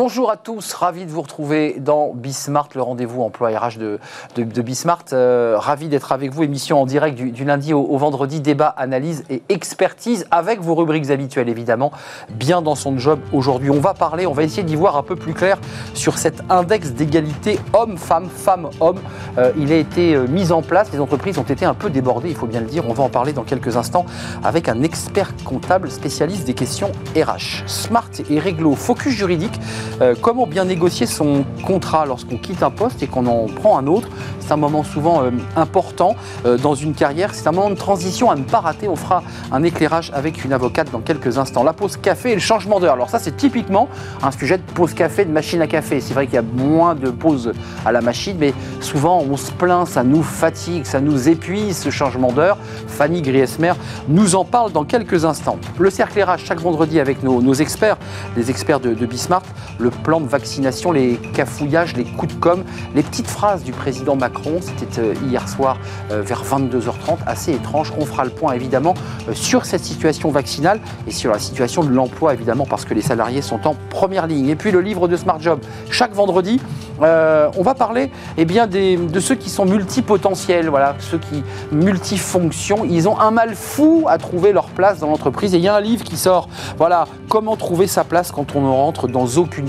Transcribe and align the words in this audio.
Bonjour 0.00 0.30
à 0.30 0.36
tous, 0.36 0.74
ravi 0.74 1.06
de 1.06 1.10
vous 1.10 1.22
retrouver 1.22 1.74
dans 1.80 2.12
Bismart, 2.14 2.68
le 2.76 2.82
rendez-vous 2.82 3.20
emploi 3.20 3.48
RH 3.48 3.78
de, 3.78 3.98
de, 4.36 4.62
Bismart. 4.62 5.06
Euh, 5.12 5.56
ravi 5.58 5.88
d'être 5.88 6.12
avec 6.12 6.32
vous, 6.32 6.44
émission 6.44 6.80
en 6.80 6.86
direct 6.86 7.18
du, 7.18 7.44
lundi 7.44 7.74
au, 7.74 7.80
au, 7.80 7.98
vendredi, 7.98 8.40
débat, 8.40 8.68
analyse 8.68 9.24
et 9.28 9.42
expertise 9.48 10.24
avec 10.30 10.60
vos 10.60 10.76
rubriques 10.76 11.10
habituelles 11.10 11.48
évidemment. 11.48 11.90
Bien 12.30 12.62
dans 12.62 12.76
son 12.76 12.96
job 12.96 13.18
aujourd'hui, 13.32 13.70
on 13.70 13.80
va 13.80 13.92
parler, 13.92 14.24
on 14.24 14.32
va 14.32 14.44
essayer 14.44 14.62
d'y 14.62 14.76
voir 14.76 14.96
un 14.96 15.02
peu 15.02 15.16
plus 15.16 15.34
clair 15.34 15.58
sur 15.94 16.16
cet 16.16 16.44
index 16.48 16.92
d'égalité 16.92 17.58
homme-femme, 17.72 18.28
femme-homme. 18.28 19.00
Euh, 19.36 19.50
il 19.58 19.72
a 19.72 19.76
été 19.78 20.14
euh, 20.14 20.28
mis 20.28 20.52
en 20.52 20.62
place, 20.62 20.92
les 20.92 21.00
entreprises 21.00 21.38
ont 21.38 21.42
été 21.42 21.64
un 21.64 21.74
peu 21.74 21.90
débordées, 21.90 22.28
il 22.28 22.36
faut 22.36 22.46
bien 22.46 22.60
le 22.60 22.66
dire. 22.66 22.88
On 22.88 22.92
va 22.92 23.02
en 23.02 23.10
parler 23.10 23.32
dans 23.32 23.42
quelques 23.42 23.76
instants 23.76 24.06
avec 24.44 24.68
un 24.68 24.80
expert 24.82 25.32
comptable 25.44 25.90
spécialiste 25.90 26.44
des 26.44 26.54
questions 26.54 26.92
RH. 27.16 27.64
Smart 27.66 28.10
et 28.30 28.38
réglo, 28.38 28.76
focus 28.76 29.12
juridique. 29.12 29.58
Euh, 30.00 30.14
comment 30.20 30.46
bien 30.46 30.64
négocier 30.64 31.06
son 31.06 31.44
contrat 31.66 32.06
lorsqu'on 32.06 32.36
quitte 32.36 32.62
un 32.62 32.70
poste 32.70 33.02
et 33.02 33.06
qu'on 33.06 33.26
en 33.26 33.46
prend 33.46 33.78
un 33.78 33.86
autre 33.86 34.08
C'est 34.40 34.52
un 34.52 34.56
moment 34.56 34.84
souvent 34.84 35.22
euh, 35.22 35.30
important 35.56 36.16
euh, 36.46 36.56
dans 36.56 36.74
une 36.74 36.94
carrière. 36.94 37.34
C'est 37.34 37.46
un 37.48 37.52
moment 37.52 37.70
de 37.70 37.74
transition 37.74 38.30
à 38.30 38.36
ne 38.36 38.42
pas 38.42 38.60
rater. 38.60 38.88
On 38.88 38.96
fera 38.96 39.22
un 39.52 39.62
éclairage 39.62 40.10
avec 40.14 40.44
une 40.44 40.52
avocate 40.52 40.90
dans 40.90 41.00
quelques 41.00 41.38
instants. 41.38 41.64
La 41.64 41.72
pause 41.72 41.96
café 41.96 42.32
et 42.32 42.34
le 42.34 42.40
changement 42.40 42.80
d'heure. 42.80 42.94
Alors 42.94 43.10
ça, 43.10 43.18
c'est 43.18 43.36
typiquement 43.36 43.88
un 44.22 44.30
sujet 44.30 44.58
de 44.58 44.62
pause 44.74 44.94
café, 44.94 45.24
de 45.24 45.32
machine 45.32 45.60
à 45.62 45.66
café. 45.66 46.00
C'est 46.00 46.14
vrai 46.14 46.26
qu'il 46.26 46.36
y 46.36 46.38
a 46.38 46.42
moins 46.42 46.94
de 46.94 47.10
pauses 47.10 47.52
à 47.84 47.92
la 47.92 48.00
machine, 48.00 48.36
mais 48.38 48.54
souvent 48.80 49.22
on 49.28 49.36
se 49.36 49.52
plaint, 49.52 49.86
ça 49.86 50.04
nous 50.04 50.22
fatigue, 50.22 50.84
ça 50.84 51.00
nous 51.00 51.28
épuise 51.28 51.76
ce 51.76 51.90
changement 51.90 52.32
d'heure. 52.32 52.58
Fanny 52.86 53.22
Griesmer 53.22 53.72
nous 54.08 54.34
en 54.34 54.44
parle 54.44 54.72
dans 54.72 54.84
quelques 54.84 55.24
instants. 55.24 55.58
Le 55.78 55.90
cercle 55.90 56.22
RH 56.22 56.38
chaque 56.38 56.60
vendredi 56.60 57.00
avec 57.00 57.22
nos, 57.22 57.54
experts, 57.54 57.96
les 58.36 58.50
experts 58.50 58.80
de, 58.80 58.94
de 58.94 59.06
Bismarck, 59.06 59.44
le 59.78 59.90
plan 59.90 60.20
de 60.20 60.26
vaccination, 60.26 60.92
les 60.92 61.16
cafouillages, 61.34 61.96
les 61.96 62.04
coups 62.04 62.34
de 62.34 62.40
com', 62.40 62.64
les 62.94 63.02
petites 63.02 63.28
phrases 63.28 63.62
du 63.62 63.72
président 63.72 64.16
Macron. 64.16 64.58
C'était 64.60 65.00
euh, 65.00 65.14
hier 65.28 65.48
soir 65.48 65.78
euh, 66.10 66.22
vers 66.22 66.44
22h30, 66.44 67.18
assez 67.26 67.52
étrange. 67.52 67.92
On 67.98 68.04
fera 68.04 68.24
le 68.24 68.30
point 68.30 68.52
évidemment 68.52 68.94
euh, 69.28 69.34
sur 69.34 69.64
cette 69.64 69.84
situation 69.84 70.30
vaccinale 70.30 70.80
et 71.06 71.10
sur 71.10 71.32
la 71.32 71.38
situation 71.38 71.82
de 71.84 71.90
l'emploi 71.90 72.34
évidemment 72.34 72.66
parce 72.66 72.84
que 72.84 72.94
les 72.94 73.02
salariés 73.02 73.42
sont 73.42 73.66
en 73.66 73.74
première 73.90 74.26
ligne. 74.26 74.48
Et 74.48 74.56
puis 74.56 74.70
le 74.70 74.80
livre 74.80 75.08
de 75.08 75.16
Smart 75.16 75.40
Job. 75.40 75.60
Chaque 75.90 76.12
vendredi, 76.12 76.60
on 77.00 77.62
va 77.62 77.74
parler 77.74 78.10
eh 78.36 78.44
bien, 78.44 78.66
de 78.66 79.20
ceux 79.20 79.36
qui 79.36 79.50
sont 79.50 79.64
multipotentiels, 79.64 80.68
voilà, 80.68 80.96
ceux 80.98 81.18
qui 81.18 81.42
multifonctions. 81.70 82.84
Ils 82.84 83.08
ont 83.08 83.18
un 83.18 83.30
mal 83.30 83.54
fou 83.54 84.06
à 84.08 84.18
trouver 84.18 84.52
leur 84.52 84.66
place 84.66 84.98
dans 84.98 85.08
l'entreprise. 85.08 85.54
Et 85.54 85.58
il 85.58 85.64
y 85.64 85.68
a 85.68 85.74
un 85.74 85.80
livre 85.80 86.04
qui 86.04 86.16
sort, 86.16 86.48
voilà, 86.76 87.06
comment 87.28 87.56
trouver 87.56 87.86
sa 87.86 88.04
place 88.04 88.32
quand 88.32 88.56
on 88.56 88.62
ne 88.62 88.68
rentre 88.68 89.08
dans 89.08 89.26
aucune 89.36 89.67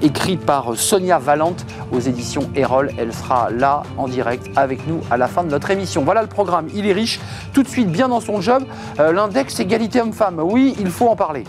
écrit 0.00 0.36
par 0.36 0.76
Sonia 0.76 1.18
Valente 1.18 1.64
aux 1.92 2.00
éditions 2.00 2.50
Erol. 2.54 2.90
Elle 2.98 3.12
sera 3.12 3.50
là 3.50 3.82
en 3.96 4.08
direct 4.08 4.48
avec 4.56 4.86
nous 4.86 5.00
à 5.10 5.16
la 5.16 5.26
fin 5.26 5.44
de 5.44 5.50
notre 5.50 5.70
émission. 5.70 6.02
Voilà 6.04 6.22
le 6.22 6.28
programme, 6.28 6.68
il 6.74 6.86
est 6.86 6.92
riche. 6.92 7.20
Tout 7.52 7.62
de 7.62 7.68
suite, 7.68 7.90
bien 7.90 8.08
dans 8.08 8.20
son 8.20 8.40
job, 8.40 8.64
euh, 9.00 9.12
l'index 9.12 9.58
égalité 9.60 10.00
homme-femme. 10.00 10.40
Oui, 10.40 10.74
il 10.78 10.90
faut 10.90 11.08
en 11.08 11.16
parler. 11.16 11.44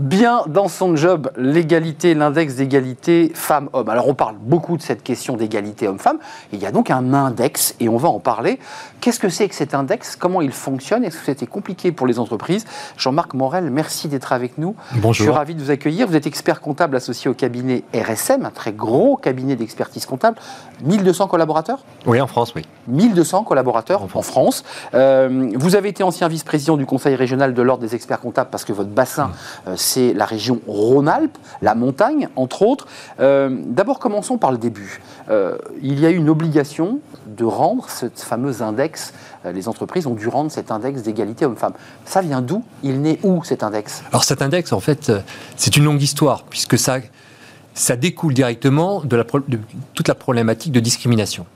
Bien 0.00 0.42
dans 0.48 0.68
son 0.68 0.96
job 0.96 1.30
l'égalité, 1.36 2.14
l'index 2.14 2.56
d'égalité 2.56 3.30
femmes-hommes. 3.34 3.88
Alors 3.88 4.08
on 4.08 4.14
parle 4.14 4.36
beaucoup 4.40 4.76
de 4.76 4.82
cette 4.82 5.02
question 5.02 5.36
d'égalité 5.36 5.86
homme-femme. 5.86 6.18
Il 6.52 6.58
y 6.58 6.66
a 6.66 6.72
donc 6.72 6.90
un 6.90 7.12
index 7.12 7.74
et 7.80 7.88
on 7.88 7.96
va 7.96 8.08
en 8.08 8.18
parler. 8.18 8.58
Qu'est-ce 9.00 9.20
que 9.20 9.28
c'est 9.28 9.48
que 9.48 9.54
cet 9.54 9.74
index? 9.74 10.16
Comment 10.16 10.40
il 10.40 10.52
fonctionne? 10.52 11.04
Est-ce 11.04 11.18
que 11.18 11.24
c'était 11.24 11.46
compliqué 11.46 11.92
pour 11.92 12.06
les 12.06 12.18
entreprises? 12.18 12.64
Jean-Marc 12.96 13.34
Morel, 13.34 13.70
merci 13.70 14.08
d'être 14.08 14.32
avec 14.32 14.58
nous. 14.58 14.74
Bonjour. 14.96 15.12
Je 15.12 15.22
suis 15.22 15.30
ravi 15.30 15.54
de 15.54 15.62
vous 15.62 15.70
accueillir. 15.70 16.06
Vous 16.06 16.16
êtes 16.16 16.26
expert 16.26 16.60
comptable 16.60 16.96
associé 16.96 17.30
au 17.30 17.34
cabinet 17.34 17.84
RSM, 17.94 18.44
un 18.44 18.50
très 18.50 18.72
gros 18.72 19.16
cabinet 19.16 19.56
d'expertise 19.56 20.06
comptable. 20.06 20.38
1200 20.82 21.28
collaborateurs? 21.28 21.84
Oui, 22.06 22.20
en 22.20 22.26
France, 22.26 22.52
oui. 22.54 22.62
1200 22.88 23.44
collaborateurs 23.44 24.02
en 24.02 24.08
France. 24.08 24.20
En 24.20 24.22
France. 24.22 24.64
Euh, 24.94 25.50
vous 25.54 25.76
avez 25.76 25.88
été 25.88 26.02
ancien 26.02 26.28
vice-président 26.28 26.76
du 26.76 26.86
Conseil 26.86 27.14
régional 27.14 27.54
de 27.54 27.62
l'Ordre 27.62 27.82
des 27.82 27.94
experts 27.94 28.20
comptables 28.20 28.50
parce 28.50 28.64
que 28.64 28.72
votre 28.72 28.90
bassin, 28.90 29.28
mmh. 29.28 29.68
euh, 29.68 29.76
c'est 29.90 30.12
la 30.14 30.24
région 30.24 30.60
Rhône-Alpes, 30.66 31.36
la 31.62 31.74
montagne, 31.74 32.28
entre 32.36 32.62
autres. 32.62 32.86
Euh, 33.18 33.50
D'abord, 33.66 33.98
commençons 33.98 34.38
par 34.38 34.52
le 34.52 34.58
début. 34.58 35.00
Euh, 35.28 35.58
il 35.82 35.98
y 35.98 36.06
a 36.06 36.10
eu 36.10 36.16
une 36.16 36.28
obligation 36.28 37.00
de 37.26 37.44
rendre 37.44 37.88
ce 37.90 38.06
fameux 38.14 38.62
index. 38.62 39.12
Euh, 39.44 39.52
les 39.52 39.68
entreprises 39.68 40.06
ont 40.06 40.14
dû 40.14 40.28
rendre 40.28 40.50
cet 40.50 40.70
index 40.70 41.02
d'égalité 41.02 41.44
homme-femme. 41.44 41.72
Ça 42.04 42.20
vient 42.20 42.40
d'où? 42.40 42.62
Il 42.82 43.00
naît 43.00 43.18
où 43.24 43.42
cet 43.42 43.62
index? 43.62 44.02
Alors 44.10 44.24
cet 44.24 44.42
index, 44.42 44.72
en 44.72 44.80
fait, 44.80 45.12
c'est 45.56 45.76
une 45.76 45.84
longue 45.84 46.02
histoire, 46.02 46.44
puisque 46.44 46.78
ça, 46.78 47.00
découle 47.96 48.34
directement 48.34 49.02
de 49.02 49.24
toute 49.94 50.08
la 50.08 50.14
problématique 50.14 50.72
de 50.72 50.80
discrimination. 50.80 51.46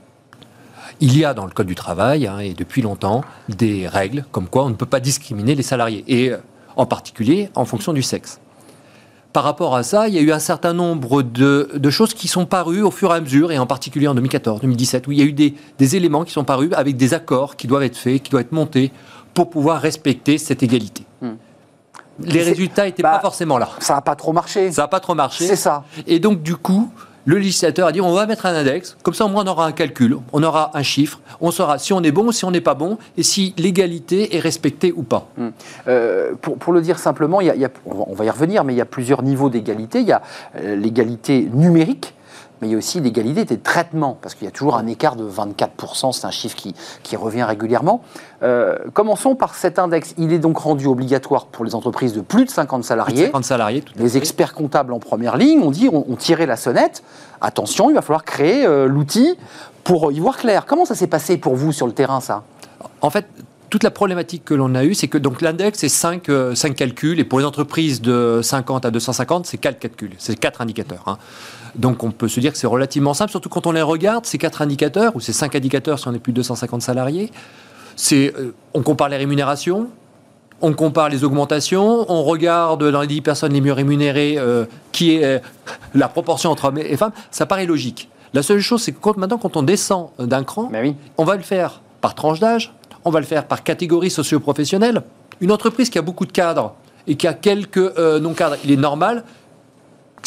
Il 0.99 1.17
y 1.17 1.25
a 1.25 1.33
dans 1.33 1.45
le 1.45 1.51
Code 1.51 1.67
du 1.67 1.75
travail, 1.75 2.27
hein, 2.27 2.39
et 2.39 2.53
depuis 2.53 2.81
longtemps, 2.81 3.21
des 3.49 3.87
règles 3.87 4.25
comme 4.31 4.47
quoi 4.47 4.63
on 4.65 4.69
ne 4.69 4.75
peut 4.75 4.85
pas 4.85 5.01
discriminer 5.01 5.55
les 5.55 5.63
salariés, 5.63 6.03
et 6.07 6.31
en 6.75 6.85
particulier 6.85 7.49
en 7.55 7.65
fonction 7.65 7.93
du 7.93 8.01
sexe 8.01 8.39
par 9.35 9.43
rapport 9.43 9.75
à 9.75 9.83
ça, 9.83 10.07
il 10.07 10.13
y 10.13 10.17
a 10.17 10.21
eu 10.21 10.31
un 10.31 10.39
certain 10.39 10.71
nombre 10.71 11.21
de, 11.21 11.69
de, 11.75 11.89
choses 11.89 12.13
qui 12.13 12.29
sont 12.29 12.45
parues 12.45 12.81
au 12.81 12.89
fur 12.89 13.11
et 13.11 13.17
à 13.17 13.19
mesure, 13.19 13.51
et 13.51 13.59
en 13.59 13.65
particulier 13.65 14.07
en 14.07 14.15
2014, 14.15 14.61
2017, 14.61 15.07
où 15.07 15.11
il 15.11 15.17
y 15.17 15.21
a 15.21 15.25
eu 15.25 15.33
des, 15.33 15.55
des, 15.77 15.95
éléments 15.97 16.23
qui 16.23 16.31
sont 16.31 16.45
parus 16.45 16.69
avec 16.71 16.95
des 16.95 17.13
accords 17.13 17.57
qui 17.57 17.67
doivent 17.67 17.83
être 17.83 17.97
faits, 17.97 18.23
qui 18.23 18.31
doivent 18.31 18.43
être 18.43 18.53
montés 18.53 18.93
pour 19.33 19.49
pouvoir 19.49 19.81
respecter 19.81 20.37
cette 20.37 20.63
égalité. 20.63 21.03
Hmm. 21.21 21.33
Les 22.21 22.43
résultats 22.43 22.85
n'étaient 22.85 23.03
bah, 23.03 23.15
pas 23.15 23.19
forcément 23.19 23.57
là. 23.57 23.67
Ça 23.79 23.95
n'a 23.95 24.01
pas 24.01 24.15
trop 24.15 24.31
marché. 24.31 24.71
Ça 24.71 24.83
n'a 24.83 24.87
pas 24.87 25.01
trop 25.01 25.15
marché. 25.15 25.45
C'est 25.45 25.57
ça. 25.57 25.83
Et 26.07 26.19
donc, 26.19 26.41
du 26.41 26.55
coup, 26.55 26.89
le 27.25 27.37
législateur 27.37 27.87
a 27.87 27.91
dit 27.91 28.01
on 28.01 28.13
va 28.13 28.25
mettre 28.25 28.45
un 28.45 28.55
index, 28.55 28.95
comme 29.03 29.13
ça 29.13 29.25
au 29.25 29.29
moins 29.29 29.43
on 29.43 29.47
aura 29.47 29.65
un 29.65 29.71
calcul, 29.71 30.17
on 30.31 30.43
aura 30.43 30.71
un 30.73 30.83
chiffre, 30.83 31.19
on 31.41 31.51
saura 31.51 31.77
si 31.77 31.93
on 31.93 32.01
est 32.03 32.11
bon 32.11 32.31
si 32.31 32.45
on 32.45 32.51
n'est 32.51 32.61
pas 32.61 32.75
bon, 32.75 32.97
et 33.17 33.23
si 33.23 33.53
l'égalité 33.57 34.35
est 34.35 34.39
respectée 34.39 34.93
ou 34.95 35.03
pas. 35.03 35.27
Hum. 35.37 35.51
Euh, 35.87 36.33
pour, 36.35 36.73
le 36.73 36.81
dire 36.81 36.99
simplement, 36.99 37.39
on 37.85 38.13
va 38.13 38.25
y 38.25 38.29
revenir, 38.29 38.63
mais 38.63 38.73
il 38.73 38.77
y 38.77 38.81
a 38.81 38.85
plusieurs 38.85 39.23
niveaux 39.23 39.49
d'égalité. 39.49 39.99
Il 40.01 40.07
y 40.07 40.11
a 40.11 40.21
euh, 40.57 40.75
l'égalité 40.75 41.49
numérique, 41.53 42.14
mais 42.61 42.67
il 42.67 42.71
y 42.71 42.73
a 42.75 42.77
aussi 42.77 42.99
l'égalité 42.99 43.45
des 43.45 43.59
traitements, 43.59 44.17
parce 44.21 44.35
qu'il 44.35 44.45
y 44.45 44.47
a 44.47 44.51
toujours 44.51 44.77
un 44.77 44.87
écart 44.87 45.15
de 45.15 45.27
24%, 45.27 46.13
c'est 46.13 46.25
un 46.25 46.31
chiffre 46.31 46.55
qui, 46.55 46.73
qui 47.03 47.15
revient 47.15 47.43
régulièrement. 47.43 48.01
Euh, 48.43 48.77
commençons 48.93 49.35
par 49.35 49.55
cet 49.55 49.79
index. 49.79 50.13
Il 50.17 50.31
est 50.31 50.39
donc 50.39 50.57
rendu 50.57 50.87
obligatoire 50.87 51.47
pour 51.47 51.65
les 51.65 51.75
entreprises 51.75 52.13
de 52.13 52.21
plus 52.21 52.45
de 52.45 52.49
50 52.49 52.83
salariés. 52.83 53.13
Plus 53.13 53.21
de 53.21 53.27
50 53.27 53.43
salariés, 53.43 53.81
tout 53.81 53.93
Les 53.97 54.17
experts 54.17 54.53
comptables 54.53 54.93
en 54.93 54.99
première 54.99 55.37
ligne 55.37 55.61
ont 55.61 55.71
dit, 55.71 55.89
on, 55.91 56.05
on 56.09 56.15
tirait 56.15 56.45
la 56.45 56.57
sonnette, 56.57 57.03
attention, 57.41 57.89
il 57.89 57.93
va 57.93 58.01
falloir 58.01 58.23
créer 58.23 58.65
euh, 58.65 58.87
l'outil 58.87 59.37
pour 59.83 60.11
y 60.11 60.19
voir 60.19 60.37
clair. 60.37 60.65
Comment 60.65 60.85
ça 60.85 60.95
s'est 60.95 61.07
passé 61.07 61.37
pour 61.37 61.55
vous 61.55 61.71
sur 61.71 61.87
le 61.87 61.93
terrain, 61.93 62.19
ça? 62.19 62.43
En 63.01 63.09
fait, 63.09 63.25
toute 63.69 63.83
la 63.83 63.91
problématique 63.91 64.45
que 64.45 64.53
l'on 64.53 64.73
a 64.75 64.83
eue, 64.83 64.93
c'est 64.93 65.07
que 65.07 65.17
donc 65.17 65.41
l'index, 65.41 65.79
c'est 65.79 65.89
5, 65.89 66.29
euh, 66.29 66.55
5 66.55 66.75
calculs, 66.75 67.19
et 67.19 67.23
pour 67.23 67.39
les 67.39 67.45
entreprises 67.45 68.01
de 68.01 68.39
50 68.41 68.85
à 68.85 68.91
250, 68.91 69.45
c'est 69.45 69.57
4 69.57 69.79
calculs, 69.79 70.13
c'est 70.17 70.39
4 70.39 70.61
indicateurs. 70.61 71.03
Hein. 71.07 71.17
Donc 71.77 72.03
on 72.03 72.11
peut 72.11 72.27
se 72.27 72.39
dire 72.39 72.51
que 72.51 72.57
c'est 72.57 72.67
relativement 72.67 73.13
simple, 73.13 73.31
surtout 73.31 73.49
quand 73.49 73.67
on 73.67 73.71
les 73.71 73.81
regarde, 73.81 74.25
ces 74.25 74.37
4 74.37 74.61
indicateurs, 74.61 75.15
ou 75.15 75.19
ces 75.19 75.33
5 75.33 75.55
indicateurs 75.55 75.99
si 75.99 76.07
on 76.07 76.13
est 76.13 76.19
plus 76.19 76.31
de 76.31 76.37
250 76.37 76.81
salariés. 76.81 77.31
C'est, 77.95 78.33
euh, 78.37 78.53
on 78.73 78.81
compare 78.81 79.09
les 79.09 79.17
rémunérations, 79.17 79.89
on 80.61 80.73
compare 80.73 81.09
les 81.09 81.23
augmentations, 81.23 82.05
on 82.09 82.23
regarde 82.23 82.89
dans 82.89 83.01
les 83.01 83.07
10 83.07 83.21
personnes 83.21 83.53
les 83.53 83.61
mieux 83.61 83.73
rémunérées 83.73 84.35
euh, 84.37 84.65
qui 84.91 85.15
est 85.15 85.23
euh, 85.23 85.39
la 85.93 86.07
proportion 86.07 86.51
entre 86.51 86.65
hommes 86.65 86.77
et 86.77 86.97
femmes, 86.97 87.11
ça 87.31 87.45
paraît 87.45 87.65
logique. 87.65 88.09
La 88.33 88.43
seule 88.43 88.59
chose, 88.59 88.81
c'est 88.81 88.91
que 88.91 88.99
quand, 88.99 89.17
maintenant, 89.17 89.37
quand 89.37 89.55
on 89.55 89.63
descend 89.63 90.09
d'un 90.19 90.43
cran, 90.43 90.69
oui. 90.73 90.95
on 91.17 91.23
va 91.23 91.35
le 91.35 91.41
faire 91.41 91.81
par 92.01 92.15
tranche 92.15 92.39
d'âge, 92.39 92.73
on 93.05 93.11
va 93.11 93.19
le 93.19 93.25
faire 93.25 93.45
par 93.45 93.63
catégorie 93.63 94.09
socio-professionnelle. 94.09 95.03
Une 95.39 95.51
entreprise 95.51 95.89
qui 95.89 95.97
a 95.97 96.01
beaucoup 96.01 96.25
de 96.25 96.31
cadres 96.31 96.73
et 97.07 97.15
qui 97.15 97.27
a 97.27 97.33
quelques 97.33 97.77
euh, 97.77 98.19
non-cadres, 98.19 98.57
il 98.65 98.71
est 98.71 98.77
normal 98.77 99.23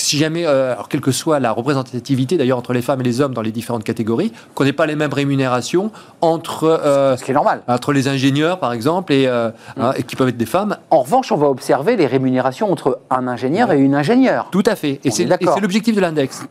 si 0.01 0.19
jamais, 0.19 0.47
euh, 0.47 0.73
alors 0.73 0.89
quelle 0.89 1.01
que 1.01 1.13
soit 1.13 1.41
la 1.41 1.53
représentativité 1.53 2.37
d'ailleurs 2.37 2.59
entre 2.59 2.73
les 2.73 2.83
femmes 2.83 3.01
et 3.01 3.05
les 3.05 3.21
hommes 3.21 3.35
dans 3.35 3.43
les 3.43 3.53
différentes 3.53 3.85
catégories, 3.85 4.33
qu'on 4.55 4.65
n'ait 4.65 4.73
pas 4.73 4.87
les 4.87 4.97
mêmes 4.97 5.13
rémunérations 5.13 5.91
entre, 6.21 6.65
euh, 6.65 7.17
ce 7.17 7.25
qui 7.25 7.31
est 7.31 7.35
normal. 7.35 7.63
entre 7.69 7.93
les 7.93 8.09
ingénieurs 8.09 8.59
par 8.59 8.73
exemple 8.73 9.13
et, 9.13 9.27
euh, 9.27 9.51
mm. 9.77 9.81
hein, 9.81 9.93
et, 9.97 10.03
qui 10.03 10.17
peuvent 10.17 10.29
être 10.29 10.37
des 10.37 10.47
femmes. 10.47 10.77
En 10.91 11.03
revanche, 11.03 11.33
on 11.33 11.37
va 11.37 11.49
observer 11.49 11.97
les 11.97 12.07
rémunérations 12.07 12.71
entre 12.71 13.01
un 13.11 13.29
ingénieur 13.29 13.73
et 13.73 13.79
une 13.79 13.95
ingénieure. 13.95 14.49
Tout 14.51 14.65
à 14.67 14.77
fait. 14.77 15.01
Et 15.05 15.11
c'est 15.11 15.27
l'objectif 15.61 15.95
de 15.95 16.01
l'index. 16.01 16.45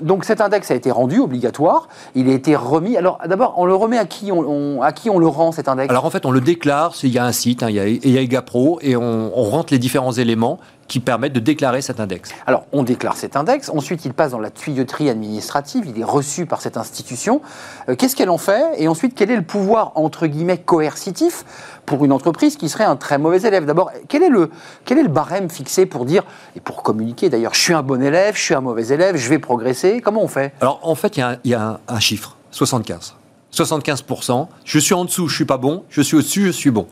Donc 0.00 0.24
cet 0.24 0.40
index 0.40 0.70
a 0.70 0.74
été 0.74 0.90
rendu 0.90 1.20
obligatoire. 1.20 1.88
Il 2.14 2.28
a 2.28 2.32
été 2.32 2.56
remis. 2.56 2.96
Alors 2.96 3.18
d'abord, 3.26 3.54
on 3.56 3.64
le 3.64 3.74
remet 3.74 3.98
à 3.98 4.04
qui 4.04 4.32
on, 4.32 4.40
on, 4.40 4.82
à 4.82 4.92
qui 4.92 5.10
on 5.10 5.18
le 5.18 5.26
rend 5.26 5.52
cet 5.52 5.68
index? 5.68 5.90
Alors 5.90 6.04
en 6.04 6.10
fait, 6.10 6.26
on 6.26 6.30
le 6.30 6.40
déclare. 6.40 6.94
Il 7.02 7.10
y 7.10 7.18
a 7.18 7.24
un 7.24 7.32
site, 7.32 7.62
hein, 7.62 7.70
il, 7.70 7.76
y 7.76 7.80
a, 7.80 7.86
il 7.86 8.10
y 8.10 8.18
a 8.18 8.20
EGAPRO 8.20 8.78
et 8.82 8.96
on, 8.96 9.30
on 9.36 9.42
rentre 9.44 9.72
les 9.72 9.78
différents 9.78 10.12
éléments 10.12 10.58
qui 10.92 11.00
permettent 11.00 11.32
de 11.32 11.40
déclarer 11.40 11.80
cet 11.80 12.00
index. 12.00 12.32
Alors, 12.46 12.66
on 12.70 12.82
déclare 12.82 13.16
cet 13.16 13.34
index, 13.34 13.70
ensuite 13.70 14.04
il 14.04 14.12
passe 14.12 14.32
dans 14.32 14.38
la 14.38 14.50
tuyauterie 14.50 15.08
administrative, 15.08 15.84
il 15.86 15.98
est 15.98 16.04
reçu 16.04 16.44
par 16.44 16.60
cette 16.60 16.76
institution. 16.76 17.40
Euh, 17.88 17.96
Qu'est-ce 17.96 18.14
qu'elle 18.14 18.28
en 18.28 18.36
fait? 18.36 18.62
Et 18.76 18.88
ensuite, 18.88 19.14
quel 19.16 19.30
est 19.30 19.36
le 19.36 19.42
pouvoir, 19.42 19.92
entre 19.94 20.26
guillemets, 20.26 20.58
coercitif 20.58 21.46
pour 21.86 22.04
une 22.04 22.12
entreprise 22.12 22.58
qui 22.58 22.68
serait 22.68 22.84
un 22.84 22.96
très 22.96 23.16
mauvais 23.16 23.40
élève? 23.40 23.64
D'abord, 23.64 23.90
quel, 24.08 24.22
est 24.22 24.28
le, 24.28 24.50
quel 24.84 24.98
est 24.98 25.02
le 25.02 25.08
barème 25.08 25.48
fixé 25.48 25.86
pour 25.86 26.04
dire, 26.04 26.24
et 26.56 26.60
pour 26.60 26.82
communiquer 26.82 27.30
d'ailleurs, 27.30 27.54
je 27.54 27.60
suis 27.62 27.72
un 27.72 27.82
bon 27.82 28.02
élève, 28.02 28.36
je 28.36 28.42
suis 28.42 28.54
un 28.54 28.60
mauvais 28.60 28.88
élève, 28.88 29.16
je 29.16 29.30
vais 29.30 29.38
progresser 29.38 30.02
Comment 30.02 30.22
on 30.22 30.28
fait? 30.28 30.52
Alors, 30.60 30.78
en 30.82 30.94
fait, 30.94 31.16
il 31.16 31.20
y 31.20 31.22
a 31.22 31.28
un, 31.30 31.36
il 31.44 31.50
y 31.52 31.54
a 31.54 31.62
un- 31.62 31.78
un 31.88 32.00
chiffre, 32.00 32.36
75. 32.50 33.14
75%, 33.50 34.48
je 34.66 34.78
suis 34.78 34.92
en 34.94 35.06
dessous, 35.06 35.26
je 35.28 35.36
suis 35.36 35.46
pas 35.46 35.56
bon, 35.56 35.84
je 35.88 36.02
suis 36.02 36.18
au-dessus, 36.18 36.44
je 36.46 36.50
suis 36.50 36.70
bon. 36.70 36.86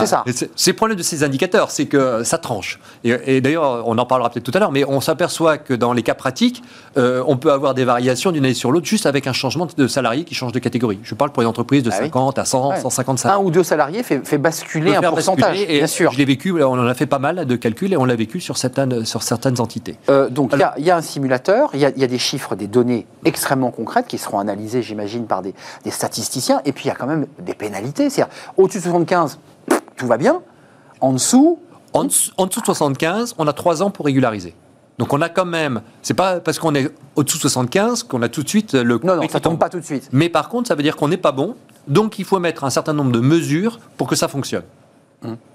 C'est 0.00 0.06
ça. 0.06 0.24
C'est 0.56 0.70
le 0.70 0.76
problème 0.76 0.98
de 0.98 1.02
ces 1.02 1.24
indicateurs, 1.24 1.70
c'est 1.70 1.86
que 1.86 2.24
ça 2.24 2.38
tranche. 2.38 2.78
Et, 3.04 3.14
et 3.26 3.40
d'ailleurs, 3.40 3.86
on 3.86 3.96
en 3.98 4.06
parlera 4.06 4.30
peut-être 4.30 4.44
tout 4.44 4.52
à 4.54 4.58
l'heure, 4.58 4.72
mais 4.72 4.84
on 4.84 5.00
s'aperçoit 5.00 5.58
que 5.58 5.74
dans 5.74 5.92
les 5.92 6.02
cas 6.02 6.14
pratiques, 6.14 6.62
euh, 6.96 7.22
on 7.26 7.36
peut 7.36 7.52
avoir 7.52 7.74
des 7.74 7.84
variations 7.84 8.32
d'une 8.32 8.44
année 8.44 8.54
sur 8.54 8.72
l'autre 8.72 8.86
juste 8.86 9.06
avec 9.06 9.26
un 9.26 9.32
changement 9.32 9.66
de 9.76 9.86
salarié 9.86 10.24
qui 10.24 10.34
change 10.34 10.52
de 10.52 10.58
catégorie. 10.58 10.98
Je 11.02 11.14
parle 11.14 11.30
pour 11.30 11.42
une 11.42 11.48
entreprise 11.48 11.82
de 11.82 11.90
Ah 11.92 11.96
oui. 12.00 12.06
50 12.06 12.38
à 12.38 12.44
100, 12.44 12.68
Ouais. 12.70 12.80
150 12.80 13.18
salariés. 13.18 13.42
Un 13.42 13.46
ou 13.46 13.50
deux 13.50 13.62
salariés 13.62 14.02
fait, 14.02 14.26
fait 14.26 14.38
basculer 14.38 14.94
un 14.94 15.00
pourcentage, 15.02 15.52
basculer, 15.52 15.74
et 15.74 15.78
bien 15.78 15.86
sûr. 15.86 16.12
Je 16.12 16.18
l'ai 16.18 16.24
vécu, 16.24 16.52
on 16.62 16.72
en 16.72 16.86
a 16.86 16.94
fait 16.94 17.06
pas 17.06 17.18
mal 17.18 17.46
de 17.46 17.56
calculs 17.56 17.92
et 17.92 17.96
on 17.96 18.04
l'a 18.04 18.16
vécu 18.16 18.40
sur 18.40 18.56
certaines, 18.56 19.04
sur 19.04 19.22
certaines 19.22 19.60
entités. 19.60 19.96
Euh, 20.08 20.28
donc 20.28 20.52
il 20.52 20.82
y 20.82 20.86
y, 20.86 20.90
a 20.90 20.96
un 20.96 21.02
simulateur, 21.02 21.70
il 21.74 21.78
y, 21.78 21.82
y 21.82 22.04
a 22.04 22.06
des 22.06 22.18
chiffres, 22.18 22.54
des 22.56 22.66
données 22.66 23.06
extrêmement 23.24 23.70
concrètes 23.70 24.06
qui 24.08 24.18
seront 24.18 24.38
analysées, 24.38 24.82
j'imagine, 24.82 25.26
par 25.26 25.42
des, 25.42 25.54
des 25.84 25.90
statisticiens. 25.90 26.60
Et 26.64 26.72
puis 26.72 26.84
il 26.84 26.88
y 26.88 26.90
a 26.90 26.94
quand 26.94 27.06
même 27.06 27.26
des 27.40 27.54
pénalités. 27.54 28.10
C'est-à-dire, 28.10 28.32
au-dessus 28.56 28.78
de 28.78 28.82
75, 28.84 29.38
pff, 29.38 29.40
tout 30.00 30.06
va 30.06 30.16
bien. 30.16 30.40
En 31.00 31.12
dessous, 31.12 31.58
En, 31.92 32.04
dessous- 32.04 32.30
en 32.36 32.46
dessous 32.46 32.60
de 32.60 32.66
75, 32.66 33.34
on 33.38 33.46
a 33.48 33.52
3 33.52 33.82
ans 33.82 33.90
pour 33.90 34.06
régulariser. 34.06 34.54
Donc 34.98 35.12
on 35.12 35.20
a 35.22 35.28
quand 35.28 35.44
même, 35.46 35.82
c'est 36.02 36.14
pas 36.14 36.38
parce 36.40 36.58
qu'on 36.60 36.74
est 36.76 36.88
au-dessous 37.16 37.38
de 37.38 37.42
75 37.42 38.02
qu'on 38.04 38.22
a 38.22 38.28
tout 38.28 38.42
de 38.44 38.48
suite 38.48 38.74
le 38.74 39.00
non, 39.02 39.16
non, 39.16 39.28
ça 39.28 39.40
tombe 39.40 39.58
pas 39.58 39.68
tout 39.68 39.80
de 39.80 39.84
suite. 39.84 40.08
Mais 40.12 40.28
par 40.28 40.48
contre, 40.48 40.68
ça 40.68 40.74
veut 40.76 40.82
dire 40.84 40.94
qu'on 40.96 41.08
n'est 41.08 41.16
pas 41.16 41.32
bon, 41.32 41.56
donc 41.88 42.18
il 42.20 42.24
faut 42.24 42.38
mettre 42.38 42.62
un 42.64 42.70
certain 42.70 42.92
nombre 42.92 43.10
de 43.10 43.18
mesures 43.20 43.80
pour 43.96 44.06
que 44.06 44.14
ça 44.14 44.28
fonctionne. 44.28 44.62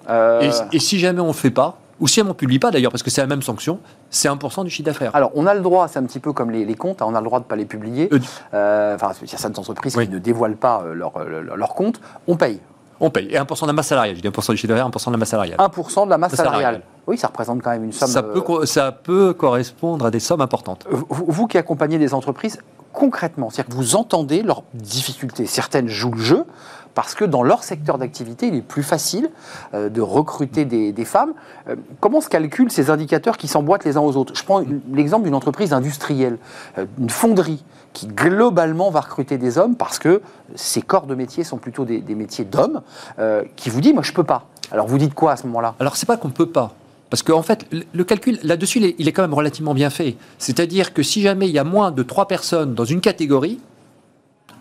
Euh, 0.09 0.41
Et, 0.71 0.75
et 0.75 0.79
si 0.79 0.99
jamais 0.99 1.21
on 1.21 1.27
ne 1.29 1.33
fait 1.33 1.51
pas, 1.51 1.77
ou 2.01 2.07
si 2.09 2.21
on 2.21 2.25
ne 2.25 2.33
publie 2.33 2.59
pas 2.59 2.71
d'ailleurs, 2.71 2.91
parce 2.91 3.03
que 3.03 3.09
c'est 3.09 3.21
la 3.21 3.27
même 3.27 3.41
sanction, 3.41 3.79
c'est 4.09 4.27
1% 4.27 4.63
du 4.65 4.69
chiffre 4.69 4.85
d'affaires. 4.87 5.15
alors, 5.15 5.31
on 5.35 5.47
a 5.47 5.53
le 5.53 5.61
droit, 5.61 5.87
c'est 5.87 5.99
un 5.99 6.03
petit 6.03 6.19
peu 6.19 6.33
comme 6.33 6.51
les, 6.51 6.65
les 6.65 6.75
comptes, 6.75 7.01
hein, 7.01 7.05
on 7.07 7.15
a 7.15 7.21
le 7.21 7.25
droit 7.25 7.39
de 7.39 7.45
ne 7.45 7.49
pas 7.49 7.55
les 7.55 7.65
publier. 7.65 8.09
Euh, 8.11 8.19
Euh, 8.53 8.95
Enfin, 8.95 9.11
il 9.21 9.31
y 9.31 9.35
a 9.35 9.37
certaines 9.37 9.59
entreprises 9.59 9.95
Oui. 9.95 10.05
qui 10.07 10.11
ne 10.13 10.19
dévoilent 10.19 10.57
pas 10.57 10.83
euh, 10.85 10.93
leurs 10.93 11.17
leur, 11.23 11.55
leur 11.55 11.69
comptes. 11.75 12.01
On 12.27 12.35
paye 12.35 12.59
On 12.99 13.09
paye. 13.09 13.27
Et 13.27 13.35
1% 13.37 13.61
de 13.63 13.67
la 13.67 13.73
masse 13.73 13.87
salariale. 13.87 14.15
Je 14.15 14.21
dis 14.21 14.27
1% 14.29 14.51
du 14.51 14.57
chiffre 14.57 14.67
d'affaires, 14.73 14.89
1% 14.89 15.07
de 15.07 15.11
la 15.11 15.17
masse 15.17 15.29
salariale. 15.29 15.57
1% 15.59 16.05
de 16.05 16.09
la 16.09 16.17
masse 16.17 16.33
Salariale. 16.35 16.59
salariale. 16.61 16.81
Oui, 17.07 17.17
ça 17.17 17.27
représente 17.27 17.61
quand 17.61 17.71
même 17.71 17.83
une 17.83 17.91
somme. 17.91 18.09
ça, 18.09 18.19
euh, 18.19 18.33
peut, 18.33 18.41
co- 18.41 18.65
ça 18.65 18.91
peut 18.91 19.33
correspondre 19.33 20.05
à 20.05 20.11
des 20.11 20.19
sommes 20.19 20.41
importantes. 20.41 20.85
Vous, 20.89 21.25
vous 21.27 21.47
qui 21.47 21.57
accompagnez 21.57 21.97
des 21.97 22.13
entreprises, 22.13 22.57
concrètement, 22.93 23.49
c'est-à-dire 23.49 23.71
que 23.75 23.77
vous 23.81 23.95
entendez 23.95 24.41
leurs 24.41 24.63
difficultés. 24.73 25.45
Certaines 25.45 25.87
jouent 25.89 26.11
le 26.13 26.21
jeu 26.21 26.45
parce 26.93 27.13
que 27.13 27.25
dans 27.25 27.43
leur 27.43 27.63
secteur 27.65 27.97
d'activité, 27.97 28.47
il 28.47 28.55
est 28.55 28.61
plus 28.61 28.81
facile 28.83 29.29
euh, 29.73 29.89
de 29.89 29.99
recruter 29.99 30.63
des, 30.63 30.93
des 30.93 31.03
femmes. 31.05 31.33
Euh, 31.67 31.75
comment 31.99 32.21
se 32.21 32.29
calculent 32.29 32.71
ces 32.71 32.89
indicateurs 32.89 33.35
qui 33.37 33.49
s'emboîtent 33.49 33.83
les 33.83 33.97
uns 33.97 34.01
aux 34.01 34.15
autres? 34.15 34.33
Je 34.33 34.43
prends 34.45 34.63
l'exemple 34.93 35.25
d'une 35.25 35.35
entreprise 35.35 35.73
industrielle, 35.73 36.37
euh, 36.77 36.85
une 36.97 37.09
fonderie 37.09 37.65
qui 37.95 38.07
globalement 38.07 38.91
va 38.91 38.99
recruter 38.99 39.37
des 39.37 39.57
hommes 39.57 39.75
parce 39.75 39.97
que 39.99 40.21
ses 40.53 40.81
corps 40.81 41.07
de 41.07 41.15
métier 41.15 41.43
sont 41.45 41.57
plutôt 41.57 41.85
des, 41.85 41.99
des 42.01 42.13
métiers 42.13 42.43
d'hommes, 42.45 42.81
euh, 43.19 43.43
qui 43.55 43.69
vous 43.69 43.79
dit, 43.79 43.93
moi 43.93 44.03
je 44.03 44.11
peux 44.11 44.25
pas. 44.25 44.47
Alors 44.71 44.85
vous 44.85 44.97
dites 44.97 45.13
quoi 45.13 45.31
à 45.31 45.37
ce 45.37 45.47
moment-là? 45.47 45.75
Alors, 45.79 45.95
c'est 45.95 46.05
pas 46.05 46.17
qu'on 46.17 46.27
ne 46.27 46.33
peut 46.33 46.49
pas. 46.49 46.73
Parce 47.09 47.23
qu'en 47.23 47.41
fait, 47.43 47.65
le- 47.93 48.03
calcul 48.03 48.37
là-dessus, 48.43 48.79
il 48.79 48.85
est, 48.85 48.95
il 48.99 49.07
est 49.07 49.13
quand 49.13 49.21
même 49.21 49.33
relativement 49.33 49.73
bien 49.73 49.89
fait. 49.89 50.17
C'est-à-dire 50.39 50.93
que 50.93 51.03
si 51.03 51.21
jamais 51.21 51.47
il 51.47 51.53
y 51.53 51.59
a 51.59 51.63
moins 51.63 51.91
de 51.91 52.03
3 52.03 52.27
personnes 52.27 52.73
dans 52.75 52.83
une 52.83 52.99
catégorie, 52.99 53.59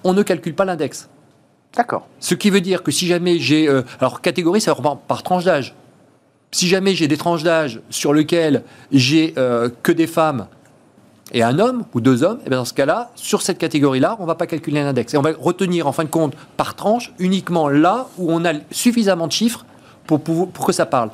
on 0.04 0.12
ne 0.12 0.22
calcule 0.22 0.54
pas 0.54 0.64
l'index. 0.64 1.08
D'accord. 1.76 2.06
Ce 2.20 2.34
qui 2.36 2.50
veut 2.50 2.60
dire 2.60 2.82
que 2.84 2.92
si 2.92 3.06
jamais 3.06 3.38
j'ai. 3.40 3.68
euh, 3.68 3.82
alors, 3.98 4.20
catégorie, 4.20 4.60
ça 4.60 4.72
reprend 4.72 4.94
par 4.96 5.22
tranche 5.24 5.44
d'âge. 5.44 5.74
Si 6.52 6.68
jamais 6.68 6.94
j'ai 6.94 7.08
des 7.08 7.16
tranches 7.16 7.42
d'âge 7.42 7.80
sur 7.90 8.14
lesquelles 8.14 8.62
j'ai 8.92 9.34
euh, 9.38 9.68
que 9.82 9.90
des 9.90 10.06
femmes 10.06 10.46
et 11.32 11.42
un 11.42 11.58
homme 11.58 11.84
ou 11.94 12.00
deux 12.00 12.22
hommes, 12.22 12.38
et 12.46 12.48
bien 12.50 12.58
dans 12.58 12.64
ce 12.64 12.74
cas-là, 12.74 13.10
sur 13.16 13.42
cette 13.42 13.58
catégorie-là, 13.58 14.16
on 14.18 14.22
ne 14.22 14.26
va 14.26 14.34
pas 14.34 14.46
calculer 14.46 14.80
un 14.80 14.86
index. 14.88 15.14
Et 15.14 15.16
on 15.16 15.22
va 15.22 15.30
retenir 15.38 15.86
en 15.86 15.92
fin 15.92 16.04
de 16.04 16.08
compte 16.10 16.34
par 16.56 16.74
tranche 16.74 17.12
uniquement 17.18 17.68
là 17.68 18.06
où 18.18 18.30
on 18.32 18.44
a 18.44 18.52
suffisamment 18.70 19.26
de 19.26 19.32
chiffres 19.32 19.64
pour, 20.06 20.20
pour, 20.20 20.50
pour 20.50 20.66
que 20.66 20.72
ça 20.72 20.86
parle. 20.86 21.10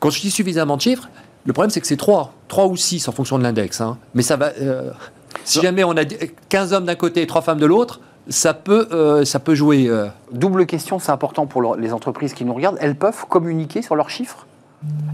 Quand 0.00 0.10
je 0.10 0.20
dis 0.20 0.30
suffisamment 0.30 0.76
de 0.76 0.82
chiffres, 0.82 1.08
le 1.44 1.52
problème 1.52 1.70
c'est 1.70 1.80
que 1.80 1.86
c'est 1.86 1.96
3, 1.96 2.32
3 2.48 2.66
ou 2.66 2.76
6 2.76 3.06
en 3.08 3.12
fonction 3.12 3.38
de 3.38 3.44
l'index. 3.44 3.80
hein. 3.80 3.96
Mais 4.14 4.22
ça 4.22 4.36
va. 4.36 4.46
euh, 4.60 4.90
si 5.44 5.60
jamais 5.60 5.84
on 5.84 5.92
a 5.96 6.04
15 6.04 6.72
hommes 6.72 6.84
d'un 6.86 6.96
côté 6.96 7.22
et 7.22 7.26
3 7.26 7.40
femmes 7.42 7.60
de 7.60 7.66
l'autre, 7.66 8.00
ça 8.28 8.52
peut, 8.52 8.88
euh, 8.90 9.24
ça 9.24 9.38
peut 9.38 9.54
jouer. 9.54 9.86
euh, 9.88 10.08
Double 10.32 10.66
question, 10.66 10.98
c'est 10.98 11.12
important 11.12 11.46
pour 11.46 11.62
le- 11.62 11.80
les 11.80 11.92
entreprises 11.92 12.34
qui 12.34 12.44
nous 12.44 12.52
regardent. 12.54 12.78
Elles 12.80 12.96
peuvent 12.96 13.24
communiquer 13.28 13.80
sur 13.82 13.94
leurs 13.94 14.10
chiffres? 14.10 14.46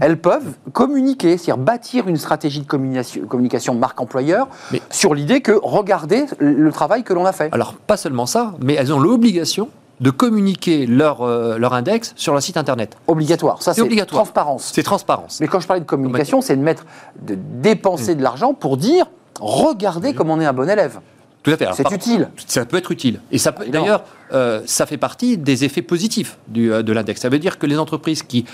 Elles 0.01 0.19
peuvent 0.19 0.55
communiquer, 0.73 1.37
c'est-à-dire 1.37 1.63
bâtir 1.63 2.07
une 2.07 2.17
stratégie 2.17 2.61
de 2.61 2.65
communication, 2.67 3.25
communication 3.25 3.75
marque 3.75 4.01
employeur 4.01 4.47
Mais- 4.71 4.81
sur 4.89 5.13
l'idée 5.13 5.41
que 5.41 5.53
regardez 5.63 6.25
le 6.39 6.71
travail 6.71 7.03
que 7.03 7.13
l'on 7.13 7.25
a 7.25 7.31
fait. 7.31 7.49
Alors, 7.53 7.73
pas 7.73 7.95
seulement 7.97 8.25
ça, 8.25 8.53
mais 8.61 8.73
elles 8.73 8.91
ont 8.91 8.99
l'obligation 8.99 9.69
de 10.01 10.09
communiquer 10.09 10.85
leur, 10.85 11.21
euh, 11.21 11.57
leur 11.57 11.73
index 11.73 12.13
sur 12.17 12.33
leur 12.33 12.41
site 12.41 12.57
internet. 12.57 12.97
Obligatoire. 13.07 13.61
Ça, 13.61 13.73
C'est 13.73 14.05
transparence. 14.05 14.71
C'est 14.73 14.83
transparence. 14.83 15.39
Mais 15.39 15.47
quand 15.47 15.59
je 15.59 15.67
parlais 15.67 15.81
de 15.81 15.85
communication, 15.85 16.41
c'est 16.41 16.57
de 16.57 16.61
mettre, 16.61 16.85
de 17.21 17.35
dépenser 17.35 18.15
de 18.15 18.23
l'argent 18.23 18.53
pour 18.53 18.75
dire 18.77 19.05
regardez 19.39 20.13
comme 20.13 20.29
on 20.29 20.39
est 20.41 20.45
un 20.45 20.53
bon 20.53 20.69
élève. 20.69 20.99
Tout 21.43 21.51
à 21.51 21.57
fait. 21.57 21.67
C'est 21.75 21.91
utile. 21.91 22.29
Ça 22.47 22.65
peut 22.65 22.77
être 22.77 22.91
utile. 22.91 23.19
Et 23.31 23.37
ça 23.37 23.51
peut, 23.51 23.65
d'ailleurs, 23.67 24.05
euh, 24.33 24.61
ça 24.65 24.85
fait 24.85 24.97
partie 24.97 25.37
des 25.37 25.65
effets 25.65 25.81
positifs 25.81 26.37
du, 26.47 26.71
euh, 26.71 26.83
de 26.83 26.93
l'index. 26.93 27.19
Ça 27.19 27.27
veut 27.27 27.39
dire 27.39 27.59
que 27.59 27.65
les 27.65 27.77
entreprises 27.77 28.23
qui 28.23 28.45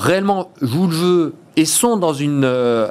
réellement 0.00 0.50
jouent 0.62 0.86
le 0.86 0.92
jeu 0.92 1.34
et 1.56 1.64
sont 1.64 1.96
dans 1.96 2.14
une... 2.14 2.42
euh, 2.44 2.88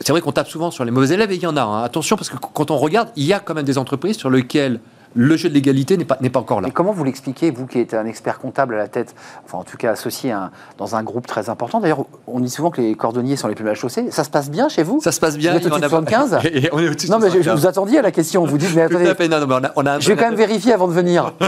c'est 0.00 0.10
vrai 0.12 0.20
qu'on 0.20 0.32
tape 0.32 0.48
souvent 0.48 0.70
sur 0.70 0.84
les 0.84 0.90
mauvais 0.90 1.14
élèves 1.14 1.30
et 1.32 1.36
il 1.36 1.42
y 1.42 1.46
en 1.46 1.56
a. 1.56 1.62
hein. 1.62 1.82
Attention, 1.82 2.16
parce 2.16 2.28
que 2.28 2.36
quand 2.36 2.70
on 2.70 2.76
regarde, 2.76 3.08
il 3.16 3.24
y 3.24 3.32
a 3.32 3.40
quand 3.40 3.54
même 3.54 3.64
des 3.64 3.78
entreprises 3.78 4.16
sur 4.16 4.30
lesquelles 4.30 4.80
le 5.14 5.36
jeu 5.36 5.48
de 5.48 5.54
l'égalité 5.54 5.96
n'est 5.96 6.04
pas, 6.04 6.18
n'est 6.20 6.30
pas 6.30 6.40
encore 6.40 6.60
là. 6.60 6.68
Et 6.68 6.70
comment 6.70 6.92
vous 6.92 7.04
l'expliquez, 7.04 7.50
vous 7.50 7.66
qui 7.66 7.78
êtes 7.78 7.94
un 7.94 8.04
expert 8.06 8.38
comptable 8.38 8.74
à 8.74 8.78
la 8.78 8.88
tête, 8.88 9.14
enfin 9.44 9.58
en 9.58 9.64
tout 9.64 9.76
cas 9.76 9.92
associé 9.92 10.32
à 10.32 10.44
un- 10.44 10.50
dans 10.78 10.96
un 10.96 11.02
groupe 11.02 11.26
très 11.26 11.48
important? 11.50 11.80
D'ailleurs, 11.80 12.04
on 12.26 12.40
dit 12.40 12.50
souvent 12.50 12.70
que 12.70 12.80
les 12.80 12.94
cordonniers 12.94 13.36
sont 13.36 13.48
les 13.48 13.54
plus 13.54 13.64
mal 13.64 13.76
chaussés. 13.76 14.10
Ça 14.10 14.24
se 14.24 14.30
passe 14.30 14.50
bien 14.50 14.68
chez 14.68 14.82
vous? 14.82 15.00
Ça 15.02 15.12
se 15.12 15.20
passe 15.20 15.36
bien. 15.38 15.52
Vous 15.52 15.58
êtes 15.58 15.66
au-dessus 15.66 15.80
de 15.80 15.88
75 15.88 16.38
Et 16.44 16.68
on 16.72 16.78
est 16.80 16.88
au-dessus 16.88 17.06
de 17.06 17.12
Non, 17.12 17.18
mais 17.18 17.28
je, 17.30 17.38
je 17.38 17.42
75. 17.42 17.60
vous 17.60 17.66
attendiez 17.66 17.98
à 17.98 18.02
la 18.02 18.10
question. 18.10 18.44
Vous 18.44 18.58
dites, 18.58 18.74
mais 18.74 18.82
attendez, 18.82 19.14
fait. 19.14 19.28
Non, 19.28 19.40
non, 19.40 19.46
mais 19.46 19.54
on 19.54 19.64
a, 19.64 19.72
on 19.76 19.86
a 19.86 20.00
je 20.00 20.08
vais 20.08 20.16
quand 20.16 20.26
même 20.28 20.34
vérifier 20.34 20.72
avant 20.72 20.88
de 20.88 20.92
venir. 20.92 21.32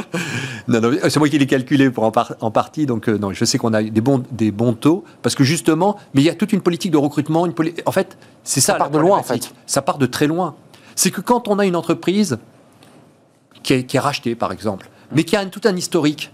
Non, 0.69 0.81
non, 0.81 0.91
c'est 1.09 1.19
moi 1.21 1.29
qui 1.29 1.39
l'ai 1.39 1.47
calculé 1.47 1.91
pour 1.91 2.03
en, 2.03 2.11
par- 2.11 2.35
en 2.41 2.51
partie, 2.51 2.87
donc 2.87 3.09
euh, 3.09 3.17
non, 3.19 3.33
je 3.33 3.45
sais 3.45 3.57
qu'on 3.57 3.73
a 3.73 3.85
des 3.85 4.01
bons, 4.01 4.25
des 4.33 4.51
bons 4.51 4.73
taux, 4.73 5.05
parce 5.23 5.37
que 5.37 5.45
justement, 5.45 5.97
mais 6.13 6.23
il 6.23 6.25
y 6.25 6.29
a 6.29 6.35
toute 6.35 6.53
une 6.53 6.61
politique 6.61 6.91
de 6.91 6.97
recrutement, 6.97 7.47
une 7.47 7.53
poli- 7.53 7.75
en 7.87 7.93
fait, 7.93 8.19
c'est 8.43 8.61
ça. 8.61 8.73
Ça 8.73 8.79
part 8.81 8.91
de 8.91 8.99
loin, 8.99 9.17
en 9.19 9.23
fait. 9.23 9.53
Ça 9.67 9.81
part 9.81 9.99
de 9.99 10.07
très 10.07 10.27
loin. 10.27 10.57
C'est 10.97 11.13
que 11.13 11.21
quand 11.21 11.47
on 11.47 11.61
a 11.61 11.67
une 11.67 11.77
entreprise 11.77 12.39
qui 13.67 13.73
est, 13.75 13.83
qui 13.85 13.97
est 13.97 14.01
rachetée, 14.01 14.35
par 14.37 14.53
exemple, 14.53 14.89
mais 15.13 15.25
qui 15.25 15.35
a 15.37 15.41
un- 15.41 15.47
tout 15.49 15.61
un 15.65 15.77
historique, 15.77 16.33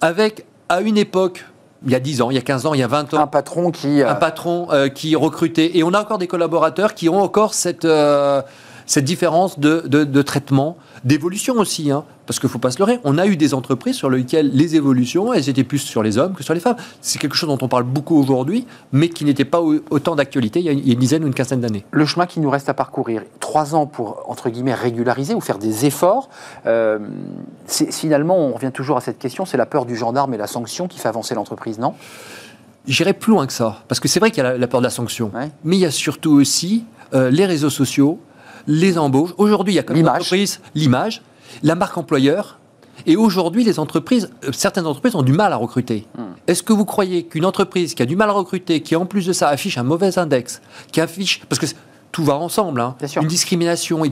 avec, 0.00 0.46
à 0.68 0.80
une 0.80 0.96
époque, 0.96 1.44
il 1.84 1.90
y 1.92 1.94
a 1.94 2.00
10 2.00 2.22
ans, 2.22 2.30
il 2.30 2.34
y 2.34 2.38
a 2.38 2.42
15 2.42 2.64
ans, 2.66 2.74
il 2.74 2.80
y 2.80 2.82
a 2.82 2.86
20 2.86 3.12
ans, 3.14 3.20
Un 3.20 3.26
patron 3.26 3.70
qui. 3.70 4.00
euh, 4.02 4.08
un 4.10 4.14
patron 4.14 4.68
euh, 4.70 4.88
qui 4.88 5.16
recruté, 5.16 5.76
et 5.78 5.82
on 5.82 5.92
a 5.94 6.00
encore 6.00 6.18
des 6.18 6.26
collaborateurs 6.28 6.94
qui 6.94 7.08
ont 7.08 7.20
encore 7.20 7.54
cette, 7.54 7.84
euh, 7.84 8.40
cette 8.90 9.04
différence 9.04 9.60
de, 9.60 9.84
de- 9.86 10.02
de 10.02 10.22
traitement, 10.22 10.76
d'évolution 11.04 11.54
aussi, 11.54 11.92
hein, 11.92 12.02
parce 12.26 12.40
qu'il 12.40 12.48
ne 12.48 12.52
faut 12.52 12.58
pas 12.58 12.72
se 12.72 12.80
leurrer. 12.80 12.98
On 13.04 13.18
a 13.18 13.26
eu 13.28 13.36
des 13.36 13.54
entreprises 13.54 13.94
sur 13.94 14.10
lesquelles 14.10 14.50
les 14.52 14.74
évolutions, 14.74 15.32
elles 15.32 15.48
étaient 15.48 15.62
plus 15.62 15.78
sur 15.78 16.02
les 16.02 16.18
hommes 16.18 16.34
que 16.34 16.42
sur 16.42 16.54
les 16.54 16.58
femmes. 16.60 16.74
C'est 17.00 17.20
quelque 17.20 17.36
chose 17.36 17.48
dont 17.48 17.58
on 17.64 17.68
parle 17.68 17.84
beaucoup 17.84 18.16
aujourd'hui, 18.18 18.66
mais 18.90 19.08
qui 19.08 19.24
n'était 19.24 19.44
pas 19.44 19.60
au- 19.60 19.76
autant 19.90 20.16
d'actualité 20.16 20.58
il, 20.58 20.66
y 20.66 20.68
a 20.68 20.72
une- 20.72 20.98
dizaine 20.98 21.22
ou 21.22 21.28
une 21.28 21.34
quinzaine 21.34 21.60
d'années. 21.60 21.84
le 21.92 22.04
chemin 22.04 22.26
qui 22.26 22.40
nous 22.40 22.50
reste 22.50 22.68
à 22.68 22.74
parcourir, 22.74 23.22
trois 23.38 23.76
ans 23.76 23.86
pour, 23.86 24.24
entre 24.26 24.50
guillemets, 24.50 24.74
régulariser 24.74 25.34
ou 25.36 25.40
faire 25.40 25.58
des 25.58 25.86
efforts, 25.86 26.28
euh, 26.66 26.98
finalement, 27.68 28.38
on 28.38 28.52
revient 28.54 28.72
toujours 28.74 28.96
à 28.96 29.00
cette 29.00 29.20
question, 29.20 29.44
c'est 29.46 29.56
la 29.56 29.66
peur 29.66 29.86
du 29.86 29.94
gendarme 29.94 30.34
et 30.34 30.36
la 30.36 30.48
sanction 30.48 30.88
qui 30.88 30.98
fait 30.98 31.08
avancer 31.08 31.36
l'entreprise, 31.36 31.78
non? 31.78 31.94
J'irai 32.88 33.12
plus 33.12 33.30
loin 33.30 33.46
que 33.46 33.52
ça, 33.52 33.82
parce 33.86 34.00
que 34.00 34.08
c'est 34.08 34.18
vrai 34.18 34.30
qu'il 34.32 34.42
y 34.42 34.46
a 34.46 34.50
la, 34.52 34.58
la 34.58 34.66
peur 34.66 34.80
de 34.80 34.84
la 34.86 34.90
sanction, 34.90 35.30
Ouais. 35.32 35.50
mais 35.62 35.76
il 35.76 35.80
y 35.80 35.86
a 35.86 35.92
surtout 35.92 36.32
aussi 36.32 36.84
euh, 37.14 37.30
les 37.30 37.46
réseaux 37.46 37.70
sociaux, 37.70 38.18
les 38.70 38.98
embauches. 38.98 39.34
Aujourd'hui, 39.36 39.74
il 39.74 39.76
y 39.76 39.80
a 39.80 39.82
comme 39.82 39.96
L'image. 39.96 40.20
entreprise 40.22 40.60
l'image, 40.74 41.22
la 41.62 41.74
marque 41.74 41.98
employeur. 41.98 42.58
Et 43.06 43.16
aujourd'hui, 43.16 43.64
les 43.64 43.78
entreprises, 43.78 44.30
euh, 44.44 44.52
certaines 44.52 44.86
entreprises 44.86 45.14
ont 45.14 45.22
du 45.22 45.32
mal 45.32 45.52
à 45.52 45.56
recruter. 45.56 46.06
Hmm. 46.16 46.34
Est-ce 46.46 46.62
que 46.62 46.72
vous 46.72 46.84
croyez 46.84 47.24
qu'une 47.24 47.46
entreprise 47.46 47.94
qui 47.94 48.02
a 48.02 48.06
du 48.06 48.14
mal 48.14 48.28
à 48.28 48.32
recruter, 48.32 48.80
qui 48.82 48.94
en 48.94 49.06
plus 49.06 49.26
de 49.26 49.32
ça 49.32 49.48
affiche 49.48 49.78
un 49.78 49.82
mauvais 49.82 50.18
index, 50.18 50.60
qui 50.92 51.00
affiche 51.00 51.40
parce 51.48 51.58
que 51.58 51.66
tout 52.12 52.24
va 52.24 52.34
ensemble, 52.34 52.80
hein, 52.80 52.96
une 53.20 53.26
discrimination, 53.26 54.02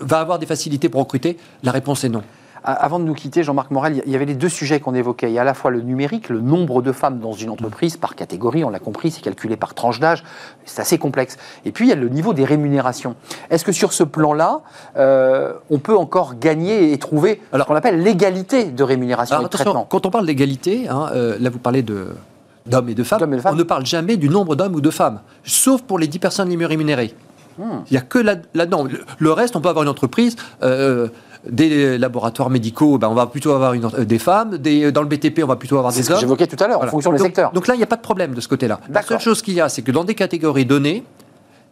va 0.00 0.20
avoir 0.20 0.38
des 0.38 0.46
facilités 0.46 0.88
pour 0.88 1.00
recruter 1.00 1.36
La 1.62 1.72
réponse 1.72 2.04
est 2.04 2.08
non. 2.08 2.22
Avant 2.62 2.98
de 2.98 3.04
nous 3.04 3.14
quitter, 3.14 3.42
Jean-Marc 3.42 3.70
Morel, 3.70 4.02
il 4.04 4.12
y 4.12 4.14
avait 4.14 4.26
les 4.26 4.34
deux 4.34 4.48
sujets 4.48 4.80
qu'on 4.80 4.94
évoquait. 4.94 5.30
Il 5.30 5.34
y 5.34 5.38
a 5.38 5.42
à 5.42 5.44
la 5.44 5.54
fois 5.54 5.70
le 5.70 5.80
numérique, 5.80 6.28
le 6.28 6.40
nombre 6.40 6.82
de 6.82 6.92
femmes 6.92 7.18
dans 7.18 7.32
une 7.32 7.50
entreprise 7.50 7.96
par 7.96 8.14
catégorie, 8.14 8.64
on 8.64 8.70
l'a 8.70 8.78
compris, 8.78 9.10
c'est 9.10 9.22
calculé 9.22 9.56
par 9.56 9.74
tranche 9.74 10.00
d'âge, 10.00 10.24
c'est 10.64 10.82
assez 10.82 10.98
complexe. 10.98 11.36
Et 11.64 11.72
puis 11.72 11.86
il 11.86 11.88
y 11.88 11.92
a 11.92 11.96
le 11.96 12.08
niveau 12.08 12.34
des 12.34 12.44
rémunérations. 12.44 13.14
Est-ce 13.50 13.64
que 13.64 13.72
sur 13.72 13.92
ce 13.92 14.04
plan-là, 14.04 14.60
euh, 14.96 15.54
on 15.70 15.78
peut 15.78 15.96
encore 15.96 16.38
gagner 16.38 16.92
et 16.92 16.98
trouver 16.98 17.40
ce 17.52 17.62
qu'on 17.62 17.74
appelle 17.74 18.02
l'égalité 18.02 18.64
de 18.64 18.82
rémunération 18.82 19.40
et 19.40 19.44
de 19.44 19.48
traitement? 19.48 19.86
Quand 19.88 20.06
on 20.06 20.10
parle 20.10 20.26
d'égalité, 20.26 20.88
hein, 20.88 21.08
euh, 21.14 21.36
là 21.40 21.50
vous 21.50 21.58
parlez 21.58 21.82
de 21.82 22.08
d'hommes 22.66 22.90
et 22.90 22.94
de 22.94 23.02
femmes, 23.02 23.40
on 23.46 23.54
ne 23.54 23.62
parle 23.62 23.86
jamais 23.86 24.18
du 24.18 24.28
nombre 24.28 24.54
d'hommes 24.54 24.74
ou 24.74 24.82
de 24.82 24.90
femmes, 24.90 25.20
sauf 25.44 25.80
pour 25.82 25.98
les 25.98 26.06
10 26.06 26.18
personnes 26.18 26.48
les 26.50 26.56
mieux 26.58 26.66
rémunérées. 26.66 27.14
Hmm. 27.58 27.80
Il 27.90 27.92
n'y 27.92 27.98
a 27.98 28.02
que 28.02 28.18
là-dedans. 28.18 28.86
le 29.18 29.32
reste, 29.32 29.56
on 29.56 29.60
peut 29.60 29.68
avoir 29.68 29.82
une 29.82 29.88
entreprise. 29.88 30.36
Euh, 30.62 31.08
des 31.48 31.98
laboratoires 31.98 32.50
médicaux, 32.50 32.98
ben 32.98 33.08
on 33.08 33.14
va 33.14 33.26
plutôt 33.26 33.52
avoir 33.52 33.72
une, 33.72 33.84
euh, 33.84 34.04
des 34.04 34.18
femmes. 34.18 34.58
Des, 34.58 34.92
dans 34.92 35.02
le 35.02 35.08
BTP, 35.08 35.40
on 35.42 35.46
va 35.46 35.56
plutôt 35.56 35.78
avoir 35.78 35.92
des 35.92 36.02
ce 36.02 36.12
hommes. 36.12 36.20
J'évoquais 36.20 36.46
tout 36.46 36.62
à 36.62 36.68
l'heure, 36.68 36.82
en 36.82 36.86
fonction 36.86 37.12
des 37.12 37.18
secteurs. 37.18 37.52
Donc 37.52 37.66
là, 37.66 37.74
il 37.74 37.78
n'y 37.78 37.84
a 37.84 37.86
pas 37.86 37.96
de 37.96 38.02
problème 38.02 38.34
de 38.34 38.40
ce 38.40 38.48
côté-là. 38.48 38.80
La 38.90 39.02
seule 39.02 39.20
chose 39.20 39.42
qu'il 39.42 39.54
y 39.54 39.60
a, 39.60 39.68
c'est 39.68 39.82
que 39.82 39.92
dans 39.92 40.04
des 40.04 40.14
catégories 40.14 40.66
données, 40.66 41.04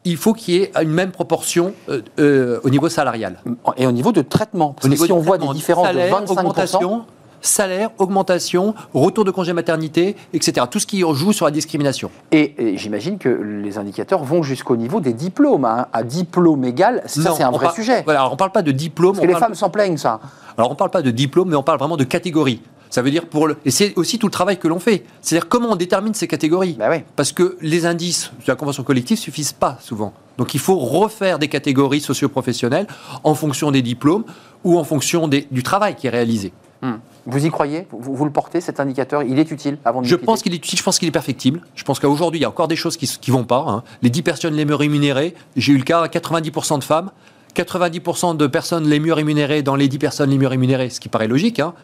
il 0.04 0.16
faut 0.16 0.32
qu'il 0.32 0.54
y 0.54 0.58
ait 0.58 0.72
une 0.80 0.90
même 0.90 1.10
proportion 1.10 1.75
euh, 2.18 2.60
au 2.62 2.70
niveau 2.70 2.88
salarial. 2.88 3.40
Et 3.76 3.87
au 3.87 3.92
niveau 3.92 4.12
de 4.12 4.22
traitement. 4.22 4.75
Parce 4.75 4.88
que 4.88 5.06
si 5.06 5.12
on 5.12 5.18
voit 5.18 5.38
des 5.38 5.48
différences 5.48 5.92
de 5.92 5.98
25%, 5.98 7.02
salaire, 7.40 7.90
augmentation, 7.99 8.75
retour 8.95 9.25
de 9.25 9.30
congé 9.30 9.52
maternité, 9.52 10.16
etc. 10.33 10.66
Tout 10.71 10.78
ce 10.78 10.87
qui 10.87 11.00
joue 11.00 11.33
sur 11.33 11.45
la 11.45 11.50
discrimination. 11.50 12.11
Et, 12.33 12.76
j'imagine 12.76 13.18
que 13.18 13.28
les 13.28 13.78
indicateurs 13.78 14.25
vont 14.25 14.42
jusqu'au 14.42 14.76
niveau 14.76 15.00
des 15.00 15.12
diplômes. 15.12 15.64
Hein. 15.64 15.87
À 15.92 16.02
diplôme 16.02 16.64
égal, 16.64 17.02
ça 17.07 17.35
c'est 17.37 17.42
un 17.42 17.50
vrai 17.50 17.73
sujet. 17.75 18.02
Voilà, 18.04 18.28
on 18.28 18.33
ne 18.33 18.37
parle 18.37 18.52
pas 18.52 18.62
de 18.62 18.73
diplôme. 18.73 19.12
Parce 19.12 19.26
que 19.26 19.33
les 19.33 19.38
femmes 19.38 19.54
s'en 19.54 19.71
plaignent, 19.71 19.97
ça. 19.97 20.21
Alors 20.57 20.71
on 20.71 20.75
ne 20.75 20.78
parle 20.78 20.90
pas 20.90 21.02
de 21.02 21.11
diplôme, 21.11 21.50
mais 21.50 21.57
on 21.57 21.62
parle 21.62 21.78
vraiment 21.78 21.97
de 21.97 22.04
catégorie. 22.04 22.61
Ça 22.90 23.02
veut 23.02 23.11
dire 23.11 23.26
pour 23.26 23.47
le... 23.47 23.57
Et 23.64 23.71
c'est 23.71 23.92
aussi 23.97 24.18
tout 24.18 24.26
le 24.26 24.33
travail 24.33 24.59
que 24.59 24.68
l'on 24.68 24.78
fait. 24.78 25.04
C'est-à-dire 25.21 25.49
comment 25.49 25.73
on 25.73 25.76
détermine 25.76 26.14
ces 26.14 26.26
catégories. 26.26 26.76
Bah 26.78 26.88
oui. 26.90 27.02
Parce 27.16 27.33
que 27.33 27.57
les 27.61 27.87
indices 27.87 28.33
de 28.40 28.45
la 28.50 28.57
convention 28.57 28.83
collective 28.83 29.18
suffisent 29.18 29.52
pas 29.52 29.78
souvent. 29.80 30.12
Donc 30.38 30.54
il 30.54 30.61
faut 30.61 30.78
refaire 30.78 31.38
des 31.38 31.49
catégories 31.49 32.00
socio-professionnelles 32.00 32.87
en 33.25 33.35
fonction 33.35 33.71
des 33.71 33.83
diplômes 33.83 34.25
ou 34.64 34.78
en 34.78 34.85
fonction 34.85 35.28
des... 35.28 35.47
du 35.50 35.62
travail 35.62 35.97
qui 35.97 36.07
est 36.07 36.11
réalisé. 36.11 36.52
Hmm. 36.82 36.94
Vous 37.26 37.44
y 37.44 37.50
croyez? 37.50 37.87
Vous, 37.90 38.25
le 38.25 38.30
portez, 38.30 38.61
cet 38.61 38.80
indicateur? 38.80 39.23
Il 39.23 39.38
est 39.38 39.50
utile 39.50 39.78
avant 39.85 40.00
de 40.00 40.06
Je 40.06 40.16
pense 40.16 40.42
qu'il 40.42 40.54
est 40.54 40.56
utile, 40.56 40.78
je 40.78 40.82
pense 40.82 40.99
qu'il 40.99 41.08
est 41.08 41.12
perfectible. 41.12 41.61
Je 41.75 41.85
pense 41.85 41.99
qu'aujourd'hui, 41.99 42.40
il 42.40 42.42
y 42.42 42.47
a 42.47 42.49
encore 42.49 42.68
des 42.68 42.76
choses 42.76 42.97
qui 42.97 43.30
ne 43.30 43.37
vont 43.37 43.44
pas. 43.44 43.64
Hein. 43.66 43.82
Les 44.02 44.11
10 44.11 44.23
personnes 44.23 44.54
les 44.54 44.64
mieux 44.64 44.75
rémunérées, 44.75 45.35
j'ai 45.56 45.73
eu 45.73 45.78
le 45.78 45.85
cas, 45.85 46.06
90% 46.06 46.78
de 46.78 46.85
femmes. 46.85 47.11
90% 47.56 48.37
de 48.37 48.47
personnes 48.47 48.87
les 48.87 49.00
mieux 49.00 49.12
rémunérées 49.12 49.62
dans 49.62 49.75
les 49.75 49.88
10 49.88 49.99
personnes 49.99 50.30
les 50.30 50.38
mieux 50.38 50.47
rémunérées, 50.47 50.90
ce 50.90 51.00
qui 51.00 51.08
paraît 51.08 51.26
logique. 51.26 51.58
Hein. 51.58 51.75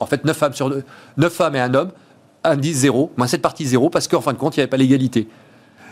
en 0.00 0.06
fait, 0.06 0.24
9 0.24 0.36
femmes, 0.36 0.54
sur 0.54 0.70
9 1.16 1.32
femmes 1.32 1.54
et 1.54 1.60
un 1.60 1.72
homme, 1.74 1.90
indice 2.42 2.78
zéro, 2.78 3.12
moins 3.16 3.26
cette 3.26 3.42
partie 3.42 3.64
zéro, 3.64 3.90
parce 3.90 4.08
qu'en 4.08 4.20
fin 4.20 4.32
de 4.32 4.38
compte, 4.38 4.56
il 4.56 4.60
n'y 4.60 4.62
avait 4.62 4.70
pas 4.70 4.76
l'égalité. 4.76 5.28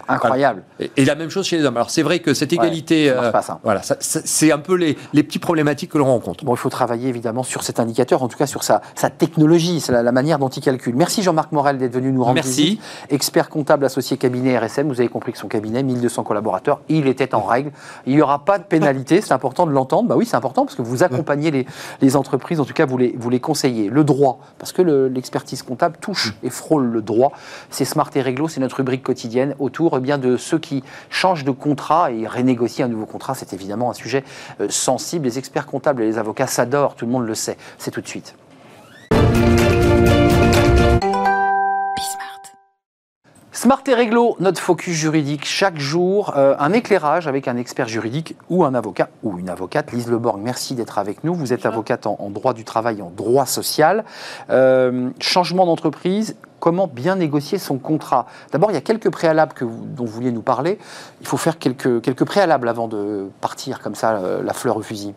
Incroyable. 0.09 0.63
Et, 0.97 1.05
la 1.05 1.15
même 1.15 1.31
chose 1.31 1.47
chez 1.47 1.59
les 1.59 1.65
hommes. 1.65 1.77
Alors 1.77 1.91
c'est 1.91 2.03
vrai 2.03 2.21
que 2.21 2.35
cette 2.35 2.53
égalité, 2.53 3.11
euh, 3.11 3.31
voilà, 3.63 3.83
c'est 4.01 4.53
un 4.53 4.59
peu 4.59 4.75
les, 4.75 4.97
les 5.13 5.23
petites 5.23 5.43
problématiques 5.43 5.91
que 5.91 5.99
l'on 5.99 6.07
rencontre. 6.07 6.45
Bon, 6.45 6.55
il 6.55 6.59
faut 6.59 6.71
travailler 6.71 7.09
évidemment 7.09 7.43
sur 7.43 7.63
cet 7.63 7.81
indicateur, 7.81 8.23
en 8.23 8.29
tout 8.29 8.39
cas 8.39 8.47
sur 8.47 8.63
sa, 8.63 8.83
sa 8.95 9.11
technologie, 9.11 9.83
la, 9.89 10.03
la, 10.03 10.13
manière 10.13 10.39
dont 10.39 10.49
il 10.49 10.63
calcule. 10.63 10.95
Merci 10.95 11.23
Jean-Marc 11.23 11.53
Morel 11.53 11.79
d'être 11.79 11.93
venu 11.93 12.13
nous 12.13 12.25
rendre 12.25 12.37
Merci. 12.37 12.63
visite. 12.63 12.83
Expert 13.11 13.49
comptable 13.49 13.85
associé 13.85 14.17
cabinet 14.17 14.59
RSM. 14.59 14.89
Vous 14.89 15.01
avez 15.01 15.09
compris 15.09 15.33
que 15.33 15.39
son 15.39 15.49
cabinet, 15.49 15.83
1200 15.83 16.25
collaborateurs, 16.25 16.81
il 16.89 17.07
était 17.07 17.35
en 17.35 17.43
règle. 17.43 17.73
Il 18.07 18.15
n'y 18.15 18.23
aura 18.23 18.45
pas 18.45 18.59
de 18.59 18.65
pénalité. 18.65 19.21
C'est 19.21 19.33
important 19.33 19.67
de 19.67 19.73
l'entendre. 19.73 20.09
Bah 20.09 20.17
oui, 20.17 20.27
c'est 20.27 20.37
important 20.37 20.65
parce 20.65 20.77
que 20.77 20.83
vous 20.83 21.03
accompagnez 21.03 21.51
les, 21.51 21.67
les, 22.01 22.17
entreprises. 22.17 22.61
En 22.61 22.65
tout 22.65 22.75
cas, 22.75 22.87
vous 22.87 22.99
les, 22.99 23.15
vous 23.19 23.31
les 23.31 23.41
conseillez. 23.41 23.89
Le 23.89 24.05
droit, 24.05 24.41
parce 24.59 24.73
que 24.73 24.83
l'expertise 24.83 25.63
comptable 25.63 25.97
touche 26.01 26.35
et 26.43 26.51
frôle 26.51 26.87
le 26.87 27.03
droit. 27.03 27.33
C'est 27.71 27.85
Smart 27.85 28.11
et 28.15 28.21
Réglo, 28.21 28.49
c'est 28.49 28.61
notre 28.61 28.77
rubrique 28.77 29.03
quotidienne 29.03 29.55
autour 29.59 30.01
bien 30.03 30.19
de 30.19 30.37
ceux 30.37 30.59
qui 30.59 30.83
changent 31.11 31.45
de 31.45 31.51
contrat 31.51 32.13
et 32.13 32.27
renégocient 32.27 32.87
un 32.87 32.89
nouveau 32.89 33.07
contrat, 33.07 33.35
c'est 33.35 33.53
évidemment 33.53 33.91
un 33.91 33.95
sujet 33.95 34.25
euh, 34.61 34.69
sensible. 34.69 35.25
Les 35.25 35.39
experts 35.39 35.67
comptables 35.67 36.03
et 36.03 36.07
les 36.07 36.19
avocats 36.19 36.47
s'adorent, 36.47 36.95
tout 36.95 37.07
le 37.07 37.13
monde 37.13 37.27
le 37.27 37.35
sait. 37.35 37.57
C'est 37.79 37.91
tout 37.91 38.01
de 38.01 38.09
suite. 38.09 38.35
Smart 43.63 43.83
et 43.87 43.95
Réglo, 43.95 44.35
notre 44.41 44.61
focus 44.61 44.97
juridique 44.97 45.45
chaque 45.45 45.79
jour, 45.79 46.33
euh, 46.37 46.57
un 46.59 46.73
éclairage 46.73 47.29
avec 47.29 47.47
un 47.47 47.57
expert 47.57 47.87
juridique 47.87 48.35
ou 48.51 48.65
un 48.65 48.75
avocat 48.75 49.09
ou 49.23 49.39
une 49.39 49.49
avocate. 49.49 49.93
Lise 49.93 50.11
Leborg, 50.11 50.41
merci 50.43 50.75
d'être 50.75 50.99
avec 50.99 51.23
nous. 51.23 51.33
Vous 51.33 51.53
êtes 51.53 51.65
avocate 51.65 52.09
en, 52.09 52.31
droit 52.31 52.55
du 52.55 52.65
travail 52.65 53.03
en 53.03 53.11
droit 53.11 53.47
social. 53.47 54.05
Euh, 54.51 55.11
changement 55.21 55.65
d'entreprise, 55.65 56.35
comment 56.63 56.87
bien 56.87 57.17
négocier 57.17 57.59
son 57.59 57.77
contrat. 57.77 58.27
D'abord, 58.53 58.71
il 58.71 58.75
y 58.75 58.77
a 58.77 58.81
quelques 58.81 59.11
préalables 59.11 59.53
que 59.53 59.65
dont 59.65 60.05
vous 60.05 60.13
vouliez 60.13 60.31
nous 60.31 60.43
parler. 60.43 60.79
Il 61.21 61.27
faut 61.27 61.37
faire 61.37 61.59
quelques, 61.59 62.01
quelques 62.03 62.25
préalables 62.25 62.69
avant 62.69 62.87
de 62.87 63.27
partir 63.41 63.81
comme 63.81 63.97
ça, 63.97 64.13
euh, 64.13 64.45
la 64.45 64.53
fleur 64.53 64.77
au 64.77 64.83
fusil. 64.83 65.13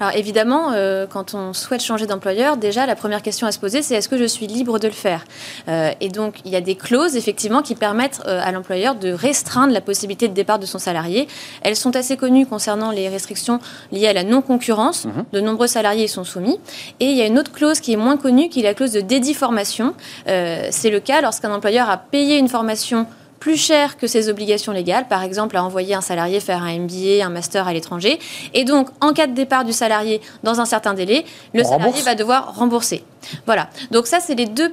Alors 0.00 0.16
évidemment, 0.16 0.72
euh, 0.72 1.06
quand 1.06 1.34
on 1.34 1.52
souhaite 1.52 1.82
changer 1.82 2.06
d'employeur, 2.06 2.56
déjà 2.56 2.86
la 2.86 2.96
première 2.96 3.20
question 3.20 3.46
à 3.46 3.52
se 3.52 3.58
poser, 3.58 3.82
c'est 3.82 3.94
est-ce 3.94 4.08
que 4.08 4.16
je 4.16 4.24
suis 4.24 4.46
libre 4.46 4.78
de 4.78 4.88
le 4.88 4.94
faire 4.94 5.26
euh, 5.68 5.90
Et 6.00 6.08
donc, 6.08 6.40
il 6.46 6.50
y 6.50 6.56
a 6.56 6.62
des 6.62 6.76
clauses 6.76 7.14
effectivement 7.14 7.60
qui 7.60 7.74
permettent 7.74 8.22
à 8.26 8.50
l'employeur 8.50 8.94
de 8.94 9.12
restreindre 9.12 9.74
la 9.74 9.82
possibilité 9.82 10.28
de 10.28 10.32
départ 10.32 10.58
de 10.58 10.64
son 10.64 10.78
salarié. 10.78 11.28
Elles 11.60 11.76
sont 11.76 11.94
assez 11.94 12.16
connues 12.16 12.46
concernant 12.46 12.90
les 12.90 13.10
restrictions 13.10 13.60
liées 13.92 14.08
à 14.08 14.14
la 14.14 14.24
non-concurrence. 14.24 15.04
Mhm. 15.04 15.24
De 15.34 15.40
nombreux 15.42 15.66
salariés 15.66 16.04
y 16.04 16.08
sont 16.08 16.24
soumis. 16.24 16.58
Et 17.00 17.10
il 17.10 17.16
y 17.18 17.20
a 17.20 17.26
une 17.26 17.38
autre 17.38 17.52
clause 17.52 17.80
qui 17.80 17.92
est 17.92 17.96
moins 17.96 18.16
connue, 18.16 18.48
qui 18.48 18.60
est 18.60 18.62
la 18.64 18.72
clause 18.72 18.92
de 18.92 19.02
dédiformation. 19.02 19.92
c'est 20.24 20.85
c'est 20.86 20.92
le 20.92 21.00
cas 21.00 21.20
lorsqu'un 21.20 21.52
employeur 21.52 21.90
a 21.90 21.96
payé 21.96 22.38
une 22.38 22.46
formation 22.46 23.08
plus 23.40 23.56
chère 23.56 23.96
que 23.96 24.06
ses 24.06 24.28
obligations 24.28 24.70
légales, 24.70 25.08
par 25.08 25.24
exemple 25.24 25.56
à 25.56 25.64
envoyer 25.64 25.96
un 25.96 26.00
salarié 26.00 26.38
faire 26.38 26.62
un 26.62 26.78
MBA, 26.78 27.26
un 27.26 27.28
master 27.28 27.66
à 27.66 27.72
l'étranger. 27.72 28.20
Et 28.54 28.62
donc, 28.62 28.90
en 29.00 29.12
cas 29.12 29.26
de 29.26 29.32
départ 29.32 29.64
du 29.64 29.72
salarié 29.72 30.20
dans 30.44 30.60
un 30.60 30.64
certain 30.64 30.94
délai, 30.94 31.24
le 31.54 31.64
salarié 31.64 32.02
va 32.02 32.14
devoir 32.14 32.54
rembourser. 32.54 33.02
Voilà. 33.46 33.68
Donc 33.90 34.06
ça, 34.06 34.20
c'est 34.20 34.34
les 34.34 34.46
deux 34.46 34.72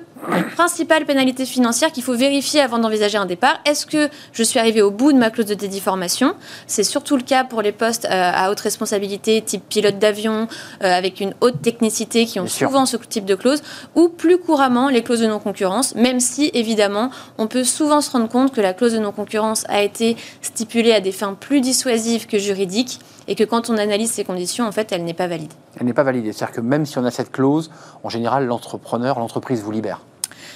principales 0.55 1.05
pénalités 1.05 1.45
financières 1.45 1.91
qu'il 1.91 2.03
faut 2.03 2.15
vérifier 2.15 2.61
avant 2.61 2.79
d'envisager 2.79 3.17
un 3.17 3.25
départ. 3.25 3.59
Est-ce 3.65 3.85
que 3.85 4.09
je 4.31 4.43
suis 4.43 4.59
arrivé 4.59 4.81
au 4.81 4.91
bout 4.91 5.11
de 5.11 5.17
ma 5.17 5.29
clause 5.29 5.45
de 5.45 5.53
dédiformation 5.53 6.35
C'est 6.67 6.83
surtout 6.83 7.17
le 7.17 7.23
cas 7.23 7.43
pour 7.43 7.61
les 7.61 7.71
postes 7.71 8.05
euh, 8.05 8.31
à 8.33 8.49
haute 8.49 8.59
responsabilité, 8.59 9.41
type 9.41 9.63
pilote 9.67 9.99
d'avion, 9.99 10.47
euh, 10.83 10.97
avec 10.97 11.19
une 11.19 11.33
haute 11.41 11.61
technicité, 11.61 12.25
qui 12.25 12.39
ont 12.39 12.47
souvent 12.47 12.85
ce 12.85 12.97
type 12.97 13.25
de 13.25 13.35
clause, 13.35 13.61
ou 13.95 14.09
plus 14.09 14.37
couramment 14.37 14.89
les 14.89 15.03
clauses 15.03 15.21
de 15.21 15.27
non-concurrence, 15.27 15.95
même 15.95 16.19
si, 16.19 16.51
évidemment, 16.53 17.09
on 17.37 17.47
peut 17.47 17.63
souvent 17.63 18.01
se 18.01 18.11
rendre 18.11 18.29
compte 18.29 18.53
que 18.53 18.61
la 18.61 18.73
clause 18.73 18.93
de 18.93 18.99
non-concurrence 18.99 19.65
a 19.69 19.83
été 19.83 20.15
stipulée 20.41 20.93
à 20.93 21.01
des 21.01 21.11
fins 21.11 21.33
plus 21.33 21.61
dissuasives 21.61 22.27
que 22.27 22.37
juridiques 22.37 22.99
et 23.27 23.35
que 23.35 23.43
quand 23.43 23.69
on 23.69 23.77
analyse 23.77 24.11
ces 24.11 24.23
conditions, 24.23 24.65
en 24.65 24.71
fait, 24.71 24.91
elle 24.91 25.03
n'est 25.03 25.13
pas 25.13 25.27
valide. 25.27 25.53
Elle 25.79 25.85
n'est 25.85 25.93
pas 25.93 26.03
valide. 26.03 26.31
C'est-à-dire 26.33 26.55
que 26.55 26.61
même 26.61 26.85
si 26.85 26.97
on 26.97 27.05
a 27.05 27.11
cette 27.11 27.31
clause, 27.31 27.71
en 28.03 28.09
général, 28.09 28.45
l'entrepreneur, 28.45 29.19
l'entreprise 29.19 29.61
vous 29.61 29.71
libère. 29.71 30.01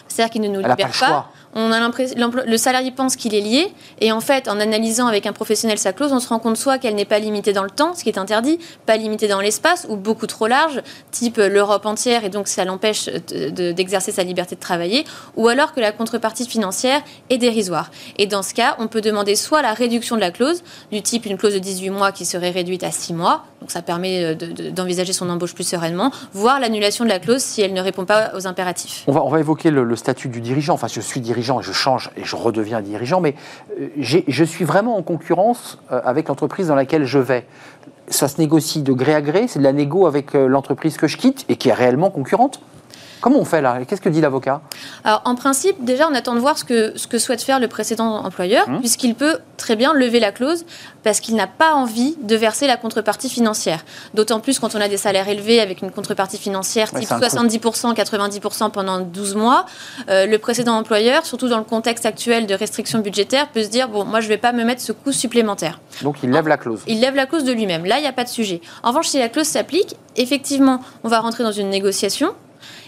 C'est-à-dire 0.07 0.31
qu'il 0.31 0.41
ne 0.41 0.47
nous 0.47 0.59
libère 0.59 0.91
pas. 0.99 1.29
Le 1.57 2.57
salarié 2.57 2.91
pense 2.91 3.15
qu'il 3.15 3.33
est 3.33 3.41
lié, 3.41 3.73
et 3.99 4.11
en 4.11 4.21
fait, 4.21 4.47
en 4.47 4.59
analysant 4.59 5.07
avec 5.07 5.25
un 5.25 5.33
professionnel 5.33 5.79
sa 5.79 5.91
clause, 5.91 6.13
on 6.13 6.19
se 6.19 6.27
rend 6.27 6.37
compte 6.37 6.55
soit 6.55 6.77
qu'elle 6.77 6.93
n'est 6.93 7.05
pas 7.05 7.17
limitée 7.17 7.51
dans 7.51 7.63
le 7.63 7.69
temps, 7.69 7.95
ce 7.95 8.03
qui 8.03 8.09
est 8.09 8.19
interdit, 8.19 8.59
pas 8.85 8.95
limitée 8.95 9.27
dans 9.27 9.41
l'espace, 9.41 9.87
ou 9.89 9.95
beaucoup 9.95 10.27
trop 10.27 10.45
large, 10.45 10.81
type 11.09 11.37
l'Europe 11.37 11.85
entière, 11.87 12.25
et 12.25 12.29
donc 12.29 12.47
ça 12.47 12.63
l'empêche 12.63 13.07
d'exercer 13.07 14.11
sa 14.11 14.23
liberté 14.23 14.55
de 14.55 14.59
travailler, 14.59 15.03
ou 15.35 15.47
alors 15.47 15.73
que 15.73 15.79
la 15.79 15.91
contrepartie 15.91 16.47
financière 16.47 17.01
est 17.31 17.39
dérisoire. 17.39 17.89
Et 18.17 18.27
dans 18.27 18.43
ce 18.43 18.53
cas, 18.53 18.75
on 18.77 18.87
peut 18.87 19.01
demander 19.01 19.35
soit 19.35 19.63
la 19.63 19.73
réduction 19.73 20.15
de 20.15 20.21
la 20.21 20.31
clause, 20.31 20.63
du 20.91 21.01
type 21.01 21.25
une 21.25 21.37
clause 21.37 21.53
de 21.53 21.59
18 21.59 21.89
mois 21.89 22.11
qui 22.11 22.25
serait 22.25 22.51
réduite 22.51 22.83
à 22.83 22.91
6 22.91 23.13
mois, 23.13 23.45
donc 23.61 23.71
ça 23.71 23.81
permet 23.81 24.35
d'envisager 24.35 25.13
son 25.13 25.27
embauche 25.29 25.55
plus 25.55 25.67
sereinement, 25.67 26.11
voire 26.33 26.59
l'annulation 26.59 27.03
de 27.03 27.09
la 27.09 27.17
clause 27.19 27.41
si 27.41 27.61
elle 27.61 27.73
ne 27.73 27.81
répond 27.81 28.05
pas 28.05 28.31
aux 28.35 28.45
impératifs. 28.45 29.03
On 29.07 29.11
va, 29.11 29.23
on 29.23 29.29
va 29.29 29.39
évoquer 29.39 29.71
le, 29.71 29.83
le 29.83 29.95
statut 29.95 30.27
du 30.27 30.41
dirigeant. 30.41 30.75
Enfin, 30.75 30.87
je 30.87 31.01
suis 31.01 31.19
dirigeant 31.19 31.46
je 31.61 31.71
change 31.71 32.09
et 32.17 32.23
je 32.23 32.35
redeviens 32.35 32.81
dirigeant, 32.81 33.21
mais 33.21 33.35
euh, 33.79 33.87
je 34.27 34.43
suis 34.43 34.65
vraiment 34.65 34.97
en 34.97 35.03
concurrence 35.03 35.79
euh, 35.91 36.01
avec 36.03 36.27
l'entreprise 36.27 36.67
dans 36.67 36.75
laquelle 36.75 37.05
je 37.05 37.19
vais. 37.19 37.45
Ça 38.09 38.27
se 38.27 38.39
négocie 38.39 38.81
de 38.81 38.93
gré 38.93 39.13
à 39.13 39.21
gré, 39.21 39.47
c'est 39.47 39.59
de 39.59 39.63
la 39.63 39.73
négo 39.73 40.07
avec 40.07 40.35
euh, 40.35 40.47
l'entreprise 40.47 40.97
que 40.97 41.07
je 41.07 41.17
quitte 41.17 41.45
et 41.49 41.55
qui 41.55 41.69
est 41.69 41.73
réellement 41.73 42.09
concurrente 42.09 42.61
Comment 43.21 43.39
on 43.39 43.45
fait 43.45 43.61
là? 43.61 43.79
Qu'est-ce 43.87 44.01
que 44.01 44.09
dit 44.09 44.21
l'avocat? 44.21 44.61
Alors, 45.03 45.21
en 45.25 45.35
principe, 45.35 45.83
déjà, 45.83 46.07
on 46.09 46.13
attend 46.13 46.33
de 46.35 46.39
voir 46.39 46.57
ce 46.57 46.63
que, 46.63 46.93
ce 46.97 47.07
que 47.07 47.17
souhaite 47.17 47.41
faire 47.41 47.59
le 47.59 47.67
précédent 47.67 48.23
employeur, 48.23 48.67
Mmh. 48.69 48.79
puisqu'il 48.79 49.15
peut 49.15 49.39
très 49.57 49.75
bien 49.75 49.93
lever 49.93 50.19
la 50.19 50.31
clause 50.31 50.65
parce 51.03 51.19
qu'il 51.19 51.35
n'a 51.35 51.47
pas 51.47 51.73
envie 51.73 52.15
de 52.21 52.35
verser 52.35 52.67
la 52.67 52.75
contrepartie 52.77 53.29
financière. 53.29 53.83
D'autant 54.13 54.39
plus 54.39 54.59
quand 54.59 54.75
on 54.75 54.81
a 54.81 54.87
des 54.87 54.97
salaires 54.97 55.27
élevés 55.29 55.59
avec 55.61 55.81
une 55.81 55.91
contrepartie 55.91 56.37
financière 56.37 56.89
Ouais, 56.93 56.99
type 56.99 57.09
c'est 57.09 57.15
un 57.15 57.19
coût. 57.19 57.25
70%, 57.25 57.93
90% 57.95 58.71
pendant 58.71 58.99
12 58.99 59.35
mois. 59.35 59.65
Euh, 60.09 60.25
le 60.25 60.37
précédent 60.37 60.75
employeur, 60.77 61.25
surtout 61.25 61.47
dans 61.47 61.57
le 61.57 61.63
contexte 61.63 62.05
actuel 62.05 62.45
de 62.45 62.53
restrictions 62.55 62.99
budgétaires, 62.99 63.47
peut 63.49 63.63
se 63.63 63.69
dire 63.69 63.87
bon, 63.89 64.05
moi, 64.05 64.19
je 64.19 64.25
ne 64.25 64.29
vais 64.33 64.37
pas 64.37 64.51
me 64.51 64.63
mettre 64.63 64.81
ce 64.81 64.91
coût 64.91 65.11
supplémentaire. 65.11 65.79
Donc 66.03 66.17
il 66.23 66.29
lève 66.31 66.47
la 66.47 66.57
clause. 66.57 66.81
Il 66.87 66.99
lève 66.99 67.15
la 67.15 67.25
clause 67.25 67.43
de 67.43 67.51
lui-même. 67.53 67.85
Là, 67.85 67.97
il 67.97 68.01
n'y 68.01 68.07
a 68.07 68.13
pas 68.13 68.23
de 68.25 68.29
sujet. 68.29 68.61
En 68.83 68.89
revanche, 68.89 69.07
si 69.07 69.17
la 69.19 69.29
clause 69.29 69.47
s'applique, 69.47 69.95
effectivement, 70.17 70.81
on 71.03 71.07
va 71.09 71.19
rentrer 71.19 71.43
dans 71.43 71.51
une 71.51 71.69
négociation 71.69 72.33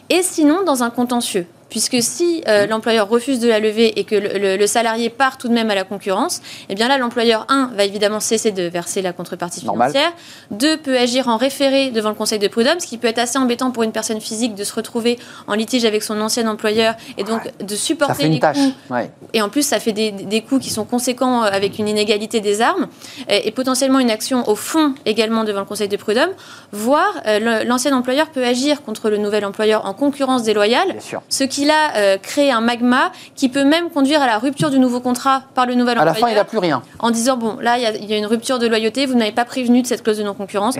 et 0.09 0.23
sinon 0.23 0.63
dans 0.63 0.83
un 0.83 0.89
contentieux. 0.89 1.47
Puisque 1.69 2.01
si 2.01 2.43
euh, 2.47 2.65
Mmh. 2.65 2.69
l'employeur 2.69 3.07
refuse 3.09 3.39
de 3.39 3.47
la 3.47 3.59
lever 3.59 3.99
et 3.99 4.03
que 4.03 4.15
le, 4.15 4.37
le- 4.39 4.57
le 4.57 4.67
salarié 4.67 5.09
part 5.09 5.37
tout 5.37 5.47
de 5.47 5.53
même 5.53 5.69
à 5.69 5.75
la 5.75 5.83
concurrence, 5.83 6.41
eh 6.69 6.75
bien 6.75 6.87
là, 6.87 6.97
l'employeur, 6.97 7.45
un, 7.49 7.69
va 7.75 7.83
évidemment 7.85 8.19
cesser 8.19 8.51
de 8.51 8.63
verser 8.63 9.01
la 9.01 9.13
contrepartie 9.13 9.61
financière. 9.61 10.11
Deux, 10.51 10.77
peut 10.77 10.97
agir 10.97 11.27
en 11.27 11.37
référé 11.37 11.91
devant 11.91 12.09
le 12.09 12.15
conseil 12.15 12.39
de 12.39 12.47
prud'homme, 12.47 12.79
ce 12.79 12.87
qui 12.87 12.97
peut 12.97 13.07
être 13.07 13.19
assez 13.19 13.37
embêtant 13.37 13.71
pour 13.71 13.83
une 13.83 13.91
personne 13.91 14.19
physique 14.19 14.55
de 14.55 14.63
se 14.63 14.73
retrouver 14.73 15.19
en 15.47 15.53
litige 15.53 15.85
avec 15.85 16.01
son 16.03 16.19
ancien 16.21 16.47
employeur 16.47 16.95
et 17.17 17.23
donc 17.23 17.41
de 17.61 17.75
supporter 17.75 18.27
les 18.29 18.39
tâche. 18.39 18.57
coûts 18.57 18.73
Ouais. 18.93 19.11
et 19.33 19.41
en 19.41 19.49
plus, 19.49 19.61
ça 19.65 19.79
fait 19.79 19.91
des, 19.93 20.11
des 20.11 20.41
coûts 20.41 20.59
qui 20.59 20.69
sont 20.71 20.85
conséquents 20.85 21.43
euh, 21.43 21.49
avec 21.51 21.77
une 21.79 21.87
inégalité 21.87 22.39
des 22.41 22.61
armes 22.61 22.87
et, 23.27 23.47
et 23.47 23.51
potentiellement 23.51 23.99
une 23.99 24.09
action 24.11 24.47
au 24.49 24.55
fond 24.55 24.95
également 25.05 25.43
devant 25.43 25.59
le 25.59 25.65
Conseil 25.65 25.87
de 25.87 25.97
prud'homme, 25.97 26.31
voire 26.71 27.13
euh, 27.27 27.63
l'ancien 27.63 27.95
employeur 27.95 28.29
peut 28.29 28.43
agir 28.43 28.81
contre 28.83 29.09
le 29.09 29.17
nouvel 29.17 29.45
employeur 29.45 29.85
en 29.85 29.93
concurrence 29.93 30.43
déloyale, 30.43 30.95
ce 31.29 31.43
qui 31.43 31.58
là 31.65 31.95
euh, 31.95 32.17
crée 32.17 32.51
un 32.51 32.61
magma 32.61 33.11
qui 33.35 33.49
peut 33.49 33.63
même 33.63 33.89
conduire 33.89 34.21
à 34.21 34.27
la 34.27 34.37
rupture 34.37 34.69
du 34.69 34.79
nouveau 34.79 34.99
contrat 34.99 35.43
par 35.55 35.65
le 35.65 35.75
nouvel 35.75 35.97
À 35.99 36.05
la 36.05 36.11
employeur 36.11 36.27
fin, 36.29 36.33
il 36.33 36.35
n'a 36.37 36.45
plus 36.45 36.57
rien. 36.57 36.81
en 36.99 37.11
disant 37.11 37.37
bon 37.37 37.57
là 37.61 37.77
il 37.77 37.83
y 37.83 37.85
a- 37.85 37.95
il 37.95 38.05
y, 38.05 38.13
a 38.13 38.17
une 38.17 38.25
rupture 38.25 38.59
de 38.59 38.67
loyauté, 38.67 39.05
vous 39.05 39.15
n'avez 39.15 39.31
pas 39.31 39.45
prévenu 39.45 39.81
de 39.81 39.87
cette 39.87 40.03
clause 40.03 40.17
de 40.17 40.23
non-concurrence. 40.23 40.75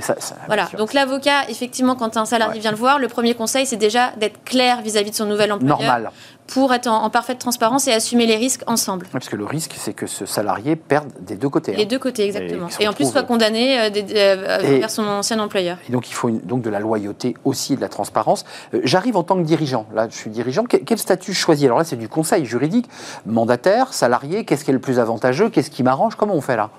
Voilà, 0.48 0.68
donc 0.78 0.94
l'avocat, 0.94 1.50
effectivement, 1.50 1.96
quand 1.96 2.18
un 2.18 2.26
salarié 2.26 2.56
Ouais. 2.56 2.60
vient 2.62 2.72
le 2.72 2.78
voir, 2.78 3.00
le 3.00 3.08
premier 3.08 3.34
conseil, 3.36 3.66
c'est 3.66 3.78
déjà 3.78 4.12
d'être 4.18 4.44
clair 4.44 4.82
vis-à-vis 4.82 5.12
de 5.12 5.16
son 5.16 5.26
nouvel 5.26 5.52
employeur 5.52 5.78
Normal. 5.80 6.12
Pour 6.54 6.74
être 6.74 6.88
en, 6.88 7.04
en 7.04 7.10
parfaite 7.10 7.38
transparence 7.40 7.88
et 7.88 7.94
assumer 7.94 8.26
les 8.26 8.36
risques 8.36 8.64
ensemble. 8.68 9.06
Parce 9.12 9.30
que 9.30 9.36
le 9.36 9.46
risque, 9.46 9.74
c'est 9.78 9.94
que 9.94 10.08
ce 10.08 10.26
salarié 10.26 10.76
perde 10.76 11.10
des 11.22 11.36
deux 11.36 11.50
côtés. 11.50 11.74
Les 11.74 11.84
hein. 11.84 11.88
deux 11.88 12.00
côtés, 12.00 12.26
exactement. 12.26 12.68
Et 12.80 12.88
en 12.88 12.94
plus, 12.94 13.10
soit 13.12 13.24
condamné 13.24 13.80
euh, 13.80 13.90
des- 13.90 14.06
euh, 14.16 14.60
Et- 14.64 14.80
vers 14.80 14.90
son 14.90 15.04
ancien 15.08 15.40
employeur. 15.40 15.78
Et 15.88 15.92
donc, 15.92 16.10
il 16.10 16.14
faut 16.14 16.30
une- 16.30 16.40
donc 16.42 16.62
de 16.62 16.70
la 16.70 16.80
loyauté 16.80 17.36
aussi 17.46 17.74
et 17.74 17.76
de 17.76 17.82
la 17.82 17.90
transparence. 17.90 18.46
Euh, 18.74 18.82
J'arrive 18.84 19.16
en 19.18 19.24
tant 19.24 19.36
que 19.36 19.44
dirigeant. 19.44 19.86
Là, 19.94 20.08
je 20.10 20.16
suis 20.16 20.30
dirigeant. 20.30 20.64
Quel, 20.64 20.84
quel 20.84 20.98
statut 20.98 21.34
je 21.34 21.40
choisis? 21.40 21.66
Alors 21.66 21.78
là, 21.78 21.84
c'est 21.84 21.96
du 21.96 22.10
conseil 22.10 22.46
juridique. 22.46 22.90
Mandataire, 23.26 23.94
salarié, 23.94 24.46
qu'est-ce 24.46 24.64
qui 24.66 24.72
est 24.72 24.74
le 24.74 24.80
plus 24.80 25.00
avantageux? 25.00 25.50
Qu'est-ce 25.50 25.70
qui 25.72 25.84
m'arrange? 25.84 26.16
Comment 26.16 26.36
on 26.36 26.42
fait 26.42 26.56
là? 26.56 26.70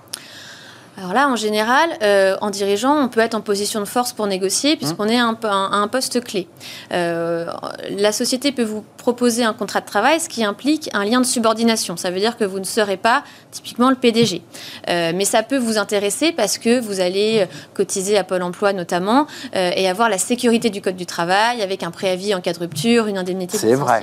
Alors 1.00 1.14
là, 1.14 1.28
en 1.28 1.36
général, 1.36 1.88
euh, 2.02 2.36
en 2.42 2.50
dirigeant, 2.50 2.94
on 2.94 3.08
peut 3.08 3.20
être 3.20 3.34
en 3.34 3.40
position 3.40 3.80
de 3.80 3.86
force 3.86 4.12
pour 4.12 4.26
négocier 4.26 4.76
puisqu'on 4.76 5.08
est 5.08 5.16
un, 5.18 5.32
peu- 5.32 5.48
un- 5.48 5.70
à 5.72 5.76
un 5.76 5.88
poste 5.88 6.22
clé. 6.22 6.46
Euh, 6.92 7.46
la 7.96 8.12
société 8.12 8.52
peut 8.52 8.64
vous 8.64 8.84
proposer 8.98 9.42
un 9.42 9.54
contrat 9.54 9.80
de 9.80 9.86
travail, 9.86 10.20
ce 10.20 10.28
qui 10.28 10.44
implique 10.44 10.90
un 10.92 11.04
lien 11.06 11.20
de 11.20 11.26
subordination. 11.26 11.96
Ça 11.96 12.10
veut 12.10 12.20
dire 12.20 12.36
que 12.36 12.44
vous 12.44 12.58
ne 12.58 12.64
serez 12.64 12.98
pas 12.98 13.24
typiquement 13.50 13.88
le 13.88 13.96
PDG. 13.96 14.42
Euh, 14.90 15.12
mais 15.14 15.24
ça 15.24 15.42
peut 15.42 15.56
vous 15.56 15.78
intéresser 15.78 16.32
parce 16.32 16.58
que 16.58 16.78
vous 16.80 17.00
allez 17.00 17.46
cotiser 17.72 18.18
à 18.18 18.24
Pôle 18.24 18.42
emploi 18.42 18.72
notamment 18.74 19.26
et 19.54 19.88
avoir 19.88 20.08
la 20.10 20.18
sécurité 20.18 20.68
du 20.68 20.82
Code 20.82 20.96
du 20.96 21.06
travail 21.06 21.62
avec 21.62 21.82
un 21.82 21.90
préavis 21.90 22.34
en 22.34 22.40
cas 22.42 22.52
de 22.52 22.58
rupture, 22.58 23.06
une 23.06 23.16
indemnité 23.16 23.56
de 23.56 23.60
C'est 23.62 23.74
vrai. 23.74 24.00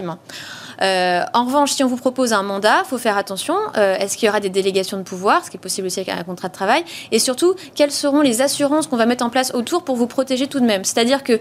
Euh, 0.82 1.24
en 1.34 1.46
revanche, 1.46 1.72
si 1.72 1.84
on 1.84 1.88
vous 1.88 1.98
propose 1.98 2.34
un 2.34 2.44
mandat, 2.44 2.82
il 2.86 2.88
faut 2.88 2.98
faire 2.98 3.18
attention. 3.18 3.56
Euh, 3.78 3.96
Est-ce 3.98 4.18
qu'il 4.18 4.28
y 4.28 4.30
aura 4.30 4.40
des 4.40 4.50
délégations 4.50 4.98
de 4.98 5.04
pouvoir, 5.04 5.44
ce 5.44 5.50
qui 5.50 5.58
est 5.58 5.60
possible 5.60 5.88
aussi 5.88 6.00
avec 6.00 6.14
un 6.14 6.24
contrat 6.24 6.48
de 6.48 6.54
travail? 6.54 6.84
Et 7.12 7.20
surtout, 7.20 7.56
quelles 7.76 7.92
seront 7.92 8.22
les 8.22 8.42
assurances 8.42 8.88
qu'on 8.88 8.98
va 8.98 9.06
mettre 9.06 9.26
en 9.26 9.30
place 9.30 9.54
autour 9.54 9.84
pour 9.84 9.96
vous 9.96 10.08
protéger 10.08 10.48
tout 10.48 10.60
de 10.60 10.66
même? 10.66 10.84
C'est-à-dire 10.84 11.24
que 11.24 11.40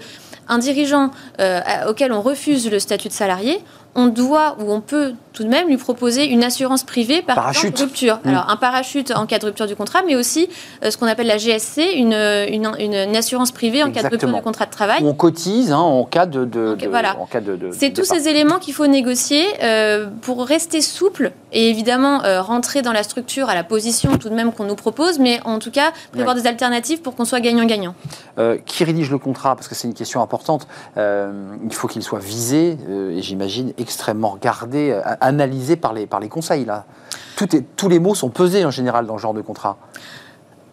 un 0.49 0.59
dirigeant 0.59 1.11
euh, 1.41 1.61
auquel 1.89 2.13
on 2.13 2.23
refuse 2.23 2.71
le 2.71 2.79
statut 2.79 3.09
de 3.09 3.13
salarié, 3.13 3.61
on 3.97 4.07
doit 4.07 4.57
ou 4.61 4.71
on 4.73 4.81
peut 4.81 5.15
tout 5.33 5.45
de 5.45 5.49
même 5.49 5.69
lui 5.69 5.77
proposer 5.77 6.25
une 6.27 6.43
assurance 6.45 6.83
privée 6.83 7.21
par 7.21 7.35
Parachute. 7.35 7.65
exemple 7.65 7.83
rupture. 7.83 8.21
Mm. 8.25 8.29
Alors 8.29 8.49
un 8.49 8.57
parachute 8.57 9.11
en 9.15 9.27
cas 9.27 9.39
de 9.39 9.45
rupture 9.47 9.67
du 9.67 9.77
contrat, 9.77 10.01
mais 10.07 10.15
aussi 10.17 10.49
euh, 10.83 10.91
ce 10.91 10.97
qu'on 10.97 11.07
appelle 11.07 11.27
la 11.27 11.37
GSC, 11.37 11.83
une, 11.97 12.13
une, 12.15 12.71
une- 12.79 12.95
une 12.95 13.17
assurance 13.17 13.51
privée 13.53 13.83
en 13.83 13.91
cas 13.91 14.03
de 14.03 14.09
rupture 14.09 14.33
du 14.33 14.41
contrat 14.43 14.65
de 14.67 14.71
travail. 14.71 15.01
On 15.05 15.13
cotise 15.13 15.73
hein, 15.73 15.79
en 15.79 16.05
cas 16.05 16.25
de. 16.27 16.45
de- 16.47 16.73
Ok, 16.75 16.79
de- 16.85 16.89
voilà. 16.89 17.17
C'est 17.73 17.93
tous 17.93 18.05
ces 18.05 18.29
éléments 18.29 18.59
qu'il 18.59 18.73
faut 18.75 18.87
négocier 18.87 19.45
euh, 19.63 20.07
pour 20.23 20.45
rester 20.47 20.81
souple 20.81 21.33
et 21.53 21.69
évidemment 21.69 22.25
euh, 22.25 22.41
rentrer 22.41 22.81
dans 22.83 22.93
la 22.93 23.03
structure 23.03 23.49
à 23.51 23.55
la 23.55 23.65
position 23.65 24.17
tout 24.17 24.29
de 24.31 24.35
même 24.35 24.53
qu'on 24.53 24.65
nous 24.65 24.75
propose, 24.75 25.19
mais 25.19 25.41
en 25.45 25.59
tout 25.59 25.71
cas 25.71 25.93
prévoir 26.13 26.35
des 26.35 26.47
alternatives 26.47 27.03
pour 27.03 27.15
qu'on 27.15 27.25
soit 27.27 27.41
gagnant-gagnant. 27.41 27.95
Qui 28.67 28.85
rédige 28.85 29.11
le 29.11 29.19
contrat? 29.19 29.55
Parce 29.57 29.69
que 29.69 29.75
c'est 29.75 29.89
une 29.89 29.95
question 29.95 30.21
importante. 30.23 30.67
Il 30.97 31.73
faut 31.75 31.89
qu'il 31.89 32.03
soit 32.03 32.19
visé, 32.19 32.77
et 33.13 33.23
j'imagine 33.23 33.73
extrêmement 33.87 34.31
regardé, 34.31 34.91
euh, 34.91 35.01
analysé 35.21 35.77
par 35.77 35.93
les, 35.93 36.09
conseils. 36.29 36.67
Tous 37.77 37.89
les 37.89 38.01
mots 38.01 38.17
sont 38.17 38.31
pesés 38.31 38.65
en 38.65 38.73
général 38.73 39.07
dans 39.07 39.17
ce 39.17 39.23
genre 39.23 39.35
de 39.35 39.43
contrat. 39.43 39.79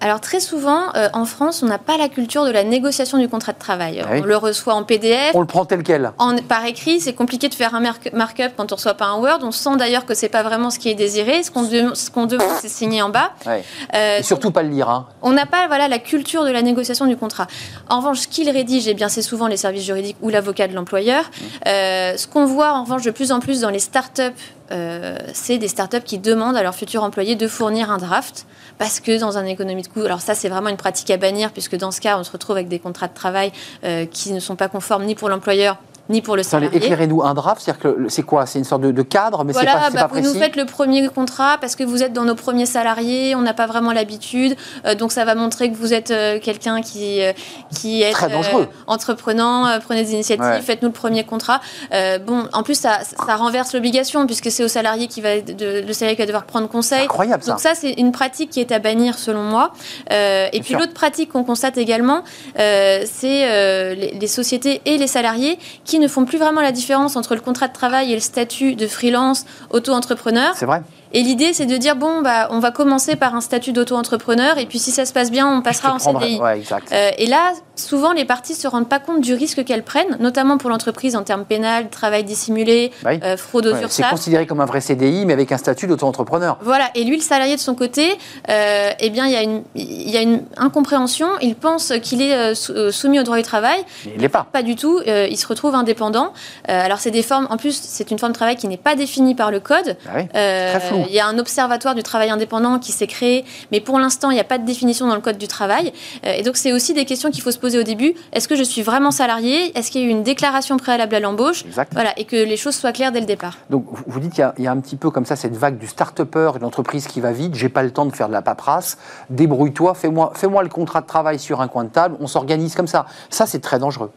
Alors 0.04 0.20
très 0.20 0.42
souvent, 0.42 0.82
euh, 0.96 1.08
en 1.14 1.24
France, 1.24 1.64
on 1.64 1.68
n'a 1.68 1.78
pas 1.78 1.96
la 1.98 2.10
culture 2.10 2.44
de 2.46 2.52
la 2.52 2.66
négociation 2.66 3.18
du 3.18 3.30
contrat 3.30 3.54
de 3.54 3.58
travail. 3.58 4.02
Ah 4.04 4.10
oui. 4.12 4.20
On 4.22 4.26
le 4.26 4.36
reçoit 4.36 4.74
en 4.74 4.84
PDF. 4.84 5.32
On 5.34 5.40
le 5.40 5.46
prend 5.48 5.64
tel 5.64 5.82
quel. 5.82 6.12
En, 6.18 6.36
par 6.40 6.66
écrit, 6.66 7.00
c'est 7.00 7.14
compliqué 7.14 7.48
de 7.48 7.54
faire 7.54 7.74
un 7.74 7.80
mark- 7.80 8.12
markup 8.12 8.52
quand 8.58 8.74
on 8.74 8.76
reçoit 8.76 8.96
pas 8.96 9.06
un 9.06 9.18
Word. 9.20 9.40
On 9.44 9.52
sent 9.52 9.78
d'ailleurs 9.78 10.06
que 10.06 10.14
c'est 10.14 10.28
pas 10.28 10.44
vraiment 10.44 10.70
ce 10.72 10.78
qui 10.78 10.90
est 10.90 10.94
désiré. 10.96 11.42
Ce 11.42 11.50
qu'on 11.52 11.64
dem- 11.64 11.96
ce 11.96 12.10
demande, 12.12 12.52
c'est 12.60 12.68
signer 12.68 13.02
en 13.02 13.08
bas. 13.10 13.32
Euh, 13.48 14.20
Et 14.20 14.24
surtout 14.24 14.52
pas 14.52 14.62
le 14.62 14.70
lire. 14.70 14.90
hein. 14.90 15.08
On 15.22 15.32
n'a 15.32 15.46
pas 15.46 15.68
voilà, 15.68 15.88
la 15.88 16.00
culture 16.00 16.44
de 16.44 16.52
la 16.52 16.62
négociation 16.62 17.06
du 17.06 17.16
contrat. 17.16 17.48
En 17.90 17.98
revanche, 18.00 18.20
ce 18.20 18.28
qu'il 18.28 18.50
rédige, 18.50 18.90
eh 18.90 18.94
bien, 18.96 19.08
c'est 19.08 19.22
souvent 19.22 19.48
les 19.48 19.56
services 19.58 19.86
juridiques 19.86 20.18
ou 20.22 20.28
l'avocat 20.28 20.68
de 20.68 20.74
l'employeur. 20.76 21.24
Euh, 21.66 22.18
ce 22.18 22.28
qu'on 22.28 22.46
voit 22.46 22.74
en 22.74 22.84
revanche 22.84 23.04
de 23.04 23.12
plus 23.12 23.32
en 23.32 23.40
plus 23.40 23.62
dans 23.62 23.70
les 23.70 23.80
startups, 23.80 24.34
euh, 24.72 25.18
c'est 25.34 25.58
des 25.58 25.68
startups 25.68 26.02
qui 26.04 26.18
demandent 26.18 26.56
à 26.56 26.64
leurs 26.64 26.76
futurs 26.76 27.04
employés 27.04 27.36
de 27.36 27.48
fournir 27.48 27.92
un 27.92 27.98
draft 27.98 28.46
parce 28.78 29.00
que 29.00 29.20
dans 29.20 29.38
un 29.38 29.46
économie 29.46 29.82
de 29.84 29.88
coût, 29.88 30.02
alors 30.02 30.22
ça 30.22 30.36
c'est 30.36 30.50
vraiment 30.50 30.70
une 30.70 30.78
pratique 30.78 31.10
à 31.10 31.18
bannir 31.18 31.52
puisque 31.52 31.76
dans 31.76 31.92
ce 31.92 32.02
cas 32.02 32.18
on 32.18 32.24
se 32.24 32.32
retrouve 32.32 32.56
avec 32.56 32.70
des 32.70 32.80
contrats 32.80 33.08
de 33.08 33.14
travail 33.14 33.52
euh, 33.84 34.06
qui 34.06 34.32
ne 34.32 34.40
sont 34.40 34.56
pas 34.56 34.70
conformes 34.70 35.04
ni 35.06 35.16
pour 35.16 35.30
l'employeur 35.30 35.78
ni 36.10 36.22
pour 36.22 36.36
le 36.36 36.44
salarié. 36.44 36.78
Éclairez-nous 36.78 37.24
un 37.24 37.34
draft, 37.34 37.62
c'est-à-dire 37.62 37.82
que 37.82 38.10
c'est 38.10 38.24
quoi? 38.24 38.46
C'est 38.46 38.60
une 38.60 38.66
sorte 38.66 38.82
de, 38.82 38.92
de 38.92 39.02
cadre, 39.04 39.44
mais 39.46 39.54
c'est 39.54 39.60
Voilà, 39.64 39.78
pas, 39.80 39.86
c'est 39.88 39.94
bah, 39.94 40.02
pas 40.02 40.08
vous 40.08 40.14
précis. 40.22 40.34
nous 40.34 40.40
faites 40.40 40.56
le 40.58 40.66
premier 40.66 41.08
contrat 41.08 41.58
parce 41.62 41.76
que 41.76 41.84
vous 41.84 42.04
êtes 42.04 42.12
dans 42.14 42.26
nos 42.26 42.36
premiers 42.36 42.66
salariés, 42.66 43.36
on 43.36 43.42
n'a 43.42 43.54
pas 43.54 43.68
vraiment 43.68 43.94
l'habitude, 43.94 44.56
euh, 44.86 44.96
donc 44.96 45.12
ça 45.14 45.24
va 45.24 45.34
montrer 45.36 45.72
que 45.72 45.76
vous 45.78 45.94
êtes 45.94 46.12
euh, 46.12 46.40
quelqu'un 46.40 46.82
qui, 46.82 47.22
euh, 47.22 47.32
qui 47.74 48.02
est 48.04 48.12
Très 48.12 48.30
dangereux. 48.30 48.68
entreprenant, 48.88 49.66
euh, 49.68 49.80
prenez 49.80 50.04
des 50.04 50.14
initiatives, 50.14 50.44
Ouais. 50.44 50.62
faites-nous 50.62 50.90
le 50.90 50.94
premier 50.94 51.24
contrat. 51.24 51.62
Euh, 51.94 52.20
bon, 52.20 52.48
en 52.54 52.64
plus 52.64 52.76
ça, 52.78 53.00
ça 53.04 53.36
renverse 53.36 53.74
l'obligation 53.74 54.26
puisque 54.26 54.52
c'est 54.52 54.64
au 54.64 54.68
salarié 54.68 55.08
qui 55.08 55.22
va, 55.22 55.40
de- 55.42 55.84
le 55.86 55.94
salarié 55.94 56.16
qui 56.16 56.22
va 56.22 56.26
devoir 56.28 56.44
prendre 56.46 56.68
conseil. 56.68 57.04
Incroyable 57.06 57.44
ça. 57.44 57.52
Donc 57.52 57.60
ça, 57.62 57.76
c'est 57.76 57.92
une 57.94 58.12
pratique 58.12 58.50
qui 58.50 58.60
est 58.60 58.72
à 58.72 58.80
bannir 58.80 59.18
selon 59.18 59.44
moi. 59.44 59.72
Euh, 60.12 60.48
et 60.52 60.60
Bien 60.60 60.62
puis 60.64 60.74
l'autre 60.76 60.94
pratique 60.94 61.32
qu'on 61.32 61.44
constate 61.44 61.78
également, 61.78 62.24
euh, 62.60 63.04
c'est 63.06 63.48
euh, 63.50 63.96
les, 63.96 64.12
les 64.12 64.28
sociétés 64.28 64.82
et 64.86 64.98
les 64.98 65.08
salariés 65.08 65.58
qui 65.86 65.93
ne 66.00 66.08
font 66.08 66.26
plus 66.26 66.38
vraiment 66.38 66.62
la 66.62 66.72
différence 66.72 67.16
entre 67.16 67.36
le 67.36 67.42
contrat 67.42 67.68
de 67.68 67.74
travail 67.74 68.12
et 68.12 68.16
le 68.16 68.22
statut 68.22 68.76
de 68.76 68.88
freelance 68.88 69.46
auto-entrepreneur. 69.70 70.54
C'est 70.56 70.66
vrai 70.66 70.82
Et 71.14 71.22
l'idée, 71.22 71.54
c'est 71.54 71.66
de 71.66 71.78
dire, 71.78 71.96
bon, 71.96 72.22
bah, 72.22 72.48
on 72.52 72.60
va 72.60 72.72
commencer 72.72 73.16
par 73.16 73.36
un 73.36 73.42
statut 73.42 73.72
d'auto-entrepreneur 73.74 74.58
et 74.58 74.66
puis 74.66 74.80
si 74.80 74.92
ça 74.92 75.06
se 75.06 75.14
passe 75.14 75.32
bien, 75.32 75.48
on 75.48 75.62
passera 75.62 75.94
en 75.94 76.00
CDI. 76.00 76.40
Ouais, 76.40 76.60
exact. 76.60 76.92
Euh, 76.92 77.12
et 77.18 77.28
là, 77.28 77.54
souvent, 77.76 78.12
les 78.14 78.26
parties 78.26 78.54
se 78.56 78.68
rendent 78.68 78.88
pas 78.90 79.00
compte 79.00 79.22
du 79.22 79.34
risque 79.34 79.64
qu'elles 79.64 79.84
prennent, 79.84 80.18
notamment 80.20 80.58
pour 80.58 80.70
l'entreprise 80.70 81.16
en 81.16 81.24
termes 81.24 81.46
pénal, 81.46 81.90
travail 81.90 82.24
dissimulé, 82.24 82.92
Oui. 83.06 83.20
euh, 83.24 83.38
fraude 83.38 83.68
aux 83.68 83.74
Ouais, 83.74 83.82
c'est 83.90 84.04
considéré 84.10 84.46
comme 84.46 84.62
un 84.62 84.66
vrai 84.66 84.82
CDI, 84.82 85.26
mais 85.26 85.34
avec 85.34 85.52
un 85.52 85.58
statut 85.58 85.88
d'auto-entrepreneur. 85.88 86.58
Voilà, 86.62 86.90
et 86.96 87.04
lui, 87.04 87.18
le 87.18 87.22
salarié 87.24 87.56
de 87.56 87.60
son 87.62 87.76
côté, 87.76 88.18
euh, 88.50 88.90
eh 89.00 89.10
bien, 89.10 89.26
il 89.26 89.32
y, 89.34 89.36
a 89.36 89.42
une, 89.44 89.64
il 89.76 90.10
y 90.10 90.18
a 90.18 90.22
une 90.22 90.44
incompréhension. 90.58 91.28
Il 91.42 91.56
pense 91.56 91.94
qu'il 92.02 92.22
est 92.22 92.34
euh, 92.36 92.54
euh, 92.70 92.92
soumis 92.92 93.20
au 93.20 93.24
droit 93.24 93.38
du 93.38 93.44
travail. 93.44 93.80
Mais 94.06 94.14
il 94.16 94.22
l'est 94.22 94.30
pas. 94.30 94.46
Pas 94.52 94.64
du 94.64 94.76
tout. 94.76 95.02
il 95.06 95.38
se 95.38 95.48
retrouve 95.48 95.76
indépendant. 95.76 96.34
Alors, 96.68 97.00
c'est 97.00 97.12
des 97.12 97.24
formes. 97.24 97.48
En 97.50 97.58
plus, 97.58 97.80
c'est 97.82 98.12
une 98.12 98.20
forme 98.20 98.32
de 98.32 98.38
travail 98.38 98.56
qui 98.56 98.68
n'est 98.68 98.78
pas 98.78 98.96
définie 98.96 99.36
par 99.36 99.52
le 99.52 99.60
code. 99.60 99.98
Ah 100.08 100.12
oui, 100.18 100.24
Euh, 100.36 100.78
très 100.78 100.88
flou. 100.88 101.04
Il 101.08 101.14
y 101.14 101.20
a 101.20 101.26
un 101.28 101.38
observatoire 101.40 101.96
du 101.96 102.04
travail 102.04 102.30
indépendant 102.30 102.80
qui 102.80 102.92
s'est 102.92 103.08
créé, 103.08 103.46
mais 103.72 103.80
pour 103.80 104.00
l'instant, 104.00 104.30
il 104.32 104.36
n'y 104.36 104.40
a 104.40 104.44
pas 104.46 104.58
de 104.58 104.66
définition 104.66 105.08
dans 105.08 105.16
le 105.16 105.22
code 105.22 105.38
du 105.38 105.48
travail. 105.48 105.92
Et 106.24 106.44
donc, 106.44 106.58
c'est 106.58 106.72
aussi 106.74 106.94
des 106.94 107.06
questions 107.06 107.32
qu'il 107.32 107.42
faut 107.42 107.52
se 107.52 107.58
poser 107.64 107.80
au 107.80 107.84
début. 107.84 108.14
Est-ce 108.34 108.50
que 108.50 108.58
je 108.58 108.64
suis 108.64 108.82
vraiment 108.82 109.10
salarié? 109.12 109.72
Est-ce 109.78 109.90
qu'il 109.90 110.02
y 110.02 110.04
a 110.04 110.08
eu 110.08 110.12
une 110.12 110.22
déclaration 110.24 110.76
préalable 110.76 111.16
à 111.16 111.22
l'embauche? 111.22 111.64
Exact. 111.66 111.94
Voilà, 111.94 112.12
et 112.20 112.26
que 112.26 112.36
les 112.36 112.58
choses 112.58 112.76
soient 112.76 112.92
claires 112.92 113.14
dès 113.14 113.22
le 113.22 113.26
départ. 113.26 113.58
Donc, 113.70 113.86
vous- 114.06 114.20
dites 114.20 114.32
qu'il 114.34 114.42
y, 114.42 114.44
a- 114.44 114.54
il 114.58 114.66
y 114.66 114.68
a 114.68 114.72
un 114.72 114.80
petit 114.82 114.98
peu 114.98 115.10
comme 115.12 115.26
ça 115.26 115.38
cette 115.38 115.56
vague 115.56 115.78
du 115.78 115.88
start-upper, 115.88 116.52
une 116.58 116.66
entreprise 116.66 117.08
qui 117.08 117.22
va 117.22 117.32
vite, 117.32 117.56
j'ai 117.56 117.70
pas 117.70 117.84
le 117.84 117.92
temps 117.92 118.06
de 118.06 118.14
faire 118.14 118.28
de 118.28 118.34
la 118.34 118.42
paperasse, 118.42 118.98
débrouille-toi, 119.30 119.94
fais-moi 119.94 120.34
fais 120.36 120.48
le 120.48 120.70
contrat 120.70 121.00
de 121.00 121.08
travail 121.08 121.40
sur 121.40 121.62
un 121.62 121.70
coin 121.70 121.86
de 121.86 121.90
table, 121.90 122.18
on 122.20 122.28
s'organise 122.28 122.76
comme 122.76 122.88
ça. 122.88 123.06
Ça, 123.30 123.46
c'est 123.46 123.60
très 123.60 123.80
dangereux. 123.80 124.12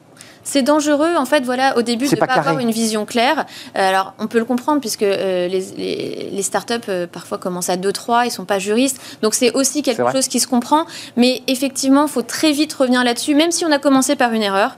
C'est 0.46 0.62
dangereux, 0.62 1.16
en 1.16 1.24
fait, 1.24 1.44
voilà, 1.44 1.76
au 1.76 1.82
début, 1.82 2.06
de 2.06 2.12
ne 2.12 2.20
pas, 2.20 2.26
avoir 2.26 2.60
une 2.60 2.70
vision 2.70 3.04
claire. 3.04 3.46
Euh, 3.76 3.88
alors, 3.88 4.14
on 4.20 4.28
peut 4.28 4.38
le 4.38 4.44
comprendre, 4.44 4.80
puisque 4.80 5.02
euh, 5.02 5.48
les, 5.48 6.30
les, 6.30 6.42
startups, 6.42 6.74
euh, 6.88 7.08
parfois, 7.08 7.36
commencent 7.36 7.68
à 7.68 7.76
2-3, 7.76 8.22
ils 8.22 8.26
ne 8.26 8.30
sont 8.30 8.44
pas 8.44 8.60
juristes. 8.60 9.00
Donc, 9.22 9.34
c'est 9.34 9.52
aussi 9.54 9.82
quelque 9.82 10.08
chose 10.12 10.28
qui 10.28 10.38
se 10.38 10.46
comprend. 10.46 10.86
Mais 11.16 11.42
effectivement, 11.48 12.06
il 12.06 12.08
faut 12.08 12.22
très 12.22 12.52
vite 12.52 12.72
revenir 12.74 13.02
là-dessus, 13.02 13.34
même 13.34 13.50
si 13.50 13.64
on 13.64 13.72
a 13.72 13.80
commencé 13.80 14.14
par 14.14 14.32
une 14.34 14.42
erreur 14.42 14.76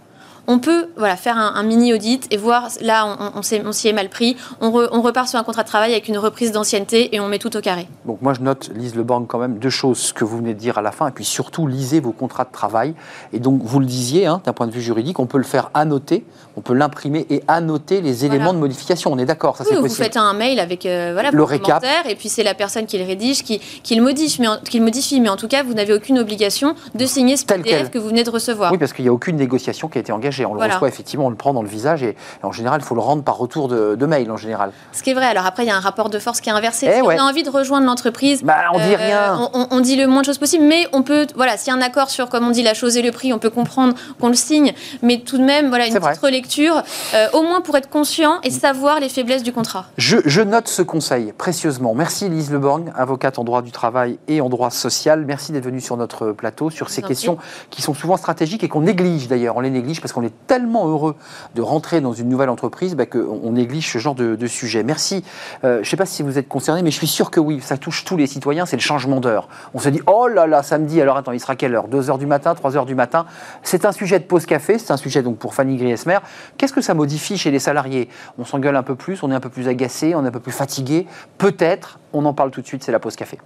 on 0.49 0.59
peut 0.59 0.89
voilà, 0.97 1.17
faire 1.17 1.37
un, 1.37 1.63
mini 1.63 1.93
audit 1.93 2.27
et 2.31 2.39
voir, 2.39 2.69
là, 2.81 3.33
on, 3.35 3.39
on, 3.39 3.43
s'y 3.73 3.89
est 3.89 3.93
mal 3.93 4.09
pris, 4.09 4.35
on, 4.63 4.71
repart 4.71 5.29
sur 5.29 5.39
un 5.39 5.45
contrat 5.45 5.63
de 5.63 5.69
travail 5.69 5.93
avec 5.93 6.09
une 6.09 6.17
reprise 6.17 6.53
d'ancienneté 6.53 7.15
et 7.15 7.21
on 7.21 7.29
met 7.29 7.39
tout 7.39 7.55
au 7.55 7.61
carré. 7.61 7.87
Donc 8.07 8.23
moi, 8.23 8.33
je 8.33 8.41
note, 8.41 8.71
Lise 8.75 8.97
Leborg, 8.97 9.27
quand 9.29 9.39
même, 9.39 9.59
deux 9.59 9.69
choses, 9.69 9.99
ce 9.99 10.13
que 10.15 10.25
vous 10.25 10.39
venez 10.39 10.55
de 10.55 10.59
dire 10.59 10.79
à 10.79 10.83
la 10.83 10.91
fin, 10.91 11.07
et 11.07 11.11
puis 11.11 11.27
surtout, 11.27 11.67
lisez 11.67 12.01
vos 12.01 12.13
contrats 12.13 12.45
de 12.45 12.51
travail. 12.51 12.95
Et 13.35 13.41
donc, 13.41 13.61
vous 13.63 13.79
le 13.79 13.85
disiez, 13.85 14.25
hein, 14.25 14.41
d'un 14.47 14.55
point 14.55 14.67
de 14.67 14.73
vue 14.73 14.81
juridique, 14.81 15.19
on 15.19 15.27
peut 15.27 15.37
le 15.37 15.45
faire 15.45 15.71
annoter, 15.75 16.25
on 16.57 16.63
peut 16.63 16.73
l'imprimer 16.73 17.27
et 17.29 17.43
annoter 17.47 18.01
les 18.01 18.25
éléments 18.25 18.55
de 18.55 18.59
modification. 18.59 19.13
On 19.13 19.19
est 19.19 19.27
d'accord, 19.27 19.59
ça 19.59 19.65
oui, 19.65 19.69
c'est 19.69 19.77
possible. 19.77 19.97
Vous 19.97 20.03
faites 20.03 20.17
un 20.17 20.33
mail 20.33 20.61
avec 20.61 20.87
euh, 20.87 21.11
voilà, 21.13 21.31
le 21.31 21.43
récap. 21.43 21.85
Et 22.09 22.17
puis 22.17 22.31
c'est 22.31 22.43
la 22.43 22.55
personne 22.55 22.87
qui 22.87 22.97
le 22.97 23.05
rédige, 23.05 23.45
qui, 23.45 23.59
qui 23.59 23.95
le 23.95 24.03
modifie 24.03 24.41
mais, 24.41 24.49
en, 24.49 24.57
qui 24.57 24.79
le 24.79 24.85
modifie. 24.85 25.21
Mais 25.21 25.29
en 25.29 25.37
tout 25.37 25.47
cas, 25.47 25.63
vous 25.63 25.75
n'avez 25.75 25.93
aucune 25.93 26.19
obligation 26.19 26.75
de 26.95 27.05
signer 27.05 27.37
ce 27.37 27.45
PDF 27.45 27.91
que 27.91 27.99
vous 27.99 28.09
venez 28.09 28.25
de 28.25 28.31
recevoir. 28.31 28.73
Oui, 28.73 28.79
parce 28.79 28.95
qu'il 28.95 29.05
n'y 29.05 29.11
a 29.11 29.13
aucune 29.13 29.37
négociation 29.37 29.89
qui 29.89 29.99
a 29.99 30.01
été 30.01 30.11
engagée. 30.11 30.38
On 30.45 30.55
le 30.55 30.63
reçoit 30.63 30.89
effectivement 30.89 31.19
on 31.27 31.31
le 31.31 31.37
prend 31.37 31.53
dans 31.53 31.63
le 31.63 31.69
visage 31.69 32.03
et, 32.03 32.17
en 32.43 32.53
général, 32.53 32.81
il 32.81 32.85
faut 32.85 32.95
le 32.95 33.01
rendre 33.01 33.23
par 33.23 33.37
retour 33.37 33.69
de, 33.69 34.07
mail 34.07 34.31
en 34.31 34.37
général. 34.37 34.73
Ce 34.93 35.03
qui 35.03 35.11
est 35.11 35.15
vrai. 35.15 35.27
Alors 35.27 35.45
après, 35.45 35.65
il 35.65 35.67
y 35.67 35.71
a 35.71 35.77
un 35.77 35.81
rapport 35.81 36.09
de 36.09 36.19
force 36.19 36.41
qui 36.41 36.49
est 36.49 36.53
inversé. 36.53 36.87
Eh 36.89 36.95
si 36.95 37.03
on 37.03 37.11
a 37.11 37.23
envie 37.23 37.43
de 37.43 37.51
rejoindre 37.51 37.87
l'entreprise, 37.87 38.43
bah, 38.43 38.57
on 38.73 38.79
dit 38.79 38.95
euh, 38.95 38.97
rien. 38.97 39.51
On, 39.71 39.81
dit 39.81 39.97
le 39.97 40.07
moins 40.07 40.23
de 40.23 40.27
choses 40.27 40.39
possible, 40.39 40.65
mais 40.65 40.87
on 40.95 41.03
peut, 41.03 41.27
voilà, 41.37 41.59
s'il 41.59 41.73
y 41.73 41.77
a 41.77 41.79
un 41.79 41.83
accord 41.83 42.09
sur, 42.09 42.31
comme 42.31 42.47
on 42.47 42.51
dit, 42.51 42.63
la 42.63 42.73
chose 42.73 42.97
et 42.97 43.03
le 43.03 43.13
prix, 43.13 43.33
on 43.35 43.39
peut 43.39 43.51
comprendre 43.51 43.95
qu'on 44.19 44.29
le 44.29 44.35
signe, 44.35 44.73
mais 45.03 45.21
tout 45.21 45.37
de 45.37 45.45
même, 45.45 45.69
voilà, 45.69 45.87
une 45.87 45.95
petite 45.95 46.21
relecture, 46.23 46.83
euh, 47.15 47.27
au 47.35 47.43
moins 47.43 47.61
pour 47.61 47.77
être 47.77 47.91
conscient 47.91 48.41
et 48.43 48.51
savoir 48.51 48.99
les 48.99 49.11
faiblesses 49.11 49.43
du 49.43 49.53
contrat. 49.53 49.87
Je, 49.99 50.41
note 50.41 50.69
ce 50.69 50.81
conseil 50.81 51.35
précieusement. 51.37 51.95
Merci 51.95 52.29
Lise 52.31 52.51
Leborg, 52.51 52.91
avocate 52.97 53.39
en 53.39 53.45
droit 53.45 53.61
du 53.61 53.73
travail 53.73 54.19
et 54.29 54.41
en 54.41 54.49
droit 54.49 54.71
social. 54.71 55.25
Merci 55.27 55.53
d'être 55.53 55.65
venue 55.65 55.83
sur 55.83 55.99
notre 55.99 56.33
plateau 56.33 56.71
sur 56.71 56.89
ces 56.89 57.03
questions 57.03 57.37
qui 57.71 57.83
sont 57.83 57.93
souvent 57.93 58.17
stratégiques 58.17 58.65
et 58.65 58.69
qu'on 58.69 58.81
néglige 58.81 59.29
d'ailleurs. 59.29 59.57
On 59.57 59.61
les 59.61 59.71
néglige 59.71 60.01
parce 60.01 60.13
qu'on 60.13 60.23
tellement 60.47 60.89
heureux 60.89 61.17
de 61.55 61.63
rentrer 61.63 62.01
dans 62.01 62.13
une 62.13 62.29
nouvelle 62.29 62.49
entreprise, 62.49 62.95
bah, 62.95 63.07
qu'on 63.07 63.53
néglige 63.53 63.93
ce 63.93 63.99
genre 63.99 64.15
de, 64.15 64.47
sujet. 64.47 64.83
Merci. 64.83 65.25
Euh, 65.65 65.77
je 65.77 65.81
ne 65.81 65.85
sais 65.85 65.97
pas 65.97 66.07
si 66.07 66.23
vous 66.23 66.39
êtes 66.39 66.49
concerné, 66.49 66.83
mais 66.83 66.91
je 66.91 66.97
suis 66.97 67.07
sûr 67.07 67.31
que 67.31 67.41
oui, 67.41 67.61
ça 67.61 67.77
touche 67.77 68.05
tous 68.05 68.17
les 68.17 68.27
citoyens, 68.27 68.67
c'est 68.67 68.77
le 68.77 68.83
changement 68.83 69.21
d'heure. 69.21 69.49
On 69.75 69.79
se 69.79 69.89
dit, 69.89 70.01
oh 70.07 70.27
là 70.27 70.47
là, 70.47 70.63
samedi, 70.63 71.01
alors 71.01 71.17
attends, 71.17 71.33
il 71.33 71.41
sera 71.41 71.57
quelle 71.57 71.75
heure? 71.75 71.89
2 71.89 72.01
h 72.01 72.19
du 72.19 72.27
matin, 72.27 72.55
3 72.55 72.73
h 72.73 72.87
du 72.87 72.95
matin 72.95 73.27
C'est 73.63 73.85
un 73.85 73.93
sujet 73.93 74.19
de 74.19 74.25
pause 74.25 74.47
café, 74.47 74.79
c'est 74.79 74.93
un 74.93 74.97
sujet 74.97 75.23
donc 75.23 75.39
pour 75.39 75.55
Fanny 75.55 75.77
Griesmer. 75.77 76.19
Qu'est-ce 76.57 76.73
que 76.73 76.81
ça 76.81 76.95
modifie 76.95 77.37
chez 77.37 77.51
les 77.51 77.59
salariés? 77.59 78.09
On 78.39 78.45
s'engueule 78.45 78.77
un 78.77 78.83
peu 78.83 78.95
plus, 78.95 79.23
on 79.23 79.31
est 79.31 79.35
un 79.35 79.41
peu 79.41 79.51
plus 79.51 79.69
agacé, 79.69 80.15
on 80.15 80.25
est 80.25 80.29
un 80.29 80.33
peu 80.33 80.41
plus 80.41 80.53
fatigué. 80.53 81.07
Peut-être, 81.37 81.99
on 82.13 82.25
en 82.25 82.33
parle 82.33 82.51
tout 82.51 82.63
de 82.63 82.67
suite, 82.67 82.83
c'est 82.83 82.93
la 82.93 83.01
pause 83.01 83.17
café. 83.17 83.39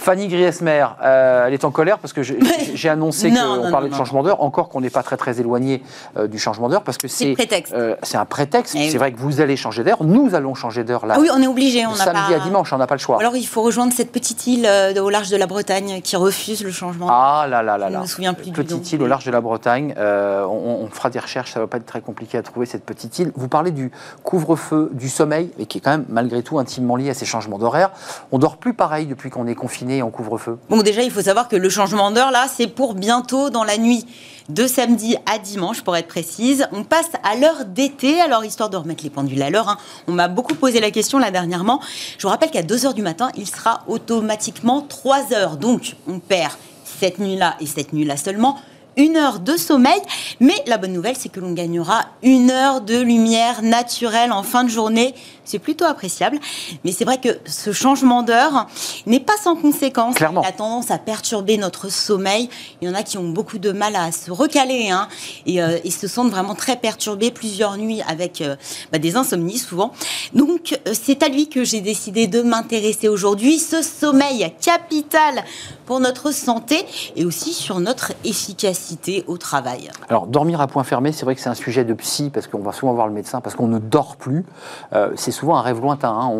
Fanny 0.00 0.28
Griesmer, 0.28 0.86
euh, 1.02 1.46
elle 1.46 1.52
est 1.52 1.64
en 1.64 1.70
colère 1.70 1.98
parce 1.98 2.14
que 2.14 2.22
j'ai 2.22 2.88
annoncé 2.88 3.30
qu'on 3.30 3.70
parlait 3.70 3.90
de 3.90 3.94
changement 3.94 4.22
d'heure, 4.22 4.42
encore 4.42 4.70
qu'on 4.70 4.80
n'est 4.80 4.90
pas 4.90 5.02
très 5.02 5.18
très 5.18 5.40
éloigné 5.40 5.82
euh, 6.16 6.26
du 6.26 6.38
changement 6.38 6.70
d'heure 6.70 6.82
parce 6.82 6.96
que 6.96 7.06
c'est 7.06 7.36
euh, 7.74 7.94
un 8.14 8.24
prétexte. 8.24 8.74
Eh 8.78 8.88
c'est 8.88 8.96
vrai 8.96 9.12
que 9.12 9.18
vous 9.18 9.42
allez 9.42 9.56
changer 9.56 9.84
d'heure, 9.84 10.02
nous 10.02 10.34
allons 10.34 10.54
changer 10.54 10.84
d'heure 10.84 11.04
là. 11.04 11.14
Ah 11.18 11.20
oui, 11.20 11.28
on 11.30 11.42
est 11.42 11.46
obligé. 11.46 11.86
On 11.86 11.94
samedi 11.94 12.34
à 12.34 12.38
dimanche, 12.38 12.72
on 12.72 12.78
n'a 12.78 12.86
pas 12.86 12.94
le 12.94 13.00
choix. 13.00 13.18
Alors 13.20 13.36
il 13.36 13.46
faut 13.46 13.60
rejoindre 13.60 13.92
cette 13.92 14.10
petite 14.10 14.46
île 14.46 14.66
au 14.98 15.10
large 15.10 15.28
de 15.28 15.36
la 15.36 15.46
Bretagne 15.46 16.00
qui 16.00 16.16
refuse 16.16 16.64
le 16.64 16.70
changement. 16.70 17.08
Ah 17.10 17.46
là 17.48 17.62
là 17.62 17.76
là 17.76 17.90
là. 17.90 17.98
Je 17.98 18.02
me 18.02 18.08
souviens 18.08 18.32
plus 18.32 18.52
petite 18.52 18.92
île 18.92 19.02
au 19.02 19.06
large 19.06 19.26
de 19.26 19.30
la 19.30 19.42
Bretagne. 19.42 19.94
On, 19.98 20.88
fera 20.90 21.10
des 21.10 21.20
recherches, 21.20 21.52
ça 21.52 21.60
va 21.60 21.66
pas 21.66 21.76
être 21.76 21.86
très 21.86 22.00
compliqué 22.00 22.38
à 22.38 22.42
trouver 22.42 22.66
cette 22.66 22.84
petite 22.84 23.18
île. 23.18 23.32
Vous 23.36 23.48
parlez 23.48 23.70
du 23.70 23.92
couvre-feu, 24.22 24.90
du 24.92 25.08
sommeil, 25.08 25.50
et 25.58 25.66
qui 25.66 25.78
est 25.78 25.80
quand 25.80 25.90
même 25.90 26.06
malgré 26.08 26.42
tout 26.42 26.58
intimement 26.58 26.96
lié 26.96 27.10
à 27.10 27.14
ces 27.14 27.26
changements 27.26 27.58
d'horaire. 27.58 27.90
On 28.32 28.38
dort 28.38 28.56
plus 28.56 28.74
pareil 28.74 29.06
depuis 29.06 29.30
qu'on 29.30 29.46
est 29.46 29.54
confiné 29.54 29.90
en 30.02 30.10
couvre-feu. 30.10 30.58
Bon, 30.68 30.82
déjà, 30.82 31.02
il 31.02 31.10
faut 31.10 31.22
savoir 31.22 31.48
que 31.48 31.56
le 31.56 31.68
changement 31.68 32.10
d'heure, 32.10 32.30
là, 32.30 32.46
c'est 32.54 32.66
pour 32.66 32.94
bientôt 32.94 33.50
dans 33.50 33.64
la 33.64 33.78
nuit 33.78 34.06
de 34.48 34.66
samedi 34.66 35.16
à 35.26 35.38
dimanche, 35.38 35.82
pour 35.82 35.96
être 35.96 36.08
précise. 36.08 36.66
On 36.72 36.82
passe 36.82 37.10
à 37.22 37.36
l'heure 37.36 37.64
d'été, 37.66 38.20
alors 38.20 38.44
histoire 38.44 38.68
de 38.68 38.76
remettre 38.76 39.04
les 39.04 39.10
pendules 39.10 39.42
à 39.42 39.50
l'heure. 39.50 39.68
Hein. 39.68 39.76
On 40.08 40.12
m'a 40.12 40.28
beaucoup 40.28 40.54
posé 40.54 40.80
la 40.80 40.90
question 40.90 41.18
là 41.18 41.30
dernièrement. 41.30 41.80
Je 42.18 42.22
vous 42.22 42.30
rappelle 42.30 42.50
qu'à 42.50 42.62
2 42.62 42.86
heures 42.86 42.94
du 42.94 43.02
matin, 43.02 43.30
il 43.36 43.46
sera 43.46 43.84
automatiquement 43.86 44.82
3 44.82 45.32
heures. 45.34 45.56
Donc, 45.56 45.94
on 46.08 46.18
perd 46.18 46.52
cette 46.84 47.18
nuit-là 47.18 47.56
et 47.60 47.66
cette 47.66 47.92
nuit-là 47.92 48.16
seulement 48.16 48.58
une 48.96 49.16
heure 49.16 49.40
de 49.40 49.56
sommeil. 49.56 50.00
Mais 50.40 50.54
la 50.66 50.78
bonne 50.78 50.92
nouvelle, 50.92 51.16
c'est 51.16 51.28
que 51.28 51.40
l'on 51.40 51.52
gagnera 51.52 52.06
une 52.22 52.50
heure 52.50 52.80
de 52.80 52.98
lumière 52.98 53.62
naturelle 53.62 54.32
en 54.32 54.42
fin 54.42 54.64
de 54.64 54.70
journée. 54.70 55.14
C'est 55.44 55.58
plutôt 55.58 55.84
appréciable. 55.84 56.38
Mais 56.84 56.92
c'est 56.92 57.04
vrai 57.04 57.18
que 57.18 57.38
ce 57.46 57.72
changement 57.72 58.22
d'heure 58.22 58.68
n'est 59.06 59.20
pas 59.20 59.36
sans 59.42 59.56
conséquence. 59.56 60.14
Clairement. 60.14 60.42
Il 60.42 60.48
a 60.48 60.52
tendance 60.52 60.90
à 60.90 60.98
perturber 60.98 61.56
notre 61.56 61.90
sommeil. 61.90 62.48
Il 62.80 62.88
y 62.88 62.90
en 62.90 62.94
a 62.94 63.02
qui 63.02 63.18
ont 63.18 63.28
beaucoup 63.28 63.58
de 63.58 63.72
mal 63.72 63.96
à 63.96 64.12
se 64.12 64.30
recaler 64.30 64.90
hein, 64.90 65.08
et, 65.46 65.60
euh, 65.62 65.78
se 65.90 66.06
sentent 66.06 66.30
vraiment 66.30 66.54
très 66.54 66.76
perturbés 66.76 67.30
plusieurs 67.30 67.76
nuits 67.76 68.00
avec 68.06 68.40
euh, 68.40 68.54
bah, 68.92 68.98
des 68.98 69.16
insomnies 69.16 69.58
souvent. 69.58 69.92
Donc 70.34 70.78
euh, 70.86 70.92
c'est 70.94 71.22
à 71.22 71.28
lui 71.28 71.48
que 71.48 71.64
j'ai 71.64 71.80
décidé 71.80 72.26
de 72.28 72.42
m'intéresser 72.42 73.08
aujourd'hui. 73.08 73.58
Ce 73.58 73.82
sommeil 73.82 74.52
capital 74.60 75.44
pour 75.84 75.98
notre 76.00 76.32
santé 76.32 76.86
et 77.16 77.24
aussi 77.24 77.52
sur 77.52 77.80
notre 77.80 78.12
efficacité 78.24 78.79
au 79.26 79.38
travail. 79.38 79.90
Alors, 80.08 80.26
dormir 80.26 80.60
à 80.60 80.66
point 80.66 80.84
fermé, 80.84 81.12
c'est 81.12 81.24
vrai 81.24 81.34
que 81.34 81.40
c'est 81.40 81.48
un 81.48 81.54
sujet 81.54 81.84
de 81.84 81.94
psy 81.94 82.30
parce 82.32 82.46
qu'on 82.46 82.60
va 82.60 82.72
souvent 82.72 82.92
voir 82.94 83.06
le 83.06 83.12
médecin 83.12 83.40
parce 83.40 83.56
qu'on 83.56 83.68
ne 83.68 83.78
dort 83.78 84.16
plus. 84.16 84.44
Euh, 84.92 85.10
c'est 85.16 85.30
souvent 85.30 85.56
un 85.56 85.62
rêve 85.62 85.80
lointain. 85.80 86.10
Hein. 86.10 86.32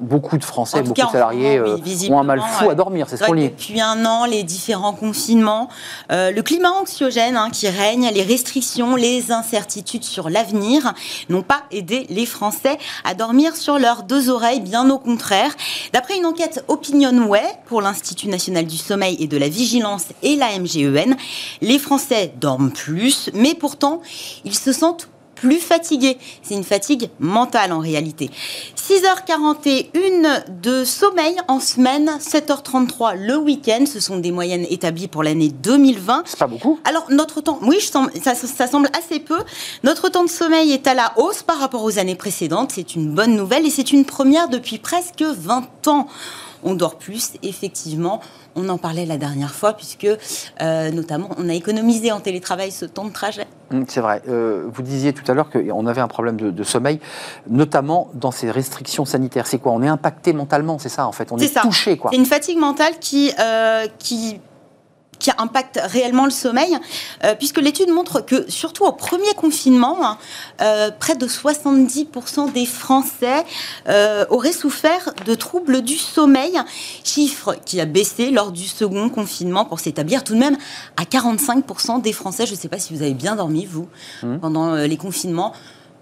beaucoup 0.00 0.38
de 0.38 0.44
Français, 0.44 0.82
beaucoup 0.82 1.00
de 1.00 1.10
salariés 1.10 1.58
euh, 1.58 1.78
ont 2.10 2.18
un 2.18 2.24
mal 2.24 2.40
fou 2.40 2.70
à 2.70 2.74
dormir. 2.74 3.06
C'est 3.08 3.16
ce 3.16 3.24
qu'on 3.24 3.32
lit. 3.32 3.48
Depuis 3.48 3.80
un 3.80 4.04
an, 4.04 4.24
les 4.24 4.42
différents 4.42 4.92
confinements, 4.92 5.68
euh, 6.10 6.30
le 6.30 6.42
climat 6.42 6.70
anxiogène 6.70 7.36
hein, 7.36 7.50
qui 7.50 7.68
règne, 7.68 8.10
les 8.12 8.22
restrictions, 8.22 8.96
les 8.96 9.32
incertitudes 9.32 10.04
sur 10.04 10.30
l'avenir 10.30 10.92
n'ont 11.28 11.42
pas 11.42 11.62
aidé 11.70 12.06
les 12.10 12.26
Français 12.26 12.78
à 13.04 13.14
dormir 13.14 13.56
sur 13.56 13.78
leurs 13.78 14.02
deux 14.02 14.30
oreilles, 14.30 14.60
bien 14.60 14.88
au 14.90 14.98
contraire. 14.98 15.50
D'après 15.92 16.16
une 16.16 16.26
enquête 16.26 16.64
Opinionway 16.68 17.42
pour 17.66 17.82
l'Institut 17.82 18.28
national 18.28 18.66
du 18.66 18.76
sommeil, 18.76 19.16
et 19.18 19.26
de 19.26 19.36
la 19.36 19.48
vigilance 19.48 20.06
et 20.22 20.36
la 20.36 20.58
MGEN. 20.58 21.16
Les 21.60 21.78
Français 21.78 21.87
dorment 22.38 22.72
plus, 22.72 23.30
mais 23.34 23.54
pourtant, 23.54 24.02
ils 24.44 24.54
se 24.54 24.72
sentent 24.72 25.08
plus 25.34 25.58
fatigués. 25.58 26.18
C'est 26.42 26.54
une 26.54 26.64
fatigue 26.64 27.10
mentale 27.20 27.72
en 27.72 27.78
réalité. 27.78 28.30
6h41 28.76 30.60
de 30.60 30.84
sommeil 30.84 31.36
en 31.46 31.60
semaine, 31.60 32.10
7h33 32.20 33.16
le 33.16 33.36
week-end. 33.36 33.84
Ce 33.86 34.00
sont 34.00 34.18
des 34.18 34.32
moyennes 34.32 34.66
établies 34.68 35.06
pour 35.06 35.22
l'année 35.22 35.48
2020. 35.48 36.24
C'est 36.26 36.38
pas 36.38 36.48
beaucoup. 36.48 36.80
Alors, 36.84 37.06
notre 37.10 37.40
temps, 37.40 37.60
oui, 37.62 37.80
ça, 37.80 38.34
ça, 38.34 38.66
semble 38.66 38.90
assez 38.98 39.20
peu. 39.20 39.38
Notre 39.84 40.08
temps 40.08 40.24
de 40.24 40.28
sommeil 40.28 40.72
est 40.72 40.88
à 40.88 40.94
la 40.94 41.12
hausse 41.16 41.44
par 41.44 41.58
rapport 41.58 41.84
aux 41.84 41.98
années 41.98 42.16
précédentes. 42.16 42.72
C'est 42.74 42.96
une 42.96 43.10
bonne 43.14 43.36
nouvelle 43.36 43.64
et 43.64 43.70
c'est 43.70 43.92
une 43.92 44.04
première 44.04 44.48
depuis 44.48 44.78
presque 44.78 45.22
20 45.22 45.86
ans 45.86 46.08
on 46.62 46.74
dort 46.74 46.96
plus, 46.96 47.32
effectivement. 47.42 48.20
On 48.56 48.68
en 48.68 48.78
parlait 48.78 49.06
la 49.06 49.16
dernière 49.16 49.54
fois, 49.54 49.74
puisque 49.74 50.06
euh, 50.60 50.90
notamment 50.90 51.30
on 51.38 51.48
a 51.48 51.54
économisé 51.54 52.10
en 52.12 52.20
télétravail 52.20 52.70
ce 52.70 52.84
temps 52.84 53.04
de 53.04 53.12
trajet. 53.12 53.46
Hum, 53.72 53.84
c'est 53.86 54.00
vrai. 54.00 54.22
Euh, 54.28 54.64
vous 54.66 54.82
disiez 54.82 55.12
tout 55.12 55.30
à 55.30 55.34
l'heure 55.34 55.50
qu'on 55.50 55.86
avait 55.86 56.00
un 56.00 56.08
problème 56.08 56.36
de, 56.36 56.62
sommeil, 56.64 57.00
notamment 57.48 58.08
dans 58.14 58.30
ces 58.30 58.50
restrictions 58.50 59.04
sanitaires. 59.04 59.46
C'est 59.46 59.58
quoi? 59.58 59.72
On 59.72 59.82
est 59.82 59.88
impacté 59.88 60.32
mentalement, 60.32 60.78
c'est 60.78 60.88
ça 60.88 61.06
en 61.06 61.12
fait? 61.12 61.30
On 61.32 61.38
est, 61.38 61.54
touché 61.60 61.96
quoi. 61.96 62.10
C'est 62.10 62.18
une 62.18 62.26
fatigue 62.26 62.58
mentale 62.58 62.94
qui, 63.00 63.32
euh, 63.38 63.86
qui 63.98 64.40
qui 65.18 65.30
impacte 65.38 65.80
réellement 65.82 66.24
le 66.24 66.30
sommeil, 66.30 66.76
euh, 67.24 67.34
puisque 67.34 67.58
l'étude 67.58 67.90
montre 67.90 68.20
que, 68.20 68.50
surtout 68.50 68.84
au 68.84 68.92
premier 68.92 69.34
confinement, 69.36 69.98
hein, 70.04 70.18
euh, 70.60 70.90
près 70.98 71.16
de 71.16 71.26
70% 71.26 72.52
des 72.52 72.66
Français 72.66 73.44
euh, 73.88 74.24
auraient 74.30 74.52
souffert 74.52 75.12
de 75.24 75.34
troubles 75.34 75.82
du 75.82 75.96
sommeil, 75.96 76.58
chiffre 77.04 77.56
qui 77.64 77.80
a 77.80 77.86
baissé 77.86 78.30
lors 78.30 78.52
du 78.52 78.66
second 78.66 79.08
confinement 79.08 79.64
pour 79.64 79.80
s'établir 79.80 80.24
tout 80.24 80.34
de 80.34 80.38
même 80.38 80.56
à 80.96 81.04
45% 81.04 82.00
des 82.02 82.12
Français. 82.12 82.46
Je 82.46 82.52
ne 82.52 82.58
sais 82.58 82.68
pas 82.68 82.78
si 82.78 82.94
vous 82.94 83.02
avez 83.02 83.14
bien 83.14 83.36
dormi, 83.36 83.66
vous, 83.66 83.88
mmh. 84.22 84.38
pendant 84.38 84.74
les 84.74 84.96
confinements 84.96 85.52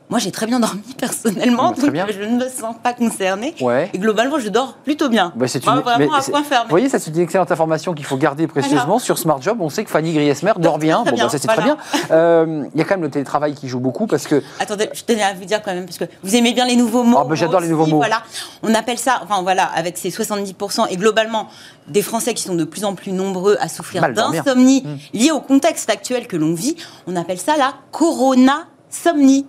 Moi, 0.08 0.20
j'ai 0.20 0.30
très 0.30 0.46
bien 0.46 0.60
dormi 0.60 0.82
personnellement, 0.98 1.72
donc 1.72 1.90
bien. 1.90 2.06
je 2.08 2.22
ne 2.22 2.36
me 2.36 2.48
sens 2.48 2.76
pas 2.80 2.92
concernée. 2.92 3.54
Ouais. 3.60 3.90
Et 3.92 3.98
globalement, 3.98 4.38
je 4.38 4.48
dors 4.48 4.74
plutôt 4.74 5.08
bien. 5.08 5.32
Bah, 5.34 5.48
c'est 5.48 5.64
Moi, 5.64 5.74
une- 5.74 5.80
vraiment 5.80 6.14
à 6.14 6.22
point 6.22 6.44
fermé. 6.44 6.64
Vous 6.66 6.70
voyez, 6.70 6.88
ça 6.88 6.98
c'est 7.00 7.10
une 7.10 7.18
excellente 7.18 7.50
information 7.50 7.92
qu'il 7.92 8.04
faut 8.04 8.16
garder 8.16 8.46
précieusement 8.46 8.98
sur 9.00 9.18
Smart 9.18 9.42
Job. 9.42 9.58
On 9.60 9.68
sait 9.68 9.82
que 9.84 9.90
Fanny 9.90 10.12
Griesmer 10.12 10.52
dort 10.58 10.78
bien. 10.78 11.02
Bon, 11.04 11.10
bien, 11.12 11.24
bah, 11.24 11.30
ça 11.30 11.38
c'est 11.38 11.48
très 11.48 11.62
bien. 11.62 11.76
Euh, 12.12 12.64
Il 12.72 12.78
y 12.78 12.82
a 12.82 12.84
quand 12.84 12.94
même 12.94 13.02
le 13.02 13.10
télétravail 13.10 13.54
qui 13.54 13.66
joue 13.68 13.80
beaucoup 13.80 14.06
parce 14.06 14.26
que 14.28 14.42
Attendez, 14.60 14.88
je 14.92 15.02
tenais 15.02 15.24
à 15.24 15.34
vous 15.34 15.44
dire 15.44 15.60
quand 15.62 15.74
même, 15.74 15.86
parce 15.86 15.98
que 15.98 16.04
vous 16.22 16.36
aimez 16.36 16.52
bien 16.52 16.66
les 16.66 16.76
nouveaux 16.76 17.02
mots. 17.02 17.18
Ah, 17.20 17.24
bah, 17.24 17.34
j'adore 17.34 17.60
les 17.60 17.68
nouveaux 17.68 17.86
mots. 17.86 17.96
Voilà. 17.96 18.22
On 18.62 18.72
appelle 18.74 18.98
ça, 18.98 19.20
enfin 19.24 19.42
voilà, 19.42 19.64
avec 19.64 19.98
ces 19.98 20.10
70% 20.10 20.86
et 20.88 20.96
globalement 20.96 21.48
des 21.88 22.02
Français 22.02 22.32
qui 22.34 22.44
sont 22.44 22.54
de 22.54 22.64
plus 22.64 22.84
en 22.84 22.94
plus 22.94 23.10
nombreux 23.12 23.56
à 23.60 23.68
souffrir 23.68 24.02
d'insomnie 24.12 24.84
Mmh. 24.84 25.18
liée 25.18 25.30
au 25.32 25.40
contexte 25.40 25.90
actuel 25.90 26.26
que 26.28 26.36
l'on 26.36 26.54
vit, 26.54 26.76
on 27.08 27.16
appelle 27.16 27.38
ça 27.38 27.56
la 27.56 27.74
coronasomnie. 27.90 29.46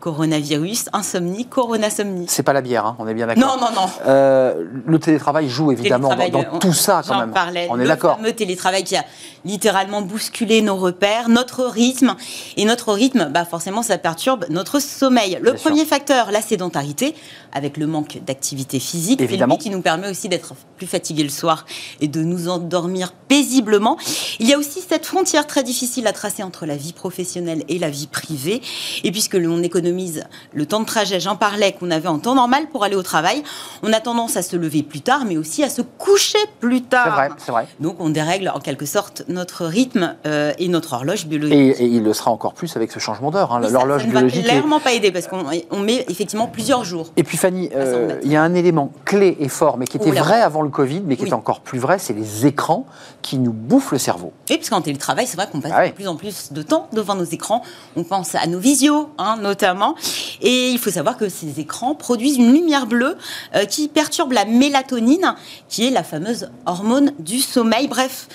Coronavirus, 0.00 0.84
insomnie, 0.92 1.46
coronasomnie. 1.46 2.26
c'est 2.28 2.42
pas 2.42 2.52
la 2.52 2.60
bière, 2.60 2.86
hein, 2.86 2.96
on 2.98 3.08
est 3.08 3.14
bien 3.14 3.26
d'accord. 3.26 3.56
Non, 3.58 3.66
non, 3.66 3.72
non. 3.74 3.88
Euh, 4.06 4.64
le 4.86 4.98
télétravail 4.98 5.48
joue 5.48 5.72
évidemment 5.72 6.10
dans, 6.10 6.16
Télétravail, 6.16 6.46
dans 6.50 6.56
on- 6.56 6.58
tout 6.60 6.72
ça 6.72 7.02
quand 7.06 7.18
même. 7.18 7.32
parlais. 7.32 7.66
On 7.70 7.76
est 7.78 7.82
le 7.82 7.88
d'accord. 7.88 8.16
fameux 8.16 8.32
télétravail 8.32 8.84
qui 8.84 8.96
a 8.96 9.04
littéralement 9.44 10.02
bousculé 10.02 10.62
nos 10.62 10.76
repères, 10.76 11.28
notre 11.28 11.64
rythme. 11.64 12.14
Et 12.56 12.64
notre 12.64 12.92
rythme, 12.92 13.30
bah 13.32 13.44
forcément, 13.44 13.82
ça 13.82 13.98
perturbe 13.98 14.44
notre 14.48 14.80
sommeil. 14.80 15.38
Le 15.42 15.50
Bien 15.52 15.56
sûr. 15.60 15.70
premier 15.70 15.84
facteur, 15.84 16.30
la 16.30 16.40
sédentarité, 16.40 17.14
avec 17.52 17.76
le 17.76 17.86
manque 17.86 18.20
d'activité 18.24 18.78
physique. 18.78 19.20
Évidemment. 19.20 19.56
qui 19.56 19.70
nous 19.70 19.82
permet 19.82 20.08
aussi 20.10 20.28
d'être 20.28 20.54
plus 20.76 20.86
fatigués 20.86 21.22
le 21.22 21.28
soir 21.28 21.64
et 22.00 22.08
de 22.08 22.22
nous 22.22 22.48
endormir 22.48 23.12
paisiblement. 23.28 23.96
Il 24.40 24.48
y 24.48 24.52
a 24.54 24.58
aussi 24.58 24.80
cette 24.86 25.06
frontière 25.06 25.46
très 25.46 25.62
difficile 25.62 26.06
à 26.06 26.12
tracer 26.12 26.42
entre 26.42 26.66
la 26.66 26.76
vie 26.76 26.92
professionnelle 26.92 27.64
et 27.68 27.78
la 27.78 27.88
vie 27.90 28.06
privée. 28.06 28.60
Et 29.04 29.10
puisque 29.12 29.34
l'on 29.34 29.62
économise 29.64 30.24
le 30.52 30.66
temps 30.66 30.80
de 30.80 30.86
trajet, 30.86 31.20
j'en 31.20 31.36
parlais, 31.36 31.72
qu'on 31.72 31.90
avait 31.90 32.08
en 32.08 32.18
temps 32.18 32.34
normal 32.34 32.66
pour 32.70 32.84
aller 32.84 32.96
au 32.96 33.02
travail, 33.02 33.42
on 33.82 33.92
a 33.92 34.00
tendance 34.00 34.36
à 34.36 34.42
se 34.42 34.56
lever 34.56 34.82
plus 34.82 35.00
tard, 35.00 35.24
mais 35.26 35.36
aussi 35.36 35.62
à 35.64 35.68
se 35.68 35.82
coucher 35.82 36.38
plus 36.60 36.82
tard. 36.82 37.04
C'est 37.04 37.10
vrai, 37.10 37.28
c'est 37.38 37.52
vrai. 37.52 37.66
Donc 37.80 37.96
on 38.00 38.10
dérègle 38.10 38.50
en 38.54 38.60
quelque 38.60 38.86
sorte 38.86 39.22
notre 39.28 39.64
rythme 39.64 40.14
euh, 40.26 40.52
et 40.58 40.68
notre 40.68 40.92
horloge 40.92 41.26
biologique. 41.26 41.54
Et, 41.56 41.84
et 41.84 41.86
il 41.86 42.02
le 42.02 42.12
sera 42.12 42.30
encore 42.30 42.54
plus 42.54 42.76
avec 42.76 42.92
ce 42.92 42.98
changement 42.98 43.30
d'heure. 43.30 43.52
hein. 43.52 43.62
Ça- 43.62 43.70
L'horloge 43.70 44.02
ça 44.02 44.08
ne 44.08 44.12
va 44.12 44.20
biologique. 44.20 44.44
est- 44.44 44.48
clairement 44.48 44.80
pas 44.80 44.92
aider 44.92 45.10
parce 45.12 45.26
qu'on 45.26 45.44
on 45.70 45.78
met 45.80 46.04
effectivement 46.08 46.46
plusieurs 46.46 46.84
jours. 46.84 47.10
Et 47.16 47.22
puis 47.24 47.36
Fanny, 47.36 47.70
euh, 47.74 48.20
il 48.22 48.30
y 48.30 48.36
a 48.36 48.42
un 48.42 48.54
élément 48.54 48.92
clé 49.04 49.36
et 49.40 49.48
fort, 49.48 49.78
mais 49.78 49.86
qui 49.86 49.96
était 49.96 50.10
vrai 50.10 50.40
avant 50.40 50.62
le 50.62 50.68
Covid, 50.68 51.02
mais 51.06 51.16
qui 51.16 51.22
Oui. 51.24 51.28
est 51.30 51.34
encore 51.34 51.60
plus 51.60 51.78
vrai, 51.78 51.98
c'est 51.98 52.12
les 52.12 52.46
écrans 52.46 52.86
qui 53.22 53.38
nous 53.38 53.52
bouffent 53.52 53.92
le 53.92 53.98
cerveau. 53.98 54.32
Oui, 54.50 54.56
parce 54.58 54.68
qu'en 54.70 54.80
télétravail, 54.82 55.26
c'est 55.26 55.36
vrai 55.36 55.48
qu'on 55.50 55.60
passe 55.60 55.72
Ah 55.74 55.80
ouais. 55.80 55.90
de 55.90 55.94
plus 55.94 56.08
en 56.08 56.16
plus 56.16 56.52
de 56.52 56.62
temps 56.62 56.88
devant 56.92 57.14
nos 57.14 57.24
écrans. 57.24 57.62
On 57.96 58.04
pense 58.04 58.34
à 58.34 58.46
nos 58.46 58.58
visios, 58.58 59.08
hein, 59.18 59.36
notamment. 59.54 59.94
Et 60.42 60.70
il 60.70 60.78
faut 60.78 60.90
savoir 60.90 61.16
que 61.16 61.28
ces 61.28 61.60
écrans 61.60 61.94
produisent 61.94 62.38
une 62.38 62.52
lumière 62.52 62.86
bleue 62.86 63.16
euh, 63.54 63.64
qui 63.66 63.86
perturbe 63.86 64.32
la 64.32 64.44
mélatonine, 64.44 65.36
qui 65.68 65.86
est 65.86 65.90
la 65.90 66.02
fameuse 66.02 66.48
hormone 66.66 67.12
du 67.20 67.40
sommeil. 67.40 67.86
Bref, 67.86 68.26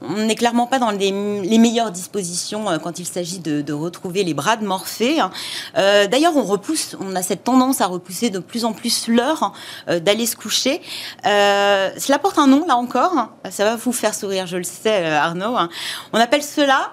on 0.00 0.12
n'est 0.12 0.36
clairement 0.36 0.68
pas 0.68 0.78
dans 0.78 0.92
les, 0.92 1.10
meilleures 1.10 1.90
dispositions 1.90 2.70
euh, 2.70 2.78
quand 2.78 3.00
il 3.00 3.06
s'agit 3.06 3.40
de, 3.40 3.72
retrouver 3.72 4.22
les 4.22 4.34
bras 4.34 4.56
de 4.56 4.64
Morphée. 4.64 5.18
hein. 5.18 5.30
Euh, 5.76 6.06
D'ailleurs, 6.06 6.36
on 6.36 6.44
repousse, 6.44 6.96
on 7.00 7.16
a 7.16 7.22
cette 7.22 7.42
tendance 7.42 7.80
à 7.80 7.86
repousser 7.86 8.30
de 8.30 8.38
plus 8.38 8.64
en 8.64 8.72
plus 8.72 9.08
l'heure 9.08 9.52
euh, 9.88 9.98
d'aller 9.98 10.26
se 10.26 10.36
coucher. 10.36 10.80
Cela 11.24 12.18
porte 12.20 12.38
un 12.38 12.46
nom, 12.46 12.64
là 12.68 12.76
encore. 12.76 13.30
Ça 13.50 13.64
va 13.64 13.74
vous 13.74 13.92
faire 13.92 14.14
sourire, 14.14 14.46
je 14.46 14.56
le 14.56 14.62
sais, 14.64 15.06
Arnaud. 15.06 15.56
hein. 15.56 15.68
On 16.12 16.20
appelle 16.20 16.44
cela, 16.44 16.92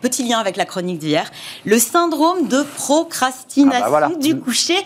petit 0.00 0.26
lien 0.28 0.38
avec 0.38 0.56
la 0.56 0.64
chronique 0.64 0.98
d'hier, 0.98 1.30
le 1.64 1.78
syndrome 1.78 2.48
de 2.48 2.62
procrastination 2.76 3.78
Ah 3.78 3.82
bah 3.82 3.88
voilà. 3.88 4.10
du 4.20 4.38
coucher 4.38 4.76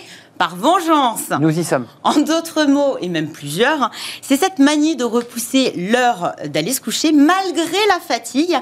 par 0.44 0.57
vengeance. 0.57 1.30
Nous 1.40 1.59
y 1.59 1.64
sommes. 1.64 1.87
En 2.02 2.16
d'autres 2.16 2.64
mots, 2.64 2.98
et 3.00 3.09
même 3.09 3.28
plusieurs, 3.28 3.90
c'est 4.20 4.37
cette 4.37 4.59
manie 4.59 4.94
de 4.94 5.04
repousser 5.04 5.72
l'heure 5.74 6.35
d'aller 6.46 6.74
se 6.74 6.83
coucher 6.83 7.12
malgré 7.12 7.78
la 7.88 7.98
fatigue, 7.98 8.54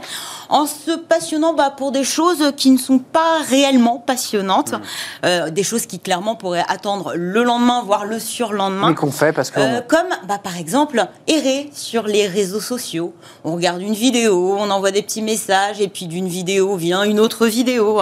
en 0.48 0.66
se 0.66 0.92
passionnant 0.96 1.54
bah, 1.54 1.74
pour 1.76 1.90
des 1.90 2.04
choses 2.04 2.52
qui 2.56 2.70
ne 2.70 2.78
sont 2.78 3.00
pas 3.00 3.40
réellement 3.48 3.98
passionnantes, 3.98 4.74
Euh, 5.24 5.50
des 5.50 5.62
choses 5.62 5.86
qui 5.86 5.98
clairement 5.98 6.36
pourraient 6.36 6.64
attendre 6.68 7.12
le 7.16 7.42
lendemain, 7.42 7.82
voire 7.84 8.04
le 8.04 8.18
surlendemain. 8.18 8.88
Mais 8.90 8.94
qu'on 8.94 9.10
fait 9.10 9.32
parce 9.32 9.50
que. 9.50 9.60
Euh, 9.60 9.80
comme 9.86 10.10
bah, 10.28 10.38
par 10.38 10.56
exemple 10.56 11.04
errer 11.26 11.70
sur 11.72 12.04
les 12.04 12.26
réseaux 12.26 12.60
sociaux. 12.60 13.14
On 13.44 13.54
regarde 13.54 13.80
une 13.80 13.94
vidéo, 13.94 14.56
on 14.58 14.70
envoie 14.70 14.90
des 14.90 15.02
petits 15.02 15.22
messages 15.22 15.80
et 15.80 15.88
puis 15.88 16.06
d'une 16.06 16.28
vidéo 16.28 16.76
vient 16.76 17.02
une 17.02 17.20
autre 17.20 17.46
vidéo. 17.46 18.00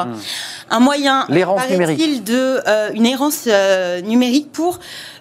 Un 0.71 0.81
moyen. 0.81 1.27
L'errance 1.29 1.63
paraît-il, 1.67 2.23
de 2.23 2.61
euh, 2.67 2.91
une 2.95 3.07
errance 3.07 3.45
euh, 3.47 4.01
numérique 4.01 4.53
pour 4.53 4.79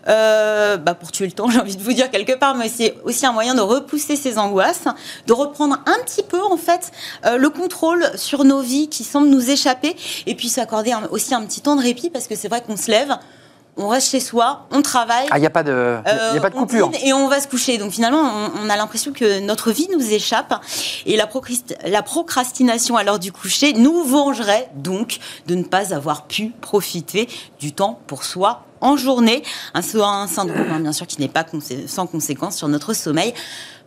euh, 0.07 0.77
bah, 0.77 0.95
pour 0.95 1.11
tuer 1.11 1.25
le 1.25 1.31
temps, 1.31 1.49
j'ai 1.51 1.59
envie 1.59 1.75
de 1.75 1.81
vous 1.81 1.93
dire 1.93 2.09
quelque 2.09 2.37
part, 2.37 2.55
mais 2.55 2.69
c'est 2.69 2.95
aussi 3.03 3.25
un 3.25 3.31
moyen 3.31 3.53
de 3.53 3.61
repousser 3.61 4.15
ses 4.15 4.37
angoisses, 4.37 4.85
de 5.27 5.33
reprendre 5.33 5.77
un 5.85 6.03
petit 6.05 6.23
peu 6.23 6.41
en 6.41 6.57
fait 6.57 6.91
euh, 7.25 7.37
le 7.37 7.49
contrôle 7.49 8.05
sur 8.15 8.43
nos 8.43 8.61
vies 8.61 8.89
qui 8.89 9.03
semblent 9.03 9.29
nous 9.29 9.49
échapper, 9.51 9.95
et 10.25 10.35
puis 10.35 10.49
s'accorder 10.49 10.93
aussi 11.11 11.33
un 11.35 11.43
petit 11.43 11.61
temps 11.61 11.75
de 11.75 11.81
répit 11.81 12.09
parce 12.09 12.27
que 12.27 12.35
c'est 12.35 12.47
vrai 12.47 12.61
qu'on 12.61 12.77
se 12.77 12.89
lève. 12.89 13.17
On 13.81 13.87
reste 13.87 14.11
chez 14.11 14.19
soi, 14.19 14.67
on 14.71 14.81
travaille, 14.81 15.25
Ah, 15.31 15.37
il 15.37 15.41
n'y 15.41 15.47
a 15.47 15.49
pas 15.49 15.63
de, 15.63 15.71
y 15.71 15.73
a 16.09 16.35
euh, 16.35 16.39
pas 16.41 16.49
de 16.49 16.55
coupure. 16.55 16.91
et 17.01 17.13
on 17.13 17.29
va 17.29 17.39
se 17.39 17.47
coucher. 17.47 17.77
Donc 17.77 17.91
finalement, 17.93 18.19
on, 18.19 18.65
on 18.65 18.69
a 18.69 18.75
l'impression 18.75 19.13
que 19.13 19.39
notre 19.39 19.71
vie 19.71 19.87
nous 19.93 20.11
échappe. 20.11 20.53
Et 21.05 21.15
la 21.15 22.01
procrastination 22.03 22.97
à 22.97 23.03
l'heure 23.03 23.19
du 23.19 23.31
coucher 23.31 23.71
nous 23.73 24.03
vengerait 24.03 24.69
donc 24.75 25.19
de 25.47 25.55
ne 25.55 25.63
pas 25.63 25.93
avoir 25.93 26.25
pu 26.27 26.51
profiter 26.59 27.29
du 27.61 27.71
temps 27.71 27.99
pour 28.07 28.25
soi 28.25 28.65
en 28.81 28.97
journée. 28.97 29.43
Un, 29.73 29.79
un 29.79 30.27
syndrome, 30.27 30.67
hein, 30.71 30.79
bien 30.79 30.93
sûr, 30.93 31.07
qui 31.07 31.19
n'est 31.19 31.27
pas 31.27 31.43
consé- 31.43 31.87
sans 31.87 32.07
conséquence 32.07 32.55
sur 32.57 32.67
notre 32.67 32.93
sommeil. 32.93 33.33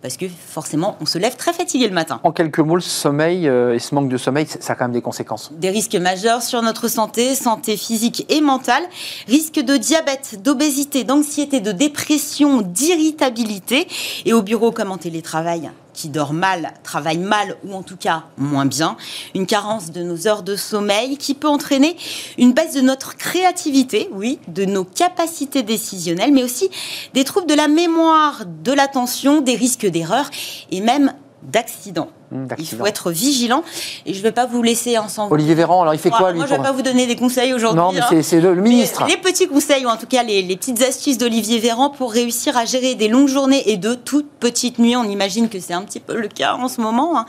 Parce 0.00 0.16
que 0.16 0.26
forcément, 0.28 0.96
on 1.00 1.06
se 1.06 1.16
lève 1.16 1.36
très 1.36 1.52
fatigué 1.52 1.86
le 1.86 1.94
matin. 1.94 2.18
En 2.24 2.32
quelques 2.32 2.58
mots, 2.58 2.74
le 2.74 2.80
sommeil 2.80 3.46
euh, 3.46 3.74
et 3.74 3.78
ce 3.78 3.94
manque 3.94 4.08
de 4.08 4.16
sommeil, 4.16 4.48
ça 4.48 4.72
a 4.72 4.74
quand 4.74 4.86
même 4.86 4.92
des 4.92 5.00
conséquences. 5.00 5.52
Des 5.52 5.70
risques 5.70 5.94
majeurs 5.94 6.42
sur 6.42 6.60
notre 6.60 6.88
santé, 6.88 7.36
santé 7.36 7.76
physique 7.76 8.26
et 8.28 8.40
mentale, 8.40 8.82
risque 9.28 9.60
de 9.60 9.76
diabète, 9.76 10.42
d'obésité, 10.42 11.04
d'anxiété, 11.04 11.60
de 11.60 11.70
dépression, 11.70 12.62
d'irritabilité. 12.62 13.86
Et 14.24 14.32
au 14.32 14.42
bureau 14.42 14.72
comme 14.72 14.90
en 14.90 14.98
télétravail, 14.98 15.70
qui 15.94 16.08
dort 16.08 16.32
mal, 16.32 16.74
travaille 16.82 17.18
mal 17.18 17.56
ou 17.64 17.74
en 17.74 17.82
tout 17.82 17.96
cas 17.96 18.24
moins 18.36 18.66
bien, 18.66 18.96
une 19.34 19.46
carence 19.46 19.90
de 19.90 20.02
nos 20.02 20.26
heures 20.26 20.42
de 20.42 20.56
sommeil 20.56 21.16
qui 21.16 21.34
peut 21.34 21.48
entraîner 21.48 21.96
une 22.38 22.52
baisse 22.52 22.74
de 22.74 22.80
notre 22.80 23.16
créativité, 23.16 24.08
oui, 24.12 24.38
de 24.48 24.64
nos 24.64 24.84
capacités 24.84 25.62
décisionnelles, 25.62 26.32
mais 26.32 26.42
aussi 26.42 26.70
des 27.14 27.24
troubles 27.24 27.48
de 27.48 27.54
la 27.54 27.68
mémoire, 27.68 28.44
de 28.46 28.72
l'attention, 28.72 29.40
des 29.40 29.56
risques 29.56 29.86
d'erreur 29.86 30.30
et 30.70 30.80
même 30.80 31.12
d'accidents. 31.42 32.10
Hum, 32.32 32.48
Il 32.58 32.66
faut 32.66 32.86
être 32.86 33.10
vigilant 33.10 33.62
et 34.06 34.14
je 34.14 34.18
ne 34.18 34.22
vais 34.22 34.32
pas 34.32 34.46
vous 34.46 34.62
laisser 34.62 34.96
ensemble. 34.96 35.34
Olivier 35.34 35.54
Véran, 35.54 35.82
alors 35.82 35.92
il 35.94 35.98
fait 36.00 36.10
quoi 36.10 36.30
lui 36.32 36.38
Moi, 36.38 36.46
je 36.46 36.52
ne 36.54 36.58
vais 36.58 36.62
pas 36.64 36.72
vous 36.72 36.82
donner 36.82 37.06
des 37.06 37.16
conseils 37.16 37.52
aujourd'hui. 37.52 37.78
Non, 37.80 37.92
mais 37.92 38.00
hein. 38.00 38.22
c'est- 38.22 38.40
le, 38.40 38.54
Mais 38.54 38.70
ministre. 38.70 39.04
Les 39.06 39.16
petits 39.18 39.46
conseils, 39.48 39.84
ou 39.84 39.88
en 39.88 39.96
tout 39.96 40.06
cas 40.06 40.22
les, 40.22 40.40
les 40.42 40.56
petites 40.56 40.80
astuces 40.82 41.18
d'Olivier 41.18 41.58
Véran 41.58 41.90
pour 41.90 42.12
réussir 42.12 42.56
à 42.56 42.64
gérer 42.64 42.94
des 42.94 43.08
longues 43.08 43.28
journées 43.28 43.70
et 43.70 43.76
de 43.76 43.94
toutes 43.94 44.30
petites 44.40 44.78
nuits. 44.78 44.96
On 44.96 45.04
imagine 45.04 45.48
que 45.48 45.60
c'est 45.60 45.74
un 45.74 45.82
petit 45.82 46.00
peu 46.00 46.16
le 46.16 46.28
cas 46.28 46.54
en 46.54 46.68
ce 46.68 46.80
moment. 46.80 47.18
hein. 47.18 47.26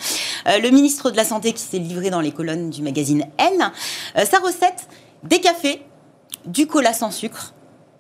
Euh, 0.48 0.60
le 0.60 0.70
ministre 0.70 1.12
de 1.12 1.18
la 1.18 1.26
Santé 1.26 1.52
qui 1.54 1.62
s'est 1.64 1.80
livré 1.80 2.10
dans 2.10 2.22
les 2.22 2.32
colonnes 2.32 2.70
du 2.70 2.82
magazine 2.82 3.26
Elle, 3.38 3.60
euh, 4.18 4.26
sa 4.26 4.40
recette, 4.40 4.88
des 5.24 5.40
cafés, 5.42 5.82
du 6.46 6.68
cola 6.68 6.94
sans 6.94 7.12
sucre, 7.12 7.54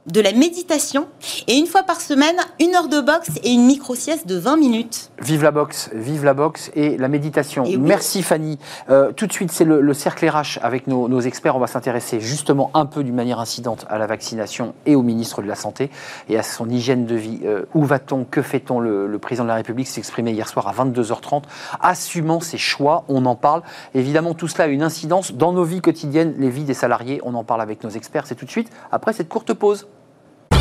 de 0.07 0.21
la 0.21 0.33
méditation 0.33 1.07
et 1.47 1.55
une 1.55 1.65
fois 1.65 1.83
par 1.83 2.01
semaine, 2.01 2.35
une 2.59 2.75
heure 2.75 2.89
de 2.89 2.99
boxe 2.99 3.31
et 3.43 3.51
une 3.51 3.65
micro-sieste 3.65 4.27
de 4.27 4.37
20 4.37 4.57
minutes. 4.57 5.11
Vive 5.21 5.43
la 5.43 5.51
boxe, 5.51 5.89
vive 5.93 6.25
la 6.25 6.33
boxe 6.33 6.71
et 6.75 6.97
la 6.97 7.07
méditation. 7.07 7.63
Et 7.63 7.77
oui. 7.77 7.77
Merci 7.77 8.21
Fanny. 8.21 8.59
Euh, 8.89 9.11
tout 9.13 9.27
de 9.27 9.33
suite, 9.33 9.51
c'est 9.51 9.63
le, 9.63 9.81
le 9.81 9.93
cercle 9.93 10.27
RH 10.27 10.59
avec 10.61 10.87
nos, 10.87 11.07
nos 11.07 11.21
experts. 11.21 11.55
On 11.55 11.59
va 11.59 11.67
s'intéresser 11.67 12.19
justement 12.19 12.69
un 12.73 12.85
peu 12.85 13.03
d'une 13.03 13.15
manière 13.15 13.39
incidente 13.39 13.85
à 13.89 13.97
la 13.97 14.07
vaccination 14.07 14.73
et 14.85 14.95
au 14.95 15.01
ministre 15.01 15.41
de 15.41 15.47
la 15.47 15.55
Santé 15.55 15.89
et 16.29 16.37
à 16.37 16.43
son 16.43 16.69
hygiène 16.69 17.05
de 17.05 17.15
vie. 17.15 17.39
Euh, 17.45 17.63
où 17.73 17.85
va-t-on? 17.85 18.25
Que 18.25 18.41
fait-on? 18.41 18.79
Le, 18.79 19.07
le 19.07 19.19
président 19.19 19.43
de 19.43 19.49
la 19.49 19.55
République 19.55 19.87
exprimé 19.97 20.31
hier 20.31 20.47
soir 20.47 20.67
à 20.67 20.73
22h30, 20.73 21.43
assumant 21.81 22.39
ses 22.39 22.57
choix. 22.57 23.03
On 23.07 23.25
en 23.25 23.35
parle. 23.35 23.61
Évidemment, 23.93 24.33
tout 24.33 24.47
cela 24.47 24.65
a 24.65 24.67
une 24.67 24.83
incidence 24.83 25.33
dans 25.33 25.53
nos 25.53 25.63
vies 25.63 25.81
quotidiennes, 25.81 26.35
les 26.37 26.49
vies 26.49 26.63
des 26.63 26.73
salariés. 26.73 27.21
On 27.23 27.33
en 27.35 27.43
parle 27.43 27.61
avec 27.61 27.83
nos 27.83 27.89
experts. 27.89 28.27
C'est 28.27 28.35
tout 28.35 28.45
de 28.45 28.51
suite 28.51 28.69
après 28.91 29.13
cette 29.13 29.29
courte 29.29 29.53
pause. 29.53 29.87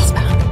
Casbah. 0.03 0.42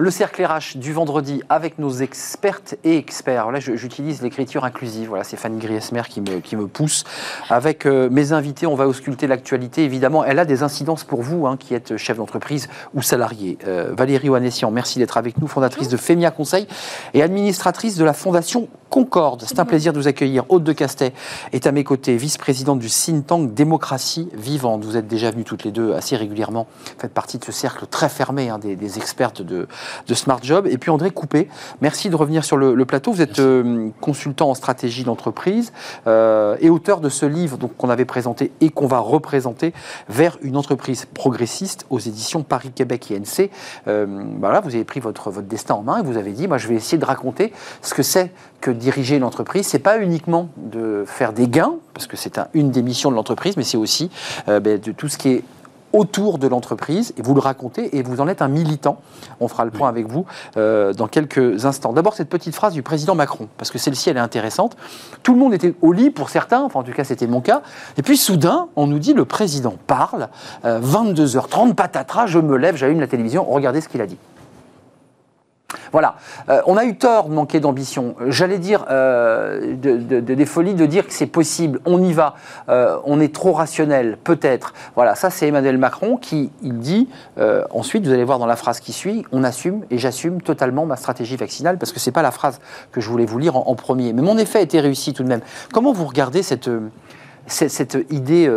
Le 0.00 0.10
cercle 0.10 0.42
RH 0.42 0.78
du 0.78 0.94
vendredi 0.94 1.42
avec 1.50 1.78
nos 1.78 1.90
expertes 1.90 2.74
et 2.84 2.96
experts. 2.96 3.50
Là, 3.50 3.60
j'utilise 3.60 4.22
l'écriture 4.22 4.64
inclusive. 4.64 5.10
Voilà, 5.10 5.24
c'est 5.24 5.36
Fanny 5.36 5.58
Griesmer 5.58 6.04
qui 6.08 6.22
me, 6.22 6.40
qui 6.40 6.56
me 6.56 6.66
pousse. 6.66 7.04
Avec 7.50 7.84
euh, 7.84 8.08
mes 8.08 8.32
invités, 8.32 8.66
on 8.66 8.74
va 8.74 8.88
ausculter 8.88 9.26
l'actualité. 9.26 9.84
Évidemment, 9.84 10.24
elle 10.24 10.38
a 10.38 10.46
des 10.46 10.62
incidences 10.62 11.04
pour 11.04 11.20
vous, 11.20 11.46
hein, 11.46 11.58
qui 11.58 11.74
êtes 11.74 11.98
chef 11.98 12.16
d'entreprise 12.16 12.70
ou 12.94 13.02
salarié. 13.02 13.58
Euh, 13.66 13.92
Valérie 13.94 14.30
Oanessian, 14.30 14.70
merci 14.70 14.98
d'être 14.98 15.18
avec 15.18 15.36
nous, 15.36 15.46
fondatrice 15.46 15.88
de 15.88 15.98
FEMIA 15.98 16.30
Conseil 16.30 16.66
et 17.12 17.22
administratrice 17.22 17.96
de 17.96 18.04
la 18.04 18.14
Fondation 18.14 18.68
Concorde. 18.90 19.44
C'est 19.46 19.60
un 19.60 19.64
plaisir 19.64 19.92
de 19.92 19.98
vous 19.98 20.08
accueillir. 20.08 20.44
Haute 20.48 20.64
de 20.64 20.72
Castet 20.72 21.12
est 21.52 21.68
à 21.68 21.72
mes 21.72 21.84
côtés, 21.84 22.16
vice-présidente 22.16 22.80
du 22.80 22.88
think 22.88 23.24
tank 23.24 23.54
Démocratie 23.54 24.28
Vivante. 24.34 24.84
Vous 24.84 24.96
êtes 24.96 25.06
déjà 25.06 25.30
venus 25.30 25.46
toutes 25.46 25.62
les 25.62 25.70
deux 25.70 25.94
assez 25.94 26.16
régulièrement. 26.16 26.66
Vous 26.84 27.00
faites 27.00 27.14
partie 27.14 27.38
de 27.38 27.44
ce 27.44 27.52
cercle 27.52 27.86
très 27.86 28.08
fermé 28.08 28.48
hein, 28.48 28.58
des, 28.58 28.98
expertes 28.98 29.42
de, 29.42 29.68
Smart 30.12 30.40
Job. 30.42 30.66
Et 30.66 30.76
puis 30.76 30.90
André 30.90 31.12
Coupé, 31.12 31.48
merci 31.80 32.10
de 32.10 32.16
revenir 32.16 32.44
sur 32.44 32.56
le, 32.56 32.84
plateau. 32.84 33.12
Vous 33.12 33.22
êtes 33.22 33.38
euh, 33.38 33.90
consultant 34.00 34.50
en 34.50 34.54
stratégie 34.54 35.04
d'entreprise 35.04 35.72
euh, 36.08 36.56
et 36.60 36.68
auteur 36.68 37.00
de 37.00 37.08
ce 37.08 37.26
livre 37.26 37.58
qu'on 37.78 37.90
avait 37.90 38.04
présenté 38.04 38.50
et 38.60 38.70
qu'on 38.70 38.88
va 38.88 38.98
représenter 38.98 39.72
vers 40.08 40.36
une 40.42 40.56
entreprise 40.56 41.06
progressiste 41.14 41.86
aux 41.90 42.00
éditions 42.00 42.42
Paris-Québec 42.42 43.12
INC. 43.12 43.50
Euh, 43.86 44.24
voilà, 44.40 44.58
vous 44.58 44.74
avez 44.74 44.84
pris 44.84 44.98
votre, 44.98 45.30
votre 45.30 45.46
destin 45.46 45.74
en 45.74 45.82
main 45.82 46.00
et 46.00 46.02
vous 46.02 46.16
avez 46.16 46.32
dit, 46.32 46.48
moi 46.48 46.58
je 46.58 46.66
vais 46.66 46.74
essayer 46.74 46.98
de 46.98 47.04
raconter 47.04 47.52
ce 47.82 47.94
que 47.94 48.02
c'est 48.02 48.32
que 48.60 48.70
diriger 48.70 49.16
une 49.16 49.24
entreprise, 49.24 49.66
c'est 49.66 49.78
pas 49.78 49.98
uniquement 49.98 50.48
de 50.56 51.04
faire 51.06 51.32
des 51.32 51.48
gains, 51.48 51.74
parce 51.94 52.06
que 52.06 52.16
c'est 52.16 52.40
une 52.54 52.70
des 52.70 52.82
missions 52.82 53.10
de 53.10 53.16
l'entreprise, 53.16 53.56
mais 53.56 53.64
c'est 53.64 53.76
aussi 53.76 54.10
euh, 54.48 54.60
ben, 54.60 54.78
de 54.78 54.92
tout 54.92 55.08
ce 55.08 55.18
qui 55.18 55.28
est 55.28 55.44
autour 55.92 56.38
de 56.38 56.46
l'entreprise 56.46 57.12
et 57.16 57.22
vous 57.22 57.34
le 57.34 57.40
racontez 57.40 57.96
et 57.96 58.02
vous 58.02 58.20
en 58.20 58.28
êtes 58.28 58.42
un 58.42 58.48
militant. 58.48 59.00
On 59.40 59.48
fera 59.48 59.64
le 59.64 59.70
point 59.70 59.88
avec 59.88 60.06
vous 60.06 60.24
euh, 60.56 60.92
dans 60.92 61.08
quelques 61.08 61.64
instants. 61.64 61.92
D'abord 61.92 62.14
cette 62.14 62.28
petite 62.28 62.54
phrase 62.54 62.74
du 62.74 62.82
président 62.82 63.14
Macron, 63.14 63.48
parce 63.56 63.70
que 63.70 63.78
celle-ci 63.78 64.10
elle 64.10 64.16
est 64.16 64.20
intéressante. 64.20 64.76
Tout 65.22 65.32
le 65.34 65.40
monde 65.40 65.54
était 65.54 65.74
au 65.82 65.92
lit 65.92 66.10
pour 66.10 66.30
certains, 66.30 66.62
enfin 66.62 66.80
en 66.80 66.82
tout 66.82 66.92
cas 66.92 67.04
c'était 67.04 67.26
mon 67.26 67.40
cas. 67.40 67.62
Et 67.96 68.02
puis 68.02 68.16
soudain, 68.16 68.68
on 68.76 68.86
nous 68.86 68.98
dit 68.98 69.14
le 69.14 69.24
président 69.24 69.74
parle, 69.86 70.28
22h30, 70.64 71.70
euh, 71.70 71.74
patatras, 71.74 72.26
je 72.26 72.38
me 72.38 72.56
lève, 72.56 72.76
j'allume 72.76 73.00
la 73.00 73.08
télévision, 73.08 73.44
regardez 73.44 73.80
ce 73.80 73.88
qu'il 73.88 74.00
a 74.00 74.06
dit. 74.06 74.18
Voilà. 75.92 76.16
Euh, 76.48 76.62
on 76.66 76.76
a 76.76 76.84
eu 76.84 76.96
tort 76.96 77.28
de 77.28 77.34
manquer 77.34 77.60
d'ambition. 77.60 78.14
J'allais 78.26 78.58
dire 78.58 78.86
euh, 78.90 79.76
de, 79.76 80.20
des 80.20 80.46
folies 80.46 80.74
de 80.74 80.86
dire 80.86 81.06
que 81.06 81.12
c'est 81.12 81.26
possible, 81.26 81.80
on 81.84 82.02
y 82.02 82.12
va, 82.12 82.34
euh, 82.68 82.98
on 83.04 83.20
est 83.20 83.34
trop 83.34 83.52
rationnel, 83.52 84.18
peut-être. 84.22 84.74
Voilà, 84.94 85.14
ça 85.14 85.30
c'est 85.30 85.48
Emmanuel 85.48 85.78
Macron 85.78 86.16
qui 86.16 86.50
il 86.62 86.78
dit, 86.78 87.08
ensuite 87.70 88.06
vous 88.06 88.12
allez 88.12 88.24
voir 88.24 88.38
dans 88.38 88.46
la 88.46 88.56
phrase 88.56 88.80
qui 88.80 88.92
suit, 88.92 89.24
on 89.32 89.44
assume 89.44 89.84
et 89.90 89.98
j'assume 89.98 90.42
totalement 90.42 90.86
ma 90.86 90.96
stratégie 90.96 91.36
vaccinale 91.36 91.78
parce 91.78 91.92
que 91.92 92.00
ce 92.00 92.08
n'est 92.08 92.12
pas 92.12 92.22
la 92.22 92.30
phrase 92.30 92.60
que 92.92 93.00
je 93.00 93.08
voulais 93.08 93.26
vous 93.26 93.38
lire 93.38 93.56
en, 93.56 93.74
premier. 93.74 94.12
Mais 94.12 94.22
mon 94.22 94.36
effet 94.38 94.58
a 94.58 94.62
été 94.62 94.80
réussi 94.80 95.12
tout 95.12 95.22
de 95.22 95.28
même. 95.28 95.40
Comment 95.72 95.92
vous 95.92 96.04
regardez 96.04 96.42
cette, 96.42 96.70
cette 97.46 97.98
idée 98.10 98.50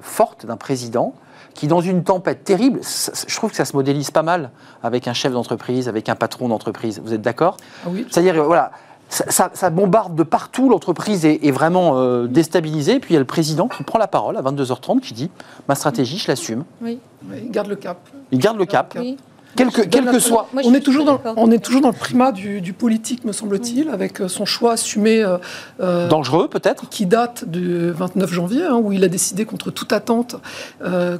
forte 0.00 0.46
d'un 0.46 0.56
président 0.56 1.14
qui, 1.54 1.66
dans 1.66 1.80
une 1.80 2.04
tempête 2.04 2.44
terrible, 2.44 2.80
je 2.82 3.36
trouve 3.36 3.50
que 3.50 3.56
ça 3.56 3.64
se 3.64 3.76
modélise 3.76 4.10
pas 4.10 4.22
mal 4.22 4.50
avec 4.82 5.08
un 5.08 5.12
chef 5.12 5.32
d'entreprise, 5.32 5.88
avec 5.88 6.08
un 6.08 6.14
patron 6.14 6.48
d'entreprise. 6.48 7.00
Vous 7.04 7.14
êtes 7.14 7.22
d'accord 7.22 7.56
ah 7.84 7.88
Oui. 7.90 8.06
C'est-à-dire, 8.10 8.42
voilà, 8.44 8.72
ça, 9.08 9.70
bombarde 9.70 10.14
de 10.14 10.22
partout, 10.22 10.68
l'entreprise 10.68 11.24
est, 11.26 11.50
vraiment 11.50 11.98
euh, 11.98 12.26
déstabilisée, 12.26 12.98
puis 12.98 13.10
il 13.10 13.14
y 13.14 13.16
a 13.16 13.20
le 13.20 13.26
président 13.26 13.68
qui 13.68 13.82
prend 13.82 13.98
la 13.98 14.08
parole 14.08 14.36
à 14.36 14.42
22h30 14.42 15.00
qui 15.00 15.12
dit 15.12 15.30
Ma 15.68 15.74
stratégie, 15.74 16.18
je 16.18 16.28
l'assume. 16.28 16.64
Oui. 16.80 16.98
il 17.34 17.50
garde 17.50 17.68
le 17.68 17.76
cap. 17.76 17.98
Il 18.30 18.38
garde 18.38 18.58
le 18.58 18.64
cap. 18.64 18.94
Oui. 18.98 19.18
Quel 19.56 19.70
que, 19.70 20.18
soit. 20.18 20.48
on, 20.54 20.74
est 20.74 20.80
toujours 20.80 21.04
dans, 21.04 21.20
on 21.36 21.50
est 21.50 21.58
toujours 21.58 21.82
dans 21.82 21.90
le 21.90 21.94
primat 21.94 22.32
du, 22.32 22.72
politique, 22.72 23.24
me 23.24 23.32
semble-t-il, 23.32 23.88
avec 23.90 24.20
euh, 24.20 24.28
son 24.28 24.46
choix 24.46 24.72
assumé. 24.72 25.22
Euh, 25.22 25.36
euh, 25.80 26.08
Dangereux, 26.08 26.48
peut-être 26.48 26.88
Qui 26.88 27.06
date 27.06 27.44
du 27.48 27.90
29 27.90 28.32
janvier, 28.32 28.64
hein, 28.64 28.80
où 28.82 28.92
il 28.92 29.04
a 29.04 29.08
décidé, 29.08 29.44
contre 29.44 29.70
toute 29.70 29.92
attente, 29.92 30.36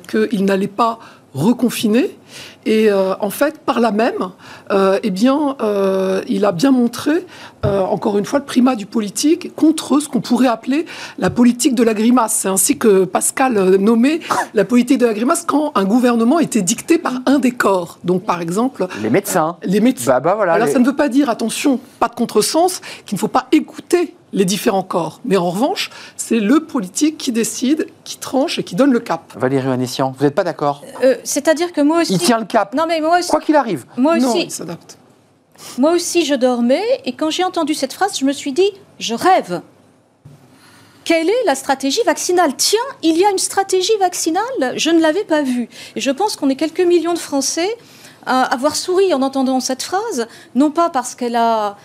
qu'il 0.09 0.45
n'allait 0.45 0.67
pas 0.67 0.99
reconfiner. 1.35 2.17
Et 2.67 2.91
euh, 2.91 3.15
en 3.21 3.31
fait, 3.31 3.59
par 3.59 3.81
là 3.81 3.91
même, 3.91 4.31
euh, 4.71 4.99
eh 5.03 5.11
bien, 5.11 5.57
euh, 5.61 6.23
il 6.29 6.45
a 6.45 6.53
bien 6.53 6.71
montré, 6.71 7.27
encore 7.65 8.19
une 8.19 8.25
fois, 8.25 8.41
le 8.41 8.45
primat 8.45 8.75
du 8.75 8.87
politique 8.87 9.55
contre 9.55 10.01
ce 10.01 10.09
qu'on 10.09 10.21
pourrait 10.21 10.49
appeler 10.49 10.85
la 11.19 11.31
politique 11.31 11.75
de 11.75 11.85
la 11.85 11.95
grimace. 11.95 12.35
C'est 12.41 12.49
ainsi 12.49 12.77
que 12.77 13.05
Pascal 13.05 13.77
nommait 13.77 14.21
la 14.55 14.65
politique 14.65 14.99
de 14.99 15.07
la 15.07 15.15
grimace 15.15 15.45
quand 15.47 15.71
un 15.77 15.85
gouvernement 15.85 16.41
était 16.41 16.63
dicté 16.63 16.99
par 16.99 17.15
un 17.27 17.39
des 17.39 17.53
corps. 17.53 17.99
Donc, 18.03 18.25
par 18.25 18.41
exemple... 18.41 18.89
Les 19.01 19.11
médecins. 19.11 19.57
les 19.63 19.81
médecins. 19.81 20.13
Bah, 20.13 20.21
bah, 20.21 20.35
voilà, 20.35 20.55
Alors, 20.55 20.69
ça 20.69 20.81
ne 20.81 20.85
veut 20.85 20.97
pas 20.97 21.09
dire, 21.09 21.31
attention, 21.31 21.79
pas 22.01 22.09
de 22.09 22.15
contresens, 22.15 22.81
qu'il 23.07 23.15
ne 23.15 23.21
faut 23.21 23.29
pas 23.29 23.47
écouter 23.53 24.17
les 24.33 24.45
différents 24.45 24.83
corps. 24.83 25.21
Mais 25.25 25.37
en 25.37 25.51
revanche, 25.51 25.91
c'est 26.17 26.41
le 26.41 26.61
politique 26.61 27.19
qui 27.19 27.33
décide, 27.33 27.87
qui 28.05 28.19
tranche 28.19 28.59
et 28.59 28.63
qui 28.63 28.75
donne 28.75 28.93
le 28.93 29.01
cap. 29.01 29.33
Valérie 29.37 29.69
Anessian, 29.69 30.15
vous 30.17 30.25
n'êtes 30.25 30.35
pas 30.35 30.45
d'accord? 30.45 30.83
Euh, 31.05 31.17
C'est-à-dire 31.25 31.73
que 31.73 31.81
moi 31.81 32.01
aussi. 32.01 32.15
Il 32.15 32.19
tient 32.19 32.39
le 32.39 32.47
Non, 32.75 32.85
mais 32.87 33.01
moi 33.01 33.19
aussi. 33.19 33.31
Quoi 33.31 33.41
qu'il 33.41 33.57
arrive. 33.57 33.85
Moi 33.97 34.17
aussi. 34.17 34.27
Non, 34.27 34.37
il 34.37 34.51
s'adapte. 34.51 34.99
Moi 35.79 35.93
aussi, 35.93 36.25
je 36.25 36.35
dormais 36.35 36.85
et 37.05 37.13
quand 37.13 37.31
j'ai 37.31 37.45
entendu 37.45 37.75
cette 37.75 37.93
phrase, 37.93 38.19
je 38.19 38.25
me 38.25 38.33
suis 38.33 38.53
dit, 38.53 38.71
je 38.99 39.15
rêve. 39.15 39.61
Quelle 41.05 41.29
est 41.29 41.45
la 41.47 41.55
stratégie 41.55 42.03
vaccinale? 42.07 42.55
Tiens, 42.57 42.79
il 43.03 43.17
y 43.17 43.25
a 43.25 43.31
une 43.31 43.39
stratégie 43.39 43.97
vaccinale, 43.99 44.75
je 44.77 44.91
ne 44.91 45.01
l'avais 45.01 45.25
pas 45.25 45.43
vue. 45.43 45.69
Et 45.97 46.01
je 46.01 46.11
pense 46.11 46.37
qu'on 46.37 46.49
est 46.49 46.57
quelques 46.57 46.81
millions 46.81 47.15
de 47.15 47.19
Français 47.19 47.77
à 48.25 48.43
avoir 48.43 48.77
souri 48.77 49.13
en 49.13 49.23
entendant 49.23 49.59
cette 49.59 49.83
phrase, 49.83 50.29
non 50.55 50.71
pas 50.71 50.91
parce 50.91 51.15
qu'elle 51.15 51.37
a 51.37 51.77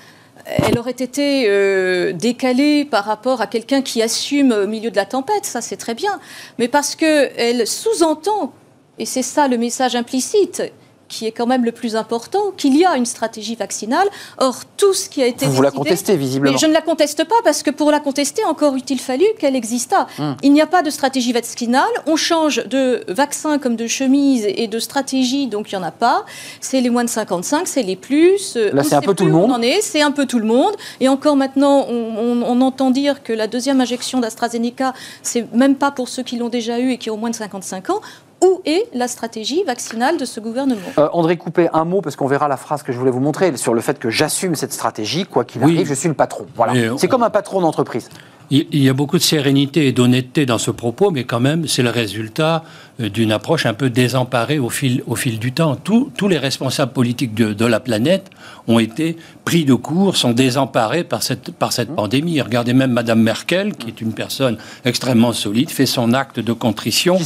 elle 0.46 0.78
aurait 0.80 0.92
été 0.92 1.46
euh, 1.48 2.14
décalée 2.14 2.86
par 2.86 3.04
rapport 3.04 3.42
à 3.42 3.48
quelqu'un 3.48 3.82
qui 3.82 4.02
assume 4.02 4.52
au 4.52 4.68
milieu 4.68 4.92
de 4.92 4.96
la 4.96 5.06
tempête, 5.06 5.46
ça 5.46 5.62
c'est 5.62 5.76
très 5.78 5.96
bien, 5.96 6.20
mais 6.58 6.68
parce 6.68 6.96
qu'elle 6.96 7.68
sous-entend, 7.68 8.54
et 9.00 9.06
c'est 9.06 9.22
ça 9.22 9.48
le 9.48 9.58
message 9.58 9.96
implicite, 9.96 10.64
qui 11.08 11.26
est 11.26 11.32
quand 11.32 11.48
même 11.48 11.64
le 11.64 11.72
plus 11.72 11.96
important, 11.96 12.52
qu'il 12.56 12.78
y 12.78 12.86
a 12.86 12.96
une 12.98 13.06
stratégie 13.06 13.56
vaccinale. 13.56 14.08
Or, 14.38 14.62
tout 14.76 14.94
ce 14.94 15.10
qui 15.10 15.24
a 15.24 15.28
été 15.28 15.46
vous, 15.46 15.54
vous 15.54 15.62
la 15.62 15.72
contestez 15.72 16.18
visiblement. 16.18 16.54
Mais 16.54 16.58
je 16.58 16.66
ne 16.66 16.74
la 16.74 16.82
conteste 16.82 17.24
pas 17.24 17.36
parce 17.44 17.64
que 17.64 17.72
pour 17.72 17.92
la 17.92 18.00
contester, 18.00 18.44
encore 18.46 18.76
eût-il 18.76 19.00
fallu 19.00 19.26
qu'elle 19.40 19.56
existât. 19.56 20.08
Hmm. 20.18 20.34
Il 20.44 20.54
n'y 20.54 20.62
a 20.62 20.68
pas 20.68 20.84
de 20.84 20.90
stratégie 20.90 21.34
vaccinale. 21.34 21.86
On 22.06 22.16
change 22.16 22.66
de 22.66 23.04
vaccin 23.08 23.58
comme 23.58 23.76
de 23.76 23.88
chemise 23.88 24.46
et 24.48 24.68
de 24.68 24.80
stratégie, 24.80 25.48
donc 25.48 25.72
il 25.72 25.78
n'y 25.78 25.84
en 25.84 25.88
a 25.88 25.92
pas. 25.92 26.26
C'est 26.62 26.82
les 26.82 26.90
moins 26.90 27.04
de 27.04 27.10
55, 27.10 27.68
c'est 27.68 27.84
les 27.84 27.96
plus. 27.96 28.56
Là, 28.56 28.84
c'est 28.84 28.96
un 28.96 29.02
peu 29.02 29.14
tout 29.14 29.26
le 29.26 29.32
monde. 29.32 29.54
C'est 29.82 30.02
un 30.02 30.12
peu 30.12 30.26
tout 30.26 30.40
le 30.40 30.46
monde. 30.46 30.76
Et 31.00 31.08
encore 31.08 31.36
maintenant, 31.36 31.86
on, 31.90 32.44
on 32.44 32.62
entend 32.62 32.92
dire 32.92 33.24
que 33.24 33.34
la 33.34 33.48
deuxième 33.48 33.80
injection 33.82 34.20
d'AstraZeneca, 34.20 34.94
c'est 35.22 35.52
même 35.54 35.76
pas 35.76 35.92
pour 35.92 36.10
ceux 36.10 36.24
qui 36.24 36.38
l'ont 36.38 36.50
déjà 36.50 36.80
eu 36.80 36.92
et 36.92 36.98
qui 36.98 37.10
ont 37.10 37.18
moins 37.18 37.30
de 37.30 37.36
55 37.36 37.90
ans. 37.90 38.02
Où 38.43 38.62
est 38.65 38.88
la 38.93 39.08
stratégie 39.08 39.63
vaccinale 39.63 40.17
de 40.17 40.26
ce 40.26 40.39
gouvernement? 40.39 40.82
Euh, 40.97 41.10
André 41.12 41.38
Coupé, 41.38 41.69
un 41.73 41.86
mot, 41.86 42.02
parce 42.02 42.15
qu'on 42.15 42.28
verra 42.28 42.47
la 42.47 42.58
phrase 42.58 42.84
que 42.84 42.91
je 42.91 43.00
voulais 43.00 43.12
vous 43.12 43.19
montrer 43.19 43.56
sur 43.58 43.73
le 43.73 43.82
fait 43.82 43.97
que 43.97 44.10
j'assume 44.10 44.56
cette 44.56 44.73
stratégie, 44.73 45.26
quoi 45.26 45.43
qu'il 45.43 45.63
arrive, 45.63 45.88
je 45.88 45.93
suis 45.93 46.08
le 46.08 46.13
patron. 46.13 46.45
Voilà. 46.56 46.73
C'est 46.97 47.08
comme 47.08 47.23
un 47.23 47.30
patron 47.32 47.62
d'entreprise. 47.62 48.10
Il 48.50 48.82
y 48.82 48.88
a 48.88 48.94
beaucoup 48.94 49.18
de 49.18 49.24
sérénité 49.24 49.88
et 49.88 49.92
d'honnêteté 49.92 50.46
dans 50.46 50.58
ce 50.58 50.72
propos, 50.72 51.12
mais 51.12 51.26
quand 51.26 51.42
même, 51.42 51.68
c'est 51.68 51.84
le 51.84 51.90
résultat 51.90 52.64
euh, 53.02 53.10
d'une 53.10 53.34
approche 53.34 53.66
un 53.66 53.74
peu 53.74 53.90
désemparée 53.90 54.58
au 54.58 54.70
fil, 54.70 55.04
au 55.06 55.16
fil 55.16 55.38
du 55.38 55.52
temps. 55.52 55.76
Tous, 55.76 56.12
tous 56.16 56.30
les 56.30 56.38
responsables 56.38 56.94
politiques 56.94 57.34
de, 57.34 57.52
de, 57.52 57.66
la 57.66 57.82
planète 57.82 58.30
ont 58.68 58.80
été 58.80 59.18
pris 59.44 59.66
de 59.66 59.74
court, 59.74 60.16
sont 60.16 60.32
désemparés 60.32 61.04
par 61.04 61.24
cette, 61.24 61.52
par 61.52 61.74
cette 61.74 61.90
mmh. 61.90 61.96
pandémie. 61.96 62.42
Regardez 62.42 62.74
même 62.74 62.92
Madame 62.92 63.22
Merkel, 63.22 63.76
qui 63.76 63.90
est 63.90 64.00
une 64.00 64.14
personne 64.14 64.58
extrêmement 64.86 65.34
solide, 65.34 65.70
fait 65.70 65.86
son 65.86 66.14
acte 66.14 66.40
de 66.40 66.54
contrition 66.54 67.18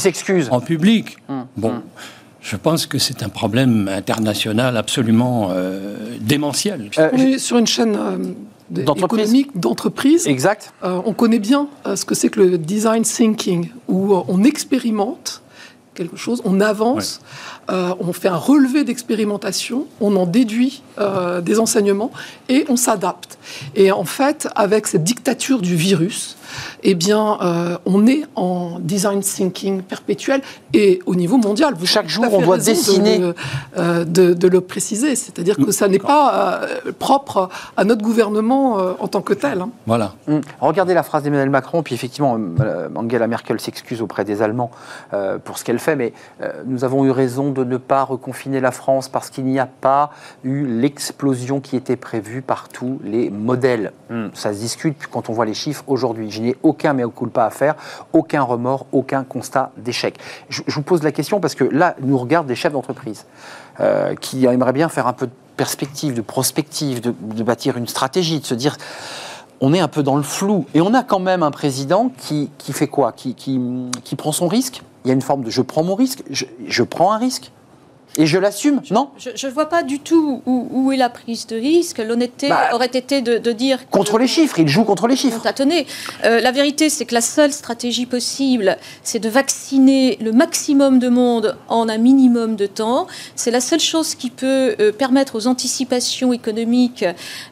en 0.49 0.59
public. 0.59 1.17
Mmh. 1.29 1.41
Bon. 1.55 1.73
Mmh. 1.73 1.81
Je 2.41 2.55
pense 2.55 2.87
que 2.87 2.97
c'est 2.97 3.21
un 3.21 3.29
problème 3.29 3.87
international 3.87 4.75
absolument 4.75 5.49
euh, 5.51 6.17
démentiel. 6.19 6.89
Euh, 6.97 7.09
on 7.13 7.17
est 7.17 7.37
sur 7.37 7.59
une 7.59 7.67
chaîne 7.67 7.95
économique 8.79 9.59
d'entreprise. 9.59 10.27
Exact. 10.27 10.73
Euh, 10.83 11.01
on 11.05 11.13
connaît 11.13 11.39
bien 11.39 11.67
euh, 11.85 11.95
ce 11.95 12.05
que 12.05 12.15
c'est 12.15 12.29
que 12.29 12.39
le 12.39 12.57
design 12.57 13.03
thinking, 13.03 13.69
où 13.87 14.13
euh, 14.13 14.23
on 14.27 14.43
expérimente 14.43 15.41
quelque 15.93 16.17
chose, 16.17 16.41
on 16.45 16.61
avance, 16.61 17.21
on 17.71 18.13
fait 18.13 18.27
un 18.27 18.35
relevé 18.35 18.83
d'expérimentation, 18.83 19.87
on 19.99 20.15
en 20.15 20.25
déduit 20.25 20.83
des 21.41 21.59
enseignements 21.59 22.11
et 22.49 22.65
on 22.69 22.75
s'adapte. 22.75 23.37
Et 23.75 23.91
en 23.91 24.03
fait, 24.03 24.47
avec 24.55 24.87
cette 24.87 25.03
dictature 25.03 25.61
du 25.61 25.75
virus, 25.75 26.37
eh 26.83 26.95
bien, 26.95 27.37
euh, 27.41 27.77
on 27.85 28.07
est 28.07 28.23
en 28.35 28.79
design 28.79 29.21
thinking 29.21 29.81
perpétuel 29.81 30.41
et 30.73 30.99
au 31.05 31.15
niveau 31.15 31.37
mondial. 31.37 31.73
Vous 31.77 31.85
Chaque 31.85 32.09
jour, 32.09 32.25
on 32.31 32.41
doit 32.41 32.57
dessiner. 32.57 33.21
Euh, 33.77 34.05
de, 34.05 34.47
le 34.47 34.61
préciser. 34.61 35.15
C'est-à-dire 35.15 35.55
que 35.55 35.71
ça 35.71 35.87
n'est 35.87 35.99
pas 35.99 36.61
euh, 36.63 36.91
propre 36.97 37.49
à 37.77 37.85
notre 37.85 38.01
gouvernement 38.01 38.77
en 38.99 39.07
tant 39.07 39.21
que 39.21 39.33
tel. 39.33 39.61
Hein. 39.61 39.69
Voilà. 39.85 40.13
Hum. 40.27 40.41
Regardez 40.59 40.93
la 40.93 41.03
phrase 41.03 41.23
d'Emmanuel 41.23 41.49
Macron, 41.49 41.83
puis 41.83 41.95
effectivement, 41.95 42.37
Angela 42.95 43.27
Merkel 43.27 43.59
s'excuse 43.59 44.01
auprès 44.01 44.25
des 44.25 44.41
Allemands 44.41 44.71
pour 45.45 45.57
ce 45.57 45.63
qu'elle 45.63 45.79
fait, 45.79 45.95
mais 45.95 46.13
euh, 46.41 46.51
nous 46.65 46.83
avons 46.83 47.05
eu 47.05 47.11
raison 47.11 47.51
de 47.51 47.60
ne 47.63 47.77
pas 47.77 48.03
reconfiner 48.03 48.59
la 48.59 48.71
France 48.71 49.09
parce 49.09 49.29
qu'il 49.29 49.45
n'y 49.45 49.59
a 49.59 49.65
pas 49.65 50.11
eu 50.43 50.65
l'explosion 50.65 51.59
qui 51.59 51.75
était 51.75 51.95
prévue 51.95 52.41
par 52.41 52.69
tous 52.69 52.99
les 53.03 53.29
modèles. 53.29 53.91
Hmm, 54.09 54.27
ça 54.33 54.53
se 54.53 54.59
discute 54.59 55.07
quand 55.11 55.29
on 55.29 55.33
voit 55.33 55.45
les 55.45 55.53
chiffres 55.53 55.83
aujourd'hui. 55.87 56.31
Je 56.31 56.41
n'ai 56.41 56.55
aucun 56.63 56.93
mea 56.93 57.07
culpa 57.09 57.45
à 57.45 57.49
faire, 57.49 57.75
aucun 58.13 58.41
remords, 58.41 58.85
aucun 58.91 59.23
constat 59.23 59.71
d'échec. 59.77 60.17
Je, 60.49 60.61
je 60.67 60.75
vous 60.75 60.81
pose 60.81 61.03
la 61.03 61.11
question 61.11 61.39
parce 61.39 61.55
que 61.55 61.63
là, 61.63 61.95
nous 62.01 62.17
regardent 62.17 62.47
des 62.47 62.55
chefs 62.55 62.73
d'entreprise 62.73 63.25
euh, 63.79 64.15
qui 64.15 64.45
aimeraient 64.45 64.73
bien 64.73 64.89
faire 64.89 65.07
un 65.07 65.13
peu 65.13 65.27
de 65.27 65.31
perspective, 65.57 66.13
de 66.13 66.21
prospective, 66.21 67.01
de, 67.01 67.13
de 67.19 67.43
bâtir 67.43 67.77
une 67.77 67.87
stratégie, 67.87 68.39
de 68.39 68.45
se 68.45 68.55
dire 68.55 68.77
on 69.61 69.73
est 69.73 69.79
un 69.79 69.87
peu 69.87 70.01
dans 70.01 70.17
le 70.17 70.23
flou. 70.23 70.65
Et 70.73 70.81
on 70.81 70.93
a 70.93 71.03
quand 71.03 71.19
même 71.19 71.43
un 71.43 71.51
président 71.51 72.11
qui, 72.17 72.49
qui 72.57 72.73
fait 72.73 72.87
quoi? 72.87 73.11
Qui, 73.11 73.35
qui, 73.35 73.61
qui 74.03 74.15
prend 74.15 74.31
son 74.31 74.47
risque? 74.47 74.81
Il 75.03 75.07
y 75.07 75.11
a 75.11 75.13
une 75.13 75.21
forme 75.21 75.43
de 75.43 75.49
je 75.49 75.61
prends 75.61 75.83
mon 75.83 75.95
risque, 75.95 76.23
je, 76.29 76.83
prends 76.83 77.11
un 77.11 77.17
risque. 77.17 77.51
Et 78.17 78.25
je 78.25 78.37
l'assume, 78.37 78.81
non 78.91 79.09
Je 79.17 79.47
ne 79.47 79.51
vois 79.51 79.67
pas 79.67 79.83
du 79.83 79.99
tout 79.99 80.41
où, 80.45 80.67
où, 80.69 80.91
est 80.91 80.97
la 80.97 81.09
prise 81.09 81.47
de 81.47 81.55
risque. 81.55 81.99
L'honnêteté 81.99 82.49
Bah, 82.49 82.71
aurait 82.73 82.87
été 82.87 83.21
de, 83.21 83.37
de 83.37 83.51
dire... 83.53 83.89
Contre 83.89 84.17
les 84.17 84.27
chiffres, 84.27 84.59
il 84.59 84.67
joue 84.67 84.83
contre 84.83 85.07
les 85.07 85.15
chiffres. 85.15 85.41
tâtonnait. 85.41 85.85
Euh, 86.25 86.41
la 86.41 86.51
vérité, 86.51 86.89
c'est 86.89 87.05
que 87.05 87.13
la 87.13 87.21
seule 87.21 87.53
stratégie 87.53 88.05
possible, 88.05 88.77
c'est 89.03 89.19
de 89.19 89.29
vacciner 89.29 90.17
le 90.19 90.33
maximum 90.33 90.99
de 90.99 91.07
monde 91.07 91.57
en 91.69 91.87
un 91.87 91.97
minimum 91.97 92.57
de 92.57 92.65
temps. 92.65 93.07
C'est 93.35 93.51
la 93.51 93.61
seule 93.61 93.79
chose 93.79 94.15
qui 94.15 94.29
peut 94.29 94.75
euh, 94.79 94.91
permettre 94.91 95.37
aux 95.37 95.47
anticipations 95.47 96.33
économiques 96.33 97.05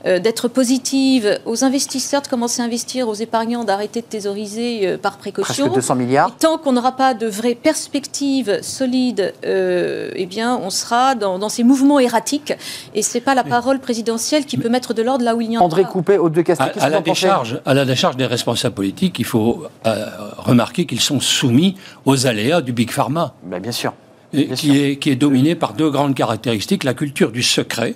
euh, 0.06 0.20
d'être 0.20 0.50
positives, 0.50 1.40
aux 1.46 1.64
investisseurs 1.64 2.22
de 2.22 2.28
commencer 2.28 2.62
à 2.62 2.66
investir, 2.66 3.08
aux 3.08 3.14
épargnants 3.14 3.64
d'arrêter 3.64 4.02
de 4.02 4.08
thésauriser 4.08 4.98
par 4.98 5.18
précaution. 5.18 5.66
Presque 5.66 5.76
200 5.76 5.96
milliards. 5.96 6.30
Et 6.30 6.42
tant 6.42 6.58
qu'on 6.58 6.74
n'aura 6.74 6.92
pas 6.98 7.14
de 7.14 7.28
vraies 7.28 7.56
perspectives 7.56 8.62
solides, 8.62 9.34
eh 9.44 10.26
bien, 10.26 10.49
on 10.58 10.70
sera 10.70 11.16
dans, 11.16 11.40
dans 11.40 11.50
ces 11.50 11.64
mouvements 11.64 12.00
erratiques. 12.00 12.54
Et 12.96 13.02
c'est 13.02 13.22
pas 13.22 13.36
la 13.36 13.44
parole 13.44 13.80
présidentielle 13.80 14.46
qui 14.46 14.58
peut 14.58 14.70
mettre 14.70 14.94
de 14.94 15.02
l'ordre 15.02 15.24
là 15.26 15.36
où 15.36 15.42
il 15.42 15.50
n'y 15.50 15.58
en 15.58 15.62
a 15.62 15.64
André 15.64 15.84
pas. 15.84 15.90
Coupé, 15.90 16.18
Haute 16.18 16.34
de 16.34 16.44
À, 16.80 16.90
la 16.90 17.02
décharge, 17.02 17.62
à 17.66 17.74
la 17.74 17.86
décharge 17.86 18.18
des 18.18 18.26
responsables 18.26 18.76
politiques, 18.76 19.20
il 19.20 19.26
faut 19.26 19.66
euh, 19.86 20.06
remarquer 20.38 20.86
qu'ils 20.86 21.02
sont 21.02 21.20
soumis 21.20 21.76
aux 22.06 22.28
aléas 22.28 22.62
du 22.62 22.72
Big 22.74 22.92
Pharma, 22.92 23.34
Ben, 23.44 23.62
Bien 23.62 23.72
sûr. 23.72 23.94
et 24.34 24.46
Bien 24.46 24.56
qui, 24.56 24.78
est, 24.82 24.96
qui 24.98 25.10
est 25.10 25.16
dominé 25.16 25.56
par 25.56 25.74
deux 25.74 25.90
grandes 25.90 26.16
caractéristiques 26.16 26.84
la 26.84 26.94
culture 26.94 27.32
du 27.32 27.44
secret, 27.44 27.96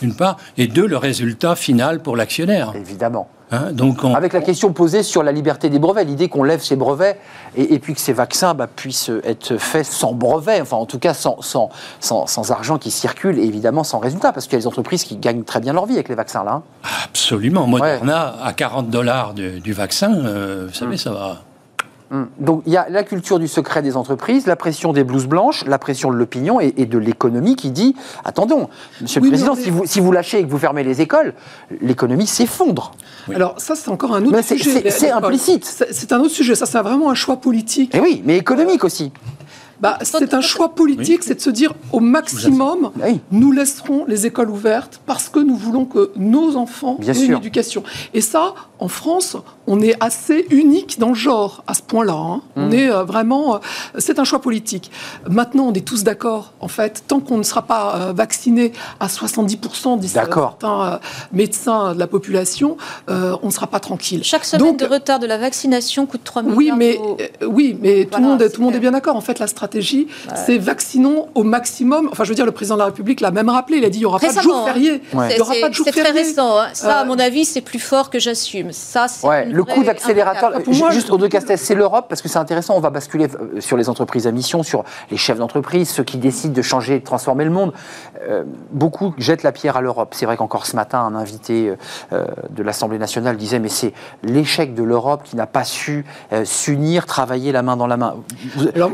d'une 0.00 0.14
part, 0.14 0.36
et 0.58 0.66
deux, 0.66 0.86
le 0.86 0.96
résultat 0.96 1.54
final 1.56 2.00
pour 2.00 2.16
l'actionnaire. 2.16 2.72
Évidemment. 2.76 3.28
Hein, 3.50 3.72
donc, 3.72 4.02
on- 4.02 4.14
Avec 4.14 4.32
la 4.32 4.40
question 4.40 4.72
posée 4.72 5.02
sur 5.02 5.22
la 5.22 5.30
liberté 5.30 5.68
des 5.68 5.78
brevets, 5.78 6.04
l'idée 6.06 6.28
qu'on 6.28 6.42
lève 6.42 6.62
ces 6.62 6.76
brevets 6.76 7.18
et, 7.56 7.74
et 7.74 7.78
puis 7.78 7.94
que 7.94 8.00
ces 8.00 8.14
vaccins 8.14 8.54
bah, 8.54 8.66
puissent 8.66 9.10
être 9.22 9.58
faits 9.58 9.84
sans 9.86 10.12
brevet, 10.14 10.60
enfin 10.62 10.76
en 10.78 10.86
tout 10.86 10.98
cas 10.98 11.14
sans, 11.14 11.40
sans, 11.42 11.68
sans, 12.00 12.26
sans 12.26 12.50
argent 12.50 12.78
qui 12.78 12.90
circule 12.90 13.38
et 13.38 13.44
évidemment 13.44 13.84
sans 13.84 13.98
résultat, 13.98 14.32
parce 14.32 14.46
qu'il 14.46 14.54
y 14.54 14.56
a 14.56 14.60
des 14.60 14.66
entreprises 14.66 15.04
qui 15.04 15.16
gagnent 15.16 15.44
très 15.44 15.60
bien 15.60 15.72
leur 15.74 15.84
vie 15.86 15.94
avec 15.94 16.08
les 16.08 16.14
vaccins 16.16 16.42
là. 16.42 16.52
hein. 16.54 16.62
absolument, 17.04 17.66
Moderna 17.66 18.34
à 18.42 18.52
40 18.54 18.88
dollars 18.90 19.34
du, 19.34 19.60
du 19.60 19.72
vaccin, 19.74 20.12
euh, 20.24 20.66
vous 20.68 20.74
savez, 20.74 20.96
ça 20.96 21.10
va. 21.12 21.42
Hum. 22.14 22.28
Donc 22.38 22.62
il 22.64 22.72
y 22.72 22.76
a 22.76 22.86
la 22.88 23.02
culture 23.02 23.40
du 23.40 23.48
secret 23.48 23.82
des 23.82 23.96
entreprises, 23.96 24.46
la 24.46 24.54
pression 24.54 24.92
des 24.92 25.02
blouses 25.02 25.26
blanches, 25.26 25.64
la 25.66 25.78
pression 25.78 26.12
de 26.12 26.16
l'opinion 26.16 26.60
et, 26.60 26.72
et 26.76 26.86
de 26.86 26.96
l'économie 26.96 27.56
qui 27.56 27.72
dit 27.72 27.96
attendons, 28.24 28.68
Monsieur 29.00 29.20
Oui, 29.20 29.28
le 29.28 29.32
Président, 29.32 29.54
mais 29.56 29.62
si, 29.62 29.70
vous, 29.70 29.84
si 29.84 29.98
vous 30.00 30.12
lâchez 30.12 30.38
et 30.38 30.44
que 30.44 30.50
vous 30.50 30.58
fermez 30.58 30.84
les 30.84 31.00
écoles, 31.00 31.34
l'économie 31.80 32.28
s'effondre. 32.28 32.92
Oui. 33.28 33.34
Alors 33.34 33.54
ça, 33.60 33.74
c'est 33.74 33.88
encore 33.90 34.14
un 34.14 34.22
autre 34.22 34.30
Mais 34.36 34.42
sujet. 34.42 34.90
c'est- 34.90 35.10
implicite. 35.10 35.64
C'est 35.64 35.92
c'est 35.92 36.12
un 36.12 36.20
autre 36.20 36.30
sujet. 36.34 36.54
Ça, 36.54 36.66
c'est 36.66 36.78
vraiment 36.80 37.10
un 37.10 37.14
choix 37.14 37.36
politique. 37.36 37.94
Et 37.94 38.00
oui, 38.00 38.22
mais 38.24 38.36
économique 38.36 38.84
aussi. 38.84 39.10
Bah, 39.80 39.98
c'est 40.02 40.34
un 40.34 40.40
choix 40.40 40.74
politique, 40.74 41.22
c'est 41.22 41.34
de 41.36 41.40
se 41.40 41.50
dire 41.50 41.74
au 41.92 42.00
maximum, 42.00 42.90
oui. 43.02 43.20
nous 43.30 43.52
laisserons 43.52 44.04
les 44.06 44.26
écoles 44.26 44.50
ouvertes 44.50 45.00
parce 45.06 45.28
que 45.28 45.38
nous 45.40 45.56
voulons 45.56 45.84
que 45.84 46.10
nos 46.16 46.56
enfants 46.56 46.96
Bien 47.00 47.12
aient 47.12 47.24
une 47.26 47.36
éducation. 47.36 47.82
Et 48.14 48.20
ça, 48.20 48.54
en 48.78 48.88
France, 48.88 49.36
on 49.66 49.80
est 49.80 49.94
assez 50.00 50.46
unique 50.50 50.98
dans 50.98 51.08
le 51.08 51.14
genre 51.14 51.62
à 51.66 51.74
ce 51.74 51.82
point-là. 51.82 52.14
hein. 52.14 52.40
On 52.56 52.68
Mmh. 52.68 52.72
est 52.74 52.90
euh, 52.90 53.04
vraiment, 53.04 53.56
euh, 53.56 53.58
c'est 53.98 54.18
un 54.18 54.24
choix 54.24 54.40
politique. 54.40 54.90
Maintenant, 55.28 55.64
on 55.68 55.72
est 55.72 55.84
tous 55.84 56.02
d'accord. 56.04 56.52
En 56.60 56.68
fait, 56.68 57.02
tant 57.06 57.20
qu'on 57.20 57.36
ne 57.38 57.42
sera 57.42 57.62
pas 57.62 57.96
euh, 57.96 58.12
vacciné 58.12 58.72
à 59.00 59.06
70%, 59.08 59.98
disent 59.98 60.12
certains 60.12 61.00
médecins 61.32 61.94
de 61.94 61.98
la 61.98 62.06
population, 62.06 62.76
on 63.08 63.38
ne 63.46 63.50
sera 63.50 63.66
pas 63.66 63.80
tranquille. 63.80 64.22
Chaque 64.24 64.44
semaine 64.44 64.66
Donc, 64.66 64.78
de 64.78 64.86
retard 64.86 65.18
de 65.18 65.26
la 65.26 65.38
vaccination 65.38 66.06
coûte 66.06 66.22
3 66.24 66.42
milliards 66.42 66.56
oui, 66.56 66.72
mais, 66.76 66.94
d'euros. 66.94 67.16
oui, 67.48 67.76
mais 67.80 68.04
tout, 68.04 68.10
Voilà, 68.12 68.24
le 68.26 68.30
monde, 68.32 68.52
tout 68.52 68.60
le 68.60 68.64
monde 68.66 68.74
est 68.74 68.80
bien 68.80 68.92
d'accord. 68.92 69.16
En 69.16 69.20
fait, 69.20 69.38
la 69.38 69.46
stratégie, 69.46 69.64
c'est 70.34 70.58
vaccinons 70.58 71.28
au 71.34 71.42
maximum. 71.42 72.08
Enfin, 72.12 72.24
je 72.24 72.28
veux 72.30 72.34
dire, 72.34 72.46
le 72.46 72.52
président 72.52 72.74
de 72.76 72.80
la 72.80 72.86
République 72.86 73.20
l'a 73.20 73.30
même 73.30 73.48
rappelé. 73.48 73.78
Il 73.78 73.84
a 73.84 73.90
dit 73.90 73.98
il 73.98 74.00
n'y 74.02 74.06
aura 74.06 74.18
pas 74.18 74.32
de 74.32 74.40
jour 74.40 74.56
hein. 74.56 74.64
férié. 74.66 75.02
Il 75.12 75.18
C'est- 75.28 75.34
n'y 75.36 75.40
aura 75.40 75.54
pas 75.60 75.68
de 75.68 75.74
jour 75.74 75.84
C'est 75.86 75.92
très 75.92 76.02
férié. 76.04 76.20
récent. 76.22 76.58
hein. 76.58 76.66
Ça, 76.72 76.98
à 76.98 77.02
Euh, 77.02 77.06
mon 77.06 77.18
avis, 77.18 77.44
c'est 77.44 77.60
plus 77.60 77.78
fort 77.78 78.10
que 78.10 78.18
j'assume. 78.18 78.72
Ça, 78.72 79.06
c'est 79.08 79.26
Ouais, 79.26 79.44
le 79.46 79.64
coup 79.64 79.82
d'accélérateur, 79.84 80.52
juste 80.90 81.10
au 81.10 81.18
de 81.18 81.26
Castel, 81.26 81.58
c'est 81.58 81.74
l'Europe, 81.74 82.06
parce 82.08 82.22
que 82.22 82.28
c'est 82.28 82.38
intéressant, 82.38 82.74
on 82.76 82.80
va 82.80 82.90
basculer 82.90 83.26
euh, 83.26 83.60
sur 83.60 83.76
les 83.76 83.88
entreprises 83.88 84.26
à 84.26 84.30
mission, 84.32 84.62
sur 84.62 84.84
les 85.10 85.16
chefs 85.16 85.38
d'entreprise, 85.38 85.88
ceux 85.88 86.04
qui 86.04 86.16
décident 86.18 86.52
de 86.54 86.62
changer, 86.62 86.98
de 86.98 87.04
transformer 87.04 87.44
le 87.44 87.50
monde. 87.50 87.72
Euh, 88.28 88.44
beaucoup 88.72 89.14
jettent 89.18 89.42
la 89.42 89.52
pierre 89.52 89.76
à 89.76 89.80
l'Europe. 89.80 90.14
C'est 90.14 90.26
vrai 90.26 90.36
qu'encore 90.36 90.66
ce 90.66 90.76
matin, 90.76 91.00
un 91.00 91.14
invité 91.14 91.72
euh, 92.12 92.24
de 92.50 92.62
l'Assemblée 92.62 92.98
nationale 92.98 93.36
disait, 93.36 93.58
mais 93.58 93.68
c'est 93.68 93.92
l'échec 94.22 94.74
de 94.74 94.82
l'Europe 94.82 95.22
qui 95.24 95.36
n'a 95.36 95.46
pas 95.46 95.64
su 95.64 96.04
euh, 96.32 96.44
s'unir, 96.44 97.06
travailler 97.06 97.52
la 97.52 97.62
main 97.62 97.76
dans 97.76 97.86
la 97.86 97.96
main. 97.96 98.14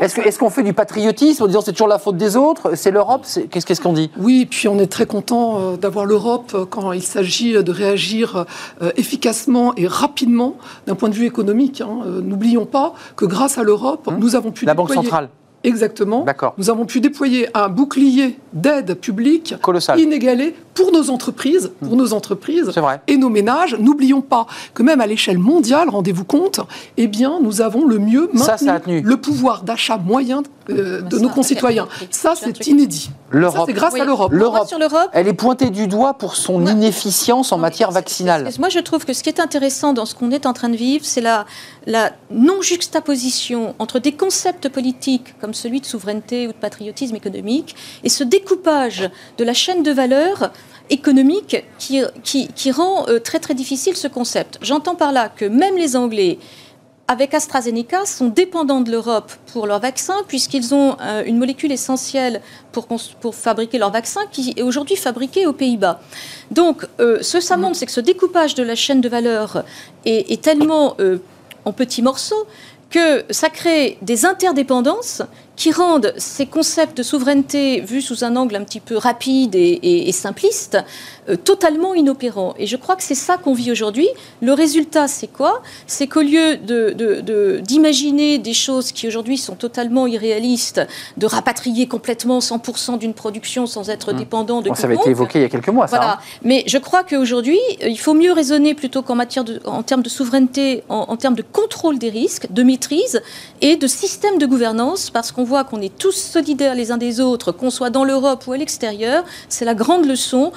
Est-ce 0.00 0.38
qu'on 0.38 0.50
fait 0.50 0.59
du 0.62 0.72
patriotisme 0.72 1.42
en 1.44 1.46
disant 1.46 1.60
c'est 1.60 1.72
toujours 1.72 1.88
la 1.88 1.98
faute 1.98 2.16
des 2.16 2.36
autres 2.36 2.74
C'est 2.76 2.90
l'Europe 2.90 3.26
Qu'est-ce 3.50 3.80
qu'on 3.80 3.92
dit? 3.92 4.10
Oui, 4.18 4.46
puis 4.46 4.68
on 4.68 4.78
est 4.78 4.86
très 4.86 5.06
content 5.06 5.58
euh, 5.60 5.76
d'avoir 5.76 6.04
l'Europe 6.04 6.66
quand 6.70 6.92
il 6.92 7.02
s'agit 7.02 7.52
de 7.52 7.72
réagir 7.72 8.44
euh, 8.82 8.90
efficacement 8.96 9.74
et 9.76 9.86
rapidement 9.86 10.56
d'un 10.86 10.94
point 10.94 11.08
de 11.08 11.14
vue 11.14 11.26
économique. 11.26 11.80
hein. 11.80 12.00
Euh, 12.06 12.20
N'oublions 12.20 12.66
pas 12.66 12.94
que 13.16 13.24
grâce 13.24 13.58
à 13.58 13.62
l'Europe, 13.62 14.08
nous 14.18 14.36
avons 14.36 14.50
pu 14.52 14.64
La 14.64 14.74
Banque 14.74 14.88
déployer- 14.88 15.04
centrale, 15.08 15.28
Exactement. 15.62 16.22
D'accord. 16.24 16.54
Nous 16.56 16.70
avons 16.70 16.86
pu 16.86 17.00
déployer 17.00 17.48
un 17.54 17.68
bouclier 17.68 18.38
d'aide 18.54 18.94
publique 18.94 19.54
colossal. 19.60 20.00
inégalé 20.00 20.54
pour 20.80 20.92
nos 20.92 21.10
entreprises, 21.10 21.72
pour 21.82 21.94
nos 21.96 22.12
entreprises 22.14 22.70
et 23.06 23.16
nos 23.16 23.28
ménages. 23.28 23.76
N'oublions 23.78 24.22
pas 24.22 24.46
que 24.74 24.82
même 24.82 25.00
à 25.00 25.06
l'échelle 25.06 25.38
mondiale, 25.38 25.88
rendez-vous 25.90 26.24
compte, 26.24 26.60
eh 26.96 27.06
bien, 27.06 27.38
nous 27.42 27.60
avons 27.60 27.84
le 27.84 27.98
mieux 27.98 28.30
maintenu 28.32 28.68
ça 28.68 28.74
a 28.74 28.80
tenu. 28.80 29.02
le 29.02 29.16
pouvoir 29.18 29.62
d'achat 29.62 29.98
moyen 29.98 30.42
euh, 30.70 31.02
de 31.02 31.16
ça, 31.16 31.22
nos 31.22 31.28
concitoyens. 31.28 31.88
Ça, 32.10 32.34
C'est 32.36 32.66
inédit. 32.66 33.10
L'Europe. 33.30 33.64
c'est 33.66 33.72
grâce 33.74 33.94
Oui. 33.94 34.00
à 34.00 34.04
l'Europe. 34.04 34.32
L'Europe. 34.32 34.68
Elle 35.12 35.28
est 35.28 35.32
pointée 35.34 35.70
du 35.70 35.86
doigt 35.86 36.14
pour 36.14 36.34
son 36.36 36.66
inefficience 36.66 37.52
en 37.52 37.56
Non, 37.56 37.62
matière 37.62 37.90
vaccinale. 37.90 38.48
Moi, 38.58 38.68
je 38.70 38.78
trouve 38.78 39.04
que 39.04 39.12
ce 39.12 39.22
qui 39.22 39.28
est 39.28 39.40
intéressant 39.40 39.92
dans 39.92 40.06
ce 40.06 40.14
qu'on 40.14 40.30
est 40.30 40.46
en 40.46 40.52
train 40.52 40.68
de 40.68 40.76
vivre, 40.76 41.04
c'est 41.04 41.20
la, 41.20 41.44
la 41.86 42.10
non-juxtaposition 42.30 43.74
entre 43.78 43.98
des 43.98 44.12
concepts 44.12 44.68
politiques 44.68 45.34
comme 45.40 45.54
celui 45.54 45.80
de 45.80 45.86
souveraineté 45.86 46.46
ou 46.48 46.52
de 46.52 46.56
patriotisme 46.56 47.14
économique 47.16 47.74
et 48.04 48.08
ce 48.08 48.24
découpage 48.24 49.10
de 49.38 49.44
la 49.44 49.54
chaîne 49.54 49.82
de 49.82 49.92
valeur 49.92 50.50
économique 50.90 51.64
qui, 51.78 52.02
qui, 52.22 52.48
qui 52.48 52.70
rend 52.70 53.06
euh, 53.08 53.18
très 53.18 53.38
très 53.38 53.54
difficile 53.54 53.96
ce 53.96 54.08
concept. 54.08 54.58
J'entends 54.62 54.94
par 54.94 55.12
là 55.12 55.28
que 55.28 55.44
même 55.44 55.76
les 55.76 55.96
Anglais 55.96 56.38
avec 57.08 57.34
AstraZeneca, 57.34 58.06
sont 58.06 58.28
dépendants 58.28 58.80
de 58.80 58.92
l'Europe 58.92 59.32
pour 59.52 59.66
leur 59.66 59.80
vaccin, 59.80 60.14
puisqu'ils 60.28 60.72
ont 60.72 60.96
euh, 61.00 61.24
une 61.26 61.38
molécule 61.38 61.72
essentielle 61.72 62.40
pour, 62.70 62.86
pour 63.20 63.34
fabriquer 63.34 63.78
leur 63.78 63.90
vaccin 63.90 64.20
qui 64.30 64.54
est 64.56 64.62
aujourd'hui 64.62 64.94
fabriquée 64.94 65.44
aux 65.44 65.52
Pays-Bas. 65.52 66.00
Donc, 66.52 66.86
euh, 67.00 67.18
ce 67.20 67.38
que 67.38 67.42
ça 67.42 67.56
montre, 67.56 67.74
c'est 67.74 67.86
que 67.86 67.90
ce 67.90 68.00
découpage 68.00 68.54
de 68.54 68.62
la 68.62 68.76
chaîne 68.76 69.00
de 69.00 69.08
valeur 69.08 69.64
est, 70.04 70.30
est 70.30 70.40
tellement 70.40 70.96
en 71.64 71.72
petits 71.72 72.02
morceaux 72.02 72.46
que 72.90 73.24
ça 73.30 73.48
crée 73.48 73.96
des 74.02 74.24
interdépendances 74.26 75.22
qui 75.56 75.72
rendent 75.72 76.14
ces 76.16 76.46
concepts 76.46 76.96
de 76.96 77.02
souveraineté, 77.02 77.82
vus 77.82 78.00
sous 78.00 78.24
un 78.24 78.34
angle 78.36 78.56
un 78.56 78.64
petit 78.64 78.80
peu 78.80 78.96
rapide 78.96 79.54
et, 79.54 79.58
et- 79.82 80.08
et 80.08 80.12
simpliste, 80.12 80.78
euh, 81.28 81.36
totalement 81.36 81.92
inopérants. 81.94 82.54
Et 82.58 82.66
je 82.66 82.76
crois 82.78 82.96
que 82.96 83.02
c'est 83.02 83.14
ça 83.14 83.36
qu'on 83.36 83.52
vit 83.52 83.70
aujourd'hui. 83.70 84.08
Le 84.40 84.54
résultat, 84.54 85.06
c'est 85.06 85.26
quoi? 85.26 85.60
C'est 85.86 86.06
qu'au 86.06 86.22
lieu 86.22 86.56
de- 86.56 86.94
de- 86.96 87.20
de- 87.20 87.60
d'imaginer 87.62 88.38
des 88.38 88.54
choses 88.54 88.90
qui 88.90 89.06
aujourd'hui 89.06 89.36
sont 89.36 89.54
totalement 89.54 90.06
irréalistes, 90.06 90.80
de 91.18 91.26
rapatrier 91.26 91.86
complètement 91.86 92.38
100% 92.40 92.96
d'une 92.96 93.12
production 93.12 93.66
sans 93.66 93.90
être 93.90 94.14
dépendant 94.14 94.62
de 94.62 94.70
Bon, 94.70 94.74
ça 94.74 94.84
avait 94.86 94.94
été 94.94 95.10
évoqué 95.10 95.40
il 95.40 95.42
y 95.42 95.44
a 95.44 95.50
quelques 95.50 95.68
mois, 95.68 95.88
ça. 95.88 95.96
voilà. 95.98 96.12
hein. 96.14 96.18
Mais 96.42 96.64
je 96.66 96.78
crois 96.78 97.04
qu'aujourd'hui, 97.04 97.58
euh, 97.82 97.88
il 97.88 97.98
faut 97.98 98.14
mieux 98.14 98.32
raisonner 98.32 98.72
plutôt 98.74 99.02
qu'en 99.02 99.14
matière 99.14 99.44
de, 99.44 99.60
en 99.66 99.82
termes 99.82 100.02
de 100.02 100.08
souveraineté, 100.08 100.84
en, 100.88 101.00
en 101.08 101.16
termes 101.18 101.34
de 101.36 101.42
contrôle 101.42 101.98
des 101.98 102.08
risques, 102.08 102.46
de 102.50 102.62
maîtrise 102.80 103.20
et 103.60 103.76
de 103.76 103.86
système 103.86 104.38
de 104.38 104.46
gouvernance, 104.46 105.10
parce 105.10 105.32
qu'on 105.32 105.44
voit 105.44 105.64
qu'on 105.64 105.80
est 105.82 105.96
tous 105.98 106.12
solidaires 106.12 106.74
les 106.74 106.90
uns 106.92 106.96
des 106.96 107.20
autres, 107.20 107.52
qu'on 107.52 107.70
soit 107.70 107.90
dans 107.90 108.04
l'Europe 108.04 108.46
ou 108.46 108.52
à 108.52 108.56
l'extérieur. 108.56 109.24
C'est 109.48 109.64
la 109.66 109.74
grande 109.74 110.06
leçon. 110.06 110.52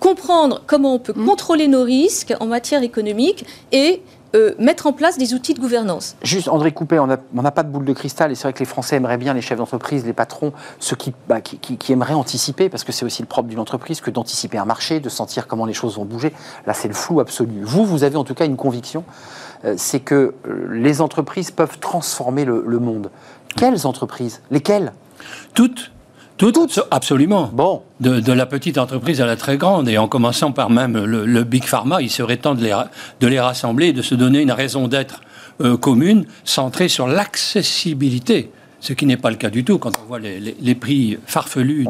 Comprendre 0.00 0.62
comment 0.66 0.94
on 0.94 0.98
peut 0.98 1.12
contrôler 1.12 1.68
nos 1.68 1.84
risques 1.84 2.34
en 2.40 2.46
matière 2.46 2.82
économique 2.82 3.46
et 3.70 4.02
euh, 4.34 4.52
mettre 4.58 4.88
en 4.88 4.92
place 4.92 5.16
des 5.16 5.32
outils 5.34 5.54
de 5.54 5.60
gouvernance. 5.60 6.16
Juste, 6.24 6.48
André 6.48 6.72
Coupé, 6.72 6.98
on 6.98 7.06
n'a 7.06 7.50
pas 7.52 7.62
de 7.62 7.68
boule 7.68 7.84
de 7.84 7.92
cristal 7.92 8.32
et 8.32 8.34
c'est 8.34 8.42
vrai 8.44 8.52
que 8.52 8.58
les 8.58 8.64
Français 8.64 8.96
aimeraient 8.96 9.18
bien, 9.18 9.32
les 9.34 9.42
chefs 9.42 9.58
d'entreprise, 9.58 10.04
les 10.04 10.14
patrons, 10.14 10.52
ceux 10.80 10.96
qui, 10.96 11.12
bah, 11.28 11.40
qui, 11.40 11.58
qui- 11.58 11.76
qui 11.76 11.92
aimeraient 11.92 12.14
anticiper, 12.14 12.68
parce 12.68 12.82
que 12.82 12.90
c'est 12.90 13.04
aussi 13.04 13.22
le 13.22 13.28
propre 13.28 13.48
d'une 13.48 13.60
entreprise 13.60 14.00
que 14.00 14.10
d'anticiper 14.10 14.58
un 14.58 14.64
marché, 14.64 14.98
de 14.98 15.08
sentir 15.08 15.46
comment 15.46 15.66
les 15.66 15.74
choses 15.74 15.94
vont 15.96 16.04
bouger. 16.06 16.32
Là, 16.66 16.72
c'est 16.74 16.88
le 16.88 16.94
flou 16.94 17.20
absolu. 17.20 17.60
Vous, 17.62 17.84
vous 17.84 18.02
avez 18.02 18.16
en 18.16 18.24
tout 18.24 18.34
cas 18.34 18.46
une 18.46 18.56
conviction, 18.56 19.04
c'est 19.76 20.00
que 20.00 20.14
euh, 20.14 20.68
les 20.72 21.00
entreprises 21.00 21.50
peuvent 21.50 21.78
transformer 21.78 22.44
le, 22.44 22.64
le 22.66 22.78
monde. 22.78 23.10
Quelles 23.56 23.86
entreprises? 23.86 24.40
Lesquelles? 24.50 24.92
Toutes, 25.54 25.92
toutes, 26.36 26.56
abso- 26.58 26.86
absolument. 26.90 27.50
Bon, 27.52 27.82
De, 28.00 28.18
de 28.20 28.32
la 28.32 28.46
petite 28.46 28.78
entreprise 28.78 29.20
à 29.20 29.26
la 29.26 29.36
très 29.36 29.56
grande, 29.58 29.88
et 29.88 29.98
en 29.98 30.08
commençant 30.08 30.52
par 30.52 30.70
même 30.70 31.04
le, 31.04 31.26
le 31.26 31.44
Big 31.44 31.64
Pharma, 31.64 32.02
il 32.02 32.10
serait 32.10 32.38
temps 32.38 32.54
de 32.54 32.62
les, 32.62 32.76
de 33.20 33.26
les 33.26 33.38
rassembler 33.40 33.88
et 33.88 33.92
de 33.92 34.02
se 34.02 34.14
donner 34.14 34.40
une 34.40 34.52
raison 34.52 34.88
d'être 34.88 35.20
euh, 35.60 35.76
commune, 35.76 36.24
centrée 36.44 36.88
sur 36.88 37.06
l'accessibilité. 37.06 38.50
Ce 38.84 38.92
qui 38.92 39.06
n'est 39.06 39.16
pas 39.16 39.30
le 39.30 39.36
cas 39.36 39.48
du 39.48 39.64
tout 39.64 39.78
quand 39.78 39.92
on 40.02 40.06
voit 40.08 40.18
les, 40.18 40.40
les- 40.40 40.56
les 40.60 40.74
prix 40.74 41.16
farfelus 41.24 41.86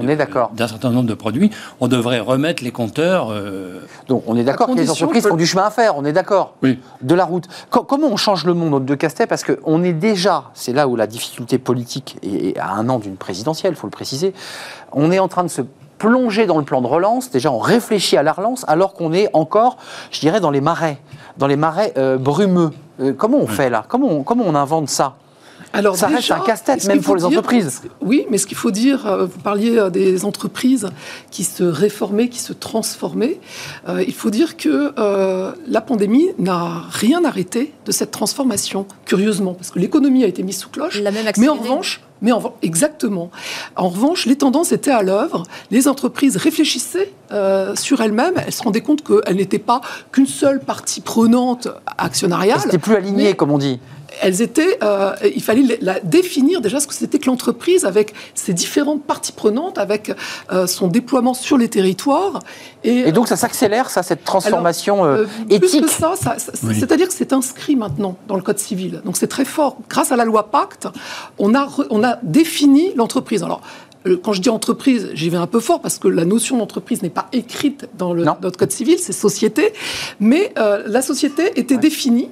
d'un 0.54 0.68
certain 0.68 0.90
nombre 0.90 1.08
de 1.08 1.14
produits. 1.14 1.50
On 1.80 1.88
devrait 1.88 2.20
remettre 2.20 2.62
les 2.62 2.70
compteurs. 2.70 3.30
euh, 3.30 3.80
donc 4.08 4.24
on 4.26 4.36
est 4.36 4.44
d'accord 4.44 4.68
que 4.68 4.74
les 4.74 4.90
entreprises 4.90 5.26
ont 5.26 5.36
du 5.36 5.46
chemin 5.46 5.64
à 5.64 5.70
faire, 5.70 5.96
on 5.96 6.04
est 6.04 6.12
d'accord 6.12 6.54
Oui. 6.62 6.78
de 7.00 7.14
la 7.14 7.24
route. 7.24 7.46
Co- 7.70 7.82
comment 7.84 8.08
on 8.08 8.18
change 8.18 8.44
le 8.44 8.52
monde 8.52 8.84
de 8.84 8.94
Castet? 8.94 9.26
Parce 9.26 9.42
qu'on 9.42 9.82
est 9.82 9.94
déjà, 9.94 10.50
c'est 10.52 10.74
là 10.74 10.86
où 10.86 10.94
la 10.94 11.06
difficulté 11.06 11.56
politique 11.56 12.18
est 12.22 12.58
à 12.58 12.72
un 12.74 12.86
an 12.90 12.98
d'une 12.98 13.16
présidentielle, 13.16 13.72
il 13.72 13.76
faut 13.76 13.86
le 13.86 13.90
préciser, 13.90 14.34
on 14.92 15.10
est 15.10 15.18
en 15.18 15.28
train 15.28 15.44
de 15.44 15.48
se 15.48 15.62
plonger 15.96 16.44
dans 16.46 16.58
le 16.58 16.64
plan 16.64 16.82
de 16.82 16.86
relance, 16.88 17.30
déjà 17.30 17.50
on 17.50 17.58
réfléchit 17.58 18.18
à 18.18 18.22
la 18.22 18.34
relance, 18.34 18.66
alors 18.68 18.92
qu'on 18.92 19.14
est 19.14 19.30
encore, 19.32 19.78
je 20.10 20.20
dirais, 20.20 20.40
dans 20.40 20.50
les 20.50 20.60
marais, 20.60 20.98
dans 21.38 21.46
les 21.46 21.56
marais 21.56 21.94
euh, 21.96 22.18
brumeux. 22.18 22.70
Euh, 23.00 23.14
comment 23.14 23.38
on 23.38 23.46
fait 23.46 23.70
là? 23.70 23.84
Comment 23.88 24.08
on, 24.08 24.22
comment 24.24 24.44
on 24.46 24.54
invente 24.54 24.90
ça? 24.90 25.14
Alors 25.74 25.96
Ça 25.96 26.08
reste 26.08 26.30
un 26.30 26.40
casse-tête, 26.40 26.84
même 26.86 27.00
pour 27.00 27.14
les 27.16 27.20
dire- 27.20 27.28
entreprises. 27.30 27.80
Oui, 28.00 28.26
mais 28.30 28.36
ce 28.38 28.46
qu'il 28.46 28.56
faut 28.56 28.70
dire, 28.70 29.06
euh, 29.06 29.24
vous 29.26 29.38
parliez 29.38 29.78
euh, 29.78 29.88
des 29.90 30.24
entreprises 30.24 30.88
qui 31.30 31.44
se 31.44 31.62
réformaient, 31.64 32.28
qui 32.28 32.40
se 32.40 32.52
transformaient. 32.52 33.40
Euh, 33.88 34.04
il 34.06 34.12
faut 34.14 34.30
dire 34.30 34.56
que 34.56 34.92
euh, 34.98 35.52
la 35.66 35.80
pandémie 35.80 36.28
n'a 36.38 36.82
rien 36.90 37.24
arrêté 37.24 37.72
de 37.86 37.92
cette 37.92 38.10
transformation, 38.10 38.86
curieusement, 39.06 39.54
parce 39.54 39.70
que 39.70 39.78
l'économie 39.78 40.24
a 40.24 40.26
été 40.26 40.42
mise 40.42 40.58
sous 40.58 40.68
cloche. 40.68 41.00
La 41.00 41.10
même 41.10 41.24
Mais 41.38 41.48
en 41.48 41.54
revanche, 41.54 42.02
mais 42.20 42.32
en, 42.32 42.54
exactement. 42.62 43.30
En 43.76 43.88
revanche, 43.88 44.26
les 44.26 44.36
tendances 44.36 44.72
étaient 44.72 44.90
à 44.90 45.02
l'œuvre. 45.02 45.42
Les 45.70 45.88
entreprises 45.88 46.36
réfléchissaient 46.36 47.10
euh, 47.32 47.74
sur 47.76 48.00
elles-mêmes. 48.02 48.34
Elles 48.46 48.52
se 48.52 48.62
rendaient 48.62 48.82
compte 48.82 49.02
qu'elles 49.02 49.36
n'étaient 49.36 49.58
pas 49.58 49.80
qu'une 50.12 50.26
seule 50.26 50.60
partie 50.60 51.00
prenante 51.00 51.68
actionnariale. 51.98 52.60
C'était 52.60 52.78
plus 52.78 52.94
aligné, 52.94 53.24
mais- 53.24 53.34
comme 53.34 53.50
on 53.50 53.58
dit. 53.58 53.80
Elles 54.20 54.42
étaient, 54.42 54.78
euh, 54.82 55.14
il 55.34 55.42
fallait 55.42 55.78
la 55.80 56.00
définir 56.00 56.60
déjà 56.60 56.80
ce 56.80 56.86
que 56.86 56.94
c'était 56.94 57.18
que 57.18 57.26
l'entreprise 57.26 57.84
avec 57.84 58.12
ses 58.34 58.52
différentes 58.52 59.04
parties 59.04 59.32
prenantes, 59.32 59.78
avec 59.78 60.12
euh, 60.52 60.66
son 60.66 60.88
déploiement 60.88 61.34
sur 61.34 61.56
les 61.58 61.68
territoires. 61.68 62.40
Et 62.84 63.12
donc 63.12 63.28
ça 63.28 63.36
s'accélère, 63.36 63.90
ça, 63.90 64.02
cette 64.02 64.24
transformation 64.24 65.04
euh, 65.04 65.24
euh, 65.50 65.58
plus 65.58 65.74
éthique 65.76 65.84
que 65.86 65.90
ça, 65.90 66.14
ça- 66.20 66.38
ça- 66.38 66.52
Oui. 66.64 66.74
c'est-à-dire 66.78 67.08
que 67.08 67.14
c'est 67.14 67.32
inscrit 67.32 67.76
maintenant 67.76 68.16
dans 68.28 68.36
le 68.36 68.42
code 68.42 68.58
civil. 68.58 69.00
Donc 69.04 69.16
c'est 69.16 69.28
très 69.28 69.44
fort. 69.44 69.76
Grâce 69.88 70.12
à 70.12 70.16
la 70.16 70.24
loi 70.24 70.50
Pacte, 70.50 70.88
on 71.38 71.54
a, 71.54 71.64
re- 71.66 71.86
on 71.90 72.02
a 72.04 72.18
défini 72.22 72.92
l'entreprise. 72.96 73.42
Alors, 73.42 73.60
quand 74.22 74.32
je 74.32 74.40
dis 74.40 74.50
entreprise, 74.50 75.10
j'y 75.14 75.30
vais 75.30 75.36
un 75.36 75.46
peu 75.46 75.60
fort 75.60 75.80
parce 75.80 75.98
que 75.98 76.08
la 76.08 76.24
notion 76.24 76.56
d'entreprise 76.58 77.02
n'est 77.02 77.10
pas 77.10 77.26
écrite 77.32 77.88
dans 77.96 78.12
le, 78.12 78.24
notre 78.24 78.58
code 78.58 78.70
civil, 78.72 78.96
c'est 78.98 79.12
société. 79.12 79.72
Mais 80.20 80.52
euh, 80.58 80.82
la 80.86 81.02
société 81.02 81.58
était 81.58 81.76
définie 81.76 82.28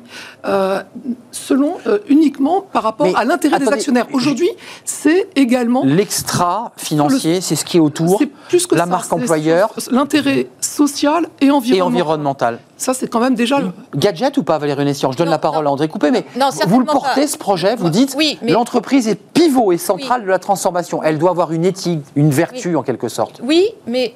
euh, 0.46 0.82
selon 1.30 1.76
euh, 1.86 1.98
uniquement 2.08 2.60
par 2.72 2.82
rapport 2.82 3.06
Mais 3.06 3.14
à 3.14 3.24
l'intérêt 3.24 3.58
des 3.58 3.68
actionnaires. 3.68 4.06
Aujourd'hui, 4.12 4.50
c'est 4.84 5.28
également 5.36 5.82
L'extra 5.84 6.72
financier, 6.76 7.40
c'est 7.40 7.56
ce 7.56 7.64
qui 7.64 7.76
est 7.76 7.80
autour, 7.80 8.18
c'est 8.18 8.26
plus 8.48 8.66
que 8.66 8.74
la 8.74 8.80
ça, 8.82 8.86
marque 8.86 9.04
c'est 9.04 9.12
employeur 9.14 9.70
l'intérêt 9.90 10.48
social 10.60 11.28
et 11.40 11.46
et 11.46 11.50
environnemental. 11.50 11.82
environnemental. 11.92 12.58
Ça, 12.76 12.94
c'est 12.94 13.08
quand 13.08 13.20
même 13.20 13.34
déjà. 13.34 13.58
le- 13.60 13.70
Gadget 13.94 14.38
ou 14.38 14.42
pas, 14.42 14.56
Valérie 14.58 14.84
Nessian 14.86 15.12
Je 15.12 15.18
donne 15.18 15.26
Non, 15.26 15.32
la 15.32 15.38
parole 15.38 15.64
non. 15.64 15.70
à 15.70 15.72
André 15.74 15.88
Coupé, 15.88 16.10
mais 16.10 16.24
Non, 16.38 16.48
vous 16.66 16.78
le 16.80 16.86
portez, 16.86 17.20
pas. 17.22 17.26
ce 17.26 17.36
projet, 17.36 17.76
vous 17.76 17.90
dites 17.90 18.14
oui, 18.16 18.38
mais- 18.42 18.52
l'entreprise 18.52 19.06
est 19.06 19.16
pivot 19.16 19.72
et 19.72 19.76
centrale 19.78 20.22
de 20.22 20.28
la 20.28 20.38
transformation. 20.38 21.02
Elle 21.02 21.18
doit 21.18 21.30
avoir 21.30 21.52
une 21.52 21.59
éthique, 21.64 22.04
une 22.16 22.30
vertu 22.30 22.76
en 22.76 22.82
quelque 22.82 23.08
sorte. 23.08 23.40
Oui, 23.42 23.68
mais, 23.86 24.14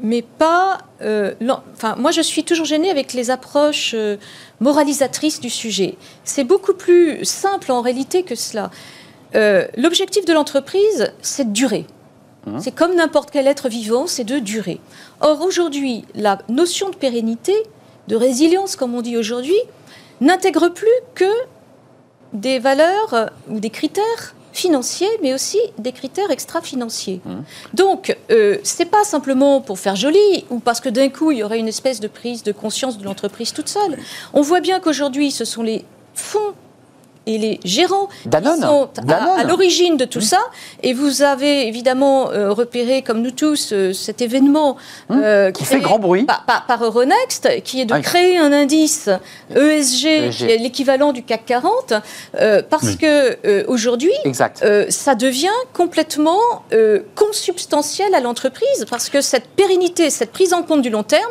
mais 0.00 0.22
pas. 0.22 0.78
euh, 1.02 1.34
enfin, 1.74 1.96
moi, 1.96 2.10
je 2.10 2.20
suis 2.20 2.44
toujours 2.44 2.66
gênée 2.66 2.90
avec 2.90 3.12
les 3.12 3.30
approches 3.30 3.92
euh, 3.94 4.16
moralisatrices 4.60 5.40
du 5.40 5.50
sujet. 5.50 5.96
C'est 6.24 6.44
beaucoup 6.44 6.74
plus 6.74 7.24
simple 7.24 7.70
en 7.72 7.80
réalité 7.80 8.22
que 8.22 8.34
cela. 8.34 8.70
Euh, 9.34 9.66
L'objectif 9.76 10.24
de 10.24 10.32
l'entreprise, 10.32 11.12
c'est 11.22 11.48
de 11.48 11.52
durer. 11.52 11.86
C'est 12.58 12.72
comme 12.74 12.94
n'importe 12.94 13.30
quel 13.30 13.46
être 13.46 13.70
vivant, 13.70 14.06
c'est 14.06 14.24
de 14.24 14.38
durer. 14.38 14.78
Or, 15.22 15.40
aujourd'hui, 15.40 16.04
la 16.14 16.38
notion 16.50 16.90
de 16.90 16.94
pérennité, 16.94 17.54
de 18.06 18.16
résilience, 18.16 18.76
comme 18.76 18.94
on 18.94 19.00
dit 19.00 19.16
aujourd'hui, 19.16 19.56
n'intègre 20.20 20.68
plus 20.68 20.86
que 21.14 21.24
des 22.34 22.58
valeurs 22.58 23.30
ou 23.48 23.60
des 23.60 23.70
critères 23.70 24.34
financiers, 24.54 25.10
mais 25.20 25.34
aussi 25.34 25.58
des 25.78 25.92
critères 25.92 26.30
extra-financiers. 26.30 27.20
Donc, 27.74 28.16
euh, 28.30 28.58
c'est 28.62 28.86
pas 28.86 29.04
simplement 29.04 29.60
pour 29.60 29.78
faire 29.78 29.96
joli 29.96 30.44
ou 30.48 30.60
parce 30.60 30.80
que 30.80 30.88
d'un 30.88 31.08
coup 31.08 31.32
il 31.32 31.38
y 31.38 31.42
aurait 31.42 31.58
une 31.58 31.68
espèce 31.68 32.00
de 32.00 32.08
prise 32.08 32.42
de 32.44 32.52
conscience 32.52 32.96
de 32.96 33.04
l'entreprise 33.04 33.52
toute 33.52 33.68
seule. 33.68 33.98
On 34.32 34.42
voit 34.42 34.60
bien 34.60 34.78
qu'aujourd'hui, 34.80 35.30
ce 35.32 35.44
sont 35.44 35.62
les 35.62 35.84
fonds 36.14 36.54
et 37.26 37.38
les 37.38 37.60
gérants 37.64 38.08
Danone. 38.26 38.56
qui 38.56 38.60
sont 38.62 38.88
à- 39.10 39.44
l'origine 39.44 39.96
de 39.96 40.04
tout 40.04 40.20
ça. 40.20 40.38
Et 40.82 40.92
vous 40.92 41.22
avez 41.22 41.66
évidemment 41.68 42.30
euh, 42.30 42.52
repéré, 42.52 43.02
comme 43.02 43.22
nous 43.22 43.30
tous, 43.30 43.72
euh, 43.72 43.92
cet 43.92 44.20
événement 44.22 44.76
euh, 45.10 45.50
Qui 45.52 45.64
fait 45.64 45.80
grand 45.80 45.98
bruit. 45.98 46.24
par, 46.24 46.44
par- 46.44 46.66
par 46.66 46.84
Euronext, 46.84 47.48
qui 47.64 47.80
est 47.80 47.84
de 47.86 47.94
Oui. 47.94 48.02
créer 48.02 48.38
un 48.38 48.52
indice 48.52 49.08
ESG, 49.54 50.06
ESG. 50.06 50.30
qui 50.36 50.44
est 50.52 50.58
l'équivalent 50.58 51.12
du 51.12 51.22
CAC 51.22 51.46
40, 51.46 51.94
euh, 52.40 52.62
parce 52.68 52.96
que 52.96 53.64
aujourd'hui, 53.68 54.12
Exact. 54.24 54.64
ça 54.90 55.14
devient 55.14 55.48
complètement 55.72 56.38
consubstantiel 57.14 58.14
à 58.14 58.20
l'entreprise 58.20 58.86
parce 58.90 59.08
que 59.08 59.20
cette 59.20 59.48
pérennité, 59.48 60.10
cette 60.10 60.32
prise 60.32 60.52
en 60.52 60.62
compte 60.62 60.82
du 60.82 60.90
long 60.90 61.02
terme 61.02 61.30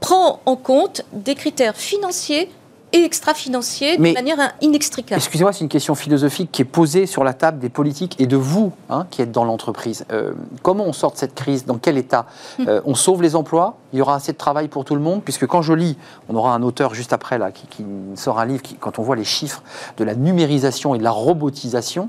prend 0.00 0.40
en 0.46 0.56
compte 0.56 1.02
des 1.12 1.34
critères 1.34 1.76
financiers 1.76 2.50
et 2.92 3.04
extra-financiers 3.04 3.96
Mais- 3.98 4.10
de 4.10 4.14
manière 4.14 4.40
in- 4.40 4.50
inextricable. 4.60 5.18
Excusez-moi, 5.20 5.52
c'est 5.52 5.60
une 5.60 5.68
question 5.68 5.94
philosophique 5.94 6.50
qui 6.50 6.62
est 6.62 6.64
posée 6.64 7.06
sur 7.06 7.22
la 7.24 7.32
table 7.34 7.58
des 7.58 7.68
politiques 7.68 8.16
et 8.18 8.26
de 8.26 8.36
vous 8.36 8.72
hein, 8.88 9.06
qui 9.10 9.22
êtes 9.22 9.30
dans 9.32 9.44
l'entreprise. 9.44 10.04
Euh, 10.12 10.32
comment 10.62 10.84
on 10.84 10.92
sort 10.92 11.12
de 11.12 11.16
cette 11.16 11.34
crise? 11.34 11.66
Dans 11.66 11.78
quel 11.78 11.98
état? 11.98 12.26
Euh, 12.66 12.80
On 12.84 12.94
sauve 12.94 13.22
les 13.22 13.36
emplois? 13.36 13.76
Il 13.92 13.98
y 13.98 14.02
aura 14.02 14.14
assez 14.16 14.32
de 14.32 14.38
travail 14.38 14.68
pour 14.68 14.84
tout 14.84 14.94
le 14.94 15.00
monde? 15.00 15.22
Puisque 15.22 15.46
quand 15.46 15.62
je 15.62 15.72
lis, 15.72 15.96
on 16.28 16.34
aura 16.34 16.54
un 16.54 16.62
auteur 16.62 16.94
juste 16.94 17.12
après 17.12 17.38
là, 17.38 17.50
qui, 17.52 17.66
qui 17.66 17.84
sort 18.16 18.38
un 18.40 18.44
livre, 18.46 18.62
qui, 18.62 18.74
quand 18.74 18.98
on 18.98 19.02
voit 19.02 19.16
les 19.16 19.24
chiffres 19.24 19.62
de 19.96 20.04
la 20.04 20.14
numérisation 20.14 20.94
et 20.94 20.98
de 20.98 21.04
la 21.04 21.10
robotisation, 21.12 22.08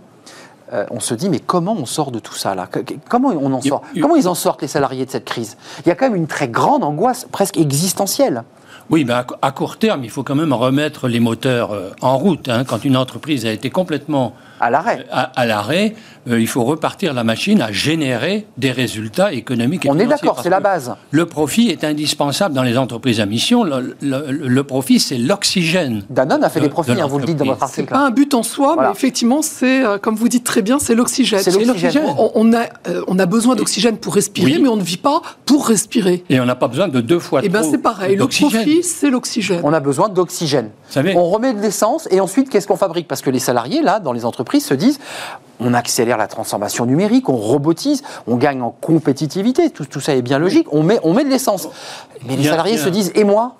euh, 0.73 0.85
on 0.89 0.99
se 0.99 1.13
dit 1.13 1.29
mais 1.29 1.39
comment 1.39 1.73
on 1.73 1.85
sort 1.85 2.11
de 2.11 2.19
tout 2.19 2.33
ça 2.35 2.55
là? 2.55 2.67
Comment 3.09 3.29
on 3.29 3.51
en 3.53 3.61
sort? 3.61 3.81
Comment 4.01 4.15
ils 4.15 4.27
en 4.27 4.35
sortent 4.35 4.61
les 4.61 4.67
salariés 4.69 5.05
de 5.05 5.11
cette 5.11 5.25
crise? 5.25 5.57
Il 5.85 5.89
y 5.89 5.91
a 5.91 5.95
quand 5.95 6.05
même 6.05 6.15
une 6.15 6.27
très 6.27 6.47
grande 6.47 6.83
angoisse, 6.83 7.27
presque 7.31 7.57
existentielle. 7.57 8.43
Oui, 8.91 9.05
ben 9.05 9.15
à, 9.15 9.23
cou- 9.23 9.35
à 9.41 9.51
court 9.51 9.77
terme, 9.77 10.03
il 10.03 10.09
faut 10.09 10.23
quand 10.23 10.35
même 10.35 10.53
remettre 10.53 11.07
les 11.07 11.19
moteurs 11.19 11.71
euh, 11.71 11.91
en 12.01 12.17
route. 12.17 12.49
hein. 12.49 12.65
Quand 12.65 12.83
une 12.83 12.97
entreprise 12.97 13.45
a 13.45 13.51
été 13.51 13.69
complètement 13.69 14.35
À 14.61 14.69
l'arrêt. 14.69 15.05
à, 15.11 15.23
à 15.35 15.45
l'arrêt, 15.45 15.95
euh, 16.29 16.39
il 16.39 16.47
faut 16.47 16.63
repartir 16.63 17.13
la 17.13 17.23
machine 17.23 17.61
à 17.61 17.71
générer 17.71 18.45
des 18.57 18.71
résultats 18.71 19.33
économiques. 19.33 19.85
Et 19.85 19.89
On 19.89 19.97
est 19.99 20.05
d'accord, 20.05 20.39
c'est 20.43 20.49
la 20.49 20.59
base. 20.59 20.95
Le 21.09 21.25
profit 21.25 21.69
est 21.69 21.83
indispensable 21.83 22.53
dans 22.53 22.61
les 22.63 22.77
entreprises 22.77 23.19
à 23.19 23.25
mission. 23.25 23.63
Le, 23.63 23.95
le- 24.01 24.25
le 24.29 24.63
profit, 24.63 24.99
c'est 24.99 25.17
l'oxygène. 25.17 26.03
Danone 26.09 26.43
a 26.43 26.49
fait 26.49 26.59
de- 26.59 26.65
des 26.65 26.69
profits, 26.69 26.93
de 26.93 26.99
hein, 26.99 27.07
vous 27.07 27.17
le 27.19 27.25
dites 27.25 27.37
dans 27.37 27.45
votre 27.45 27.63
article. 27.63 27.89
pas 27.89 28.05
un 28.05 28.11
but 28.11 28.33
en 28.35 28.43
soi, 28.43 28.73
Voilà. 28.75 28.89
mais 28.89 28.95
effectivement, 28.95 29.41
c'est, 29.41 29.83
euh, 29.83 29.97
comme 29.97 30.15
vous 30.15 30.27
dites 30.29 30.43
très 30.43 30.61
bien, 30.61 30.77
c'est 30.79 30.93
l'oxygène. 30.95 31.39
C'est 31.41 31.51
l'oxygène. 31.65 32.03
On, 32.17 32.31
on 32.35 32.53
a, 32.53 32.65
euh, 32.87 33.03
on 33.07 33.17
a 33.17 33.25
besoin 33.25 33.55
d'oxygène 33.55 33.97
pour 33.97 34.13
respirer, 34.13 34.53
Oui. 34.57 34.59
mais 34.61 34.69
on 34.69 34.75
ne 34.77 34.83
vit 34.83 34.97
pas 34.97 35.21
pour 35.45 35.67
respirer. 35.67 36.23
Et 36.29 36.39
on 36.39 36.45
n'a 36.45 36.55
pas 36.55 36.67
besoin 36.67 36.87
de 36.87 37.01
deux 37.01 37.19
fois 37.19 37.43
Et 37.43 37.49
bien, 37.49 37.61
trop 37.61 37.71
c'est 37.71 37.77
pareil. 37.79 38.15
Le 38.15 38.27
profit, 38.27 38.83
c'est 38.83 39.09
l'oxygène. 39.09 39.61
On 39.63 39.73
a 39.73 39.79
besoin 39.79 40.07
d'oxygène. 40.09 40.69
On 41.15 41.29
remet 41.29 41.53
de 41.53 41.61
l'essence 41.61 42.07
et 42.11 42.19
ensuite, 42.19 42.49
qu'est-ce 42.49 42.67
qu'on 42.67 42.75
fabrique? 42.77 43.07
Parce 43.07 43.21
que 43.21 43.29
les 43.31 43.39
salariés, 43.39 43.81
là, 43.81 43.99
dans 43.99 44.11
les 44.13 44.25
entreprises, 44.25 44.50
se 44.59 44.73
disent 44.73 44.99
on 45.63 45.73
accélère 45.75 46.17
la 46.17 46.27
transformation 46.27 46.87
numérique, 46.87 47.29
on 47.29 47.35
robotise, 47.37 48.01
on 48.25 48.35
gagne 48.35 48.63
en 48.63 48.71
compétitivité, 48.71 49.69
tout, 49.69 49.85
tout 49.85 49.99
ça 49.99 50.15
est 50.15 50.23
bien 50.23 50.39
logique, 50.39 50.65
on 50.71 50.81
met, 50.81 50.99
on 51.03 51.13
met 51.13 51.23
de 51.23 51.29
l'essence. 51.29 51.67
Mais 52.27 52.35
les 52.35 52.47
a- 52.47 52.51
salariés 52.51 52.79
a- 52.79 52.83
se 52.83 52.89
disent 52.89 53.11
et 53.15 53.23
moi? 53.23 53.57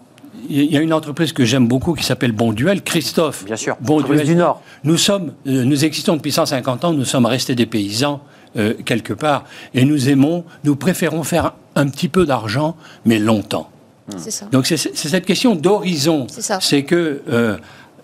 Il 0.50 0.64
y 0.74 0.78
a 0.78 0.82
une 0.82 0.94
entreprise 0.94 1.32
que 1.34 1.46
j'aime 1.46 1.68
beaucoup 1.68 1.94
qui 1.94 2.04
s'appelle 2.04 2.32
Bonduel, 2.32 2.82
Christophe. 2.82 3.46
Bien 3.46 3.56
sûr, 3.56 3.78
Bonduel. 3.82 4.26
du 4.26 4.36
Nord. 4.36 4.62
Nous 4.84 4.98
sommes, 4.98 5.34
euh, 5.46 5.64
nous 5.64 5.86
existons 5.86 6.16
depuis 6.16 6.32
150 6.32 6.84
ans, 6.86 6.94
nous 6.94 7.06
sommes 7.06 7.28
restés 7.28 7.54
des 7.54 7.68
paysans 7.68 8.22
euh, 8.58 8.74
quelque 8.84 9.14
part, 9.14 9.44
et 9.76 9.86
nous 9.86 10.10
aimons, 10.10 10.44
nous 10.64 10.76
préférons 10.76 11.24
faire 11.24 11.54
un 11.76 11.88
petit 11.88 12.08
peu 12.10 12.26
d'argent, 12.26 12.76
mais 13.06 13.20
longtemps. 13.20 13.70
C'est 14.18 14.32
ça. 14.32 14.46
Donc 14.52 14.66
c'est 14.66 14.76
c'est 14.78 15.08
cette 15.08 15.26
question 15.26 15.56
d'horizon. 15.56 16.26
C'est 16.30 16.42
ça. 16.42 16.58
C'est 16.60 16.84
que 16.84 17.22
euh, 17.30 17.58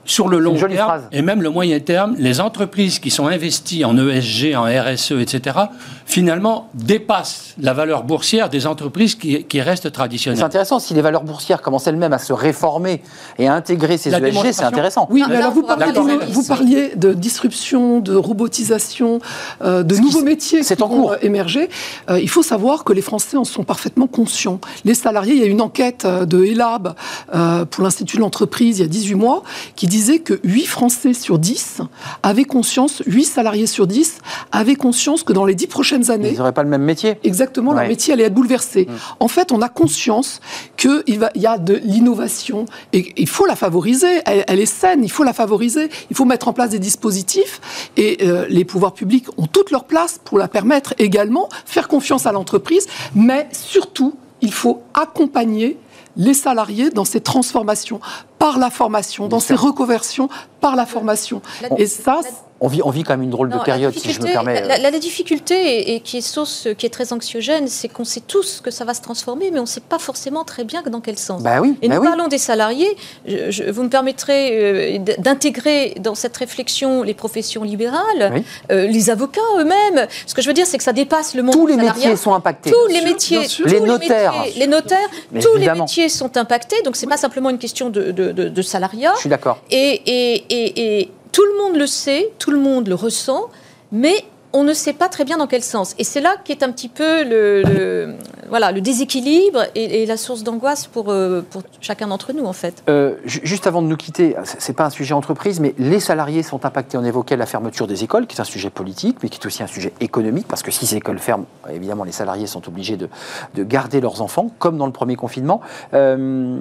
sur 0.07 0.27
le 0.27 0.39
long 0.39 0.55
terme 0.55 0.73
phrase. 0.73 1.03
et 1.11 1.21
même 1.21 1.43
le 1.43 1.49
moyen 1.51 1.79
terme, 1.79 2.15
les 2.17 2.41
entreprises 2.41 2.97
qui 2.97 3.11
sont 3.11 3.27
investies 3.27 3.85
en 3.85 3.95
ESG, 3.97 4.55
en 4.55 4.63
RSE, 4.63 5.11
etc., 5.11 5.57
finalement 6.05 6.69
dépassent 6.73 7.53
la 7.59 7.73
valeur 7.73 8.03
boursière 8.03 8.49
des 8.49 8.65
entreprises 8.65 9.15
qui, 9.15 9.43
qui 9.43 9.61
restent 9.61 9.83
C'est 9.83 9.91
traditionnelles. 9.91 10.41
intéressant, 10.43 10.79
si 10.79 10.93
les 10.93 11.01
valeurs 11.01 11.23
boursières 11.23 11.61
commencent 11.61 11.87
elles-mêmes 11.87 12.13
à 12.13 12.17
se 12.19 12.31
réformer 12.33 13.01
et 13.37 13.47
à 13.47 13.53
intégrer 13.53 13.97
ces 13.97 14.09
La 14.09 14.19
ESG, 14.19 14.53
c'est 14.53 14.63
intéressant. 14.63 15.07
Oui, 15.11 15.21
mais 15.27 15.33
là, 15.33 15.39
alors 15.41 15.53
vous 15.53 15.63
parliez, 15.63 15.91
de, 15.91 16.31
vous 16.31 16.43
parliez 16.43 16.95
de 16.95 17.13
disruption, 17.13 17.99
de 17.99 18.15
robotisation, 18.15 19.19
euh, 19.61 19.83
de 19.83 19.95
qui 19.95 20.01
nouveaux 20.01 20.21
métiers 20.23 20.63
c'est 20.63 20.77
qui 20.77 20.83
en 20.83 20.87
vont 20.87 21.01
cours. 21.01 21.11
euh, 21.11 21.17
émerger. 21.21 21.69
Euh, 22.09 22.19
il 22.19 22.29
faut 22.29 22.43
savoir 22.43 22.85
que 22.85 22.93
les 22.93 23.01
Français 23.01 23.35
en 23.35 23.43
sont 23.43 23.63
parfaitement 23.65 24.07
conscients. 24.07 24.59
Les 24.85 24.93
salariés, 24.93 25.33
il 25.35 25.41
y 25.41 25.43
a 25.43 25.47
une 25.47 25.61
enquête 25.61 26.07
de 26.07 26.45
ELAB 26.45 26.95
euh, 27.35 27.65
pour 27.65 27.83
l'Institut 27.83 28.15
de 28.17 28.21
l'entreprise 28.21 28.79
il 28.79 28.83
y 28.83 28.85
a 28.85 28.87
18 28.87 29.15
mois 29.15 29.43
qui 29.75 29.87
disait 29.97 30.19
que 30.19 30.39
8 30.43 30.67
Français 30.67 31.13
sur 31.15 31.39
10 31.39 31.81
avaient 32.21 32.43
conscience, 32.45 33.01
8 33.07 33.23
salariés 33.25 33.65
sur 33.65 33.87
10 33.87 34.19
avaient 34.51 34.75
conscience 34.75 35.23
que 35.23 35.33
dans 35.33 35.43
les 35.45 35.55
10 35.55 35.65
prochaines 35.67 36.11
années, 36.11 36.29
Ils 36.33 36.37
n'auraient 36.37 36.51
pas 36.51 36.61
le 36.61 36.69
même 36.69 36.83
métier. 36.83 37.15
Exactement, 37.23 37.71
Ouais. 37.71 37.79
leur 37.79 37.87
métier 37.87 38.13
allait 38.13 38.25
être 38.25 38.33
bouleversé. 38.35 38.87
En 39.19 39.27
fait, 39.27 39.51
on 39.51 39.59
a 39.63 39.69
conscience 39.69 40.39
qu'il 40.77 41.03
y 41.35 41.45
a 41.47 41.57
de 41.57 41.73
l'innovation 41.83 42.65
et 42.93 43.11
il 43.17 43.27
faut 43.27 43.47
la 43.47 43.55
favoriser. 43.55 44.21
Elle, 44.27 44.43
elle 44.47 44.59
est 44.59 44.67
saine, 44.67 45.03
il 45.03 45.09
faut 45.11 45.23
la 45.23 45.33
favoriser. 45.33 45.89
Il 46.11 46.15
faut 46.15 46.25
mettre 46.25 46.47
en 46.47 46.53
place 46.53 46.69
des 46.69 46.79
dispositifs 46.79 47.59
et 47.97 48.19
euh, 48.21 48.45
les 48.49 48.65
pouvoirs 48.65 48.93
publics 48.93 49.25
ont 49.37 49.47
toute 49.47 49.71
leur 49.71 49.85
place 49.85 50.19
pour 50.23 50.37
la 50.37 50.47
permettre 50.47 50.93
également, 50.99 51.49
faire 51.65 51.87
confiance 51.87 52.27
à 52.27 52.31
l'entreprise, 52.31 52.85
mais 53.15 53.47
surtout, 53.51 54.13
il 54.41 54.53
faut 54.53 54.83
accompagner 54.93 55.77
les 56.17 56.33
salariés 56.33 56.89
dans 56.89 57.05
ces 57.05 57.21
transformations 57.21 57.99
par 58.39 58.57
la 58.57 58.69
formation, 58.69 59.27
dans 59.27 59.39
ces 59.39 59.55
reconversions 59.55 60.29
par 60.59 60.75
la 60.75 60.85
formation. 60.85 61.41
Et 61.77 61.87
ça, 61.87 62.19
On 62.59 62.67
vit, 62.67 62.81
on 62.83 62.89
vit 62.89 63.03
quand 63.03 63.13
même 63.13 63.21
une 63.21 63.29
drôle 63.29 63.49
de 63.49 63.55
Non, 63.55 63.63
période, 63.63 63.93
si 63.97 64.11
je 64.11 64.19
me 64.19 64.25
permets. 64.25 64.61
La, 64.67 64.79
la- 64.79 64.89
la 64.91 64.99
difficulté, 64.99 65.53
et, 65.55 65.95
et 65.95 65.99
qui 65.99 66.17
est 66.17 66.21
source, 66.21 66.67
qui 66.77 66.87
est 66.87 66.89
très 66.89 67.13
anxiogène, 67.13 67.67
c'est 67.67 67.87
qu'on 67.87 68.03
sait 68.03 68.21
tous 68.21 68.61
que 68.63 68.71
ça 68.71 68.83
va 68.83 68.95
se 68.95 69.01
transformer, 69.01 69.51
mais 69.51 69.59
on 69.59 69.63
ne 69.63 69.67
sait 69.67 69.79
pas 69.79 69.99
forcément 69.99 70.43
très 70.43 70.63
bien 70.63 70.81
dans 70.89 70.99
quel 71.01 71.19
sens. 71.19 71.43
Bah 71.43 71.61
oui, 71.61 71.75
Et 71.83 71.87
bah 71.87 71.95
nous 71.95 72.01
oui. 72.01 72.07
parlons 72.07 72.27
des 72.27 72.39
salariés. 72.39 72.97
Je- 73.27 73.51
je- 73.51 73.63
vous 73.69 73.83
me 73.83 73.89
permettrez 73.89 74.97
euh, 74.97 74.97
d'intégrer 75.19 75.93
dans 75.99 76.15
cette 76.15 76.35
réflexion 76.35 77.03
les 77.03 77.13
professions 77.13 77.63
libérales, 77.63 78.31
Oui. 78.33 78.43
euh, 78.71 78.87
les 78.87 79.09
avocats 79.11 79.41
eux-mêmes. 79.59 80.07
Ce 80.25 80.33
que 80.33 80.41
je 80.41 80.47
veux 80.47 80.53
dire, 80.53 80.65
c'est 80.65 80.77
que 80.79 80.83
ça 80.83 80.93
dépasse 80.93 81.35
le 81.35 81.43
monde 81.43 81.53
Tous 81.53 81.67
les 81.67 81.75
salariat. 81.75 81.93
métiers 81.93 82.15
sont 82.15 82.33
impactés. 82.33 82.71
Tous 82.71 82.87
les 82.91 83.01
métiers, 83.01 83.45
tous 83.47 83.65
Les 83.65 83.79
notaires. 83.81 84.33
les 84.57 84.67
notaires, 84.67 84.97
Mais 85.31 85.41
tous 85.41 85.55
évidemment. 85.57 85.75
les 85.75 85.79
métiers 85.81 86.09
sont 86.09 86.35
impactés. 86.37 86.81
Donc 86.83 86.95
c'est 86.95 87.05
pas 87.07 87.17
simplement 87.17 87.51
une 87.51 87.59
question 87.59 87.89
de, 87.91 88.11
de- 88.11 88.31
de- 88.31 88.49
de 88.49 88.61
salariat. 88.63 89.11
Je 89.15 89.19
suis 89.21 89.29
d'accord. 89.29 89.59
Et, 89.69 90.01
et- 90.07 90.43
et- 90.49 90.99
et 91.01 91.11
tout 91.31 91.45
le 91.45 91.57
monde 91.63 91.77
le 91.77 91.87
sait, 91.87 92.31
tout 92.39 92.51
le 92.51 92.59
monde 92.59 92.87
le 92.87 92.95
ressent, 92.95 93.49
mais 93.91 94.23
on 94.53 94.63
ne 94.63 94.73
sait 94.73 94.93
pas 94.93 95.09
très 95.09 95.25
bien 95.25 95.37
dans 95.37 95.47
quel 95.47 95.63
sens. 95.63 95.93
Et 95.99 96.03
c'est 96.03 96.21
là 96.21 96.35
qu'est 96.43 96.63
un 96.63 96.71
petit 96.71 96.89
peu 96.89 97.23
le, 97.23 97.61
le- 97.63 98.15
voilà, 98.49 98.71
le 98.71 98.81
déséquilibre 98.81 99.63
et, 99.75 100.03
et 100.03 100.05
la 100.05 100.17
source 100.17 100.43
d'angoisse 100.43 100.87
pour, 100.87 101.11
euh, 101.11 101.41
pour 101.49 101.63
chacun 101.81 102.07
d'entre 102.07 102.33
nous, 102.33 102.45
en 102.45 102.53
fait. 102.53 102.83
Euh, 102.89 103.15
ju- 103.25 103.41
juste 103.43 103.67
avant 103.67 103.81
de 103.81 103.87
nous 103.87 103.97
quitter, 103.97 104.35
c'est 104.43 104.61
c'est 104.61 104.73
pas 104.73 104.85
un 104.85 104.89
sujet 104.89 105.13
entreprise, 105.13 105.59
mais 105.59 105.73
les 105.77 105.99
salariés 105.99 106.43
sont 106.43 106.65
impactés. 106.65 106.97
On 106.97 107.03
évoquait 107.05 107.37
la 107.37 107.45
fermeture 107.45 107.87
des 107.87 108.03
écoles, 108.03 108.27
qui 108.27 108.35
est 108.37 108.41
un 108.41 108.43
sujet 108.43 108.69
politique, 108.69 109.17
mais 109.23 109.29
qui 109.29 109.39
est 109.39 109.45
aussi 109.45 109.63
un 109.63 109.67
sujet 109.67 109.93
économique, 110.01 110.47
parce 110.47 110.61
que 110.61 110.71
si 110.71 110.85
ces 110.85 110.97
écoles 110.97 111.19
ferment, 111.19 111.45
évidemment, 111.73 112.03
les 112.03 112.11
salariés 112.11 112.47
sont 112.47 112.67
obligés 112.67 112.97
de, 112.97 113.09
de 113.55 113.63
garder 113.63 114.01
leurs 114.01 114.21
enfants, 114.21 114.51
comme 114.59 114.77
dans 114.77 114.85
le 114.85 114.91
premier 114.91 115.15
confinement. 115.15 115.61
Euh, 115.93 116.57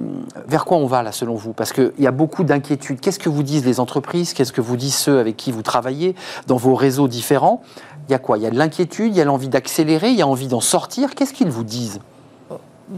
vers 0.47 0.65
quoi 0.65 0.77
on 0.77 0.85
va 0.85 1.03
là, 1.03 1.11
selon 1.11 1.35
vous? 1.35 1.53
Parce 1.53 1.73
qu'il 1.73 1.91
y 1.99 2.07
a 2.07 2.11
beaucoup 2.11 2.43
d'inquiétudes. 2.43 2.99
Qu'est-ce 2.99 3.19
que 3.19 3.29
vous 3.29 3.43
disent 3.43 3.65
les 3.65 3.79
entreprises? 3.79 4.33
Qu'est-ce 4.33 4.53
que 4.53 4.61
vous 4.61 4.77
disent 4.77 4.95
ceux 4.95 5.19
avec 5.19 5.35
qui 5.37 5.51
vous 5.51 5.61
travaillez 5.63 6.15
dans 6.47 6.57
vos 6.57 6.75
réseaux 6.75 7.07
différents? 7.07 7.61
Il 8.07 8.11
y 8.11 8.15
a 8.15 8.19
quoi? 8.19 8.37
Il 8.37 8.43
y 8.43 8.47
a 8.47 8.51
de 8.51 8.57
l'inquiétude, 8.57 9.13
il 9.13 9.17
y 9.17 9.21
a 9.21 9.25
l'envie 9.25 9.49
d'accélérer, 9.49 10.09
il 10.09 10.15
y 10.15 10.21
a 10.21 10.27
envie 10.27 10.47
d'en 10.47 10.61
sortir? 10.61 11.13
Qu'est-ce 11.13 11.33
qu'ils 11.33 11.49
vous 11.49 11.63
disent? 11.63 11.99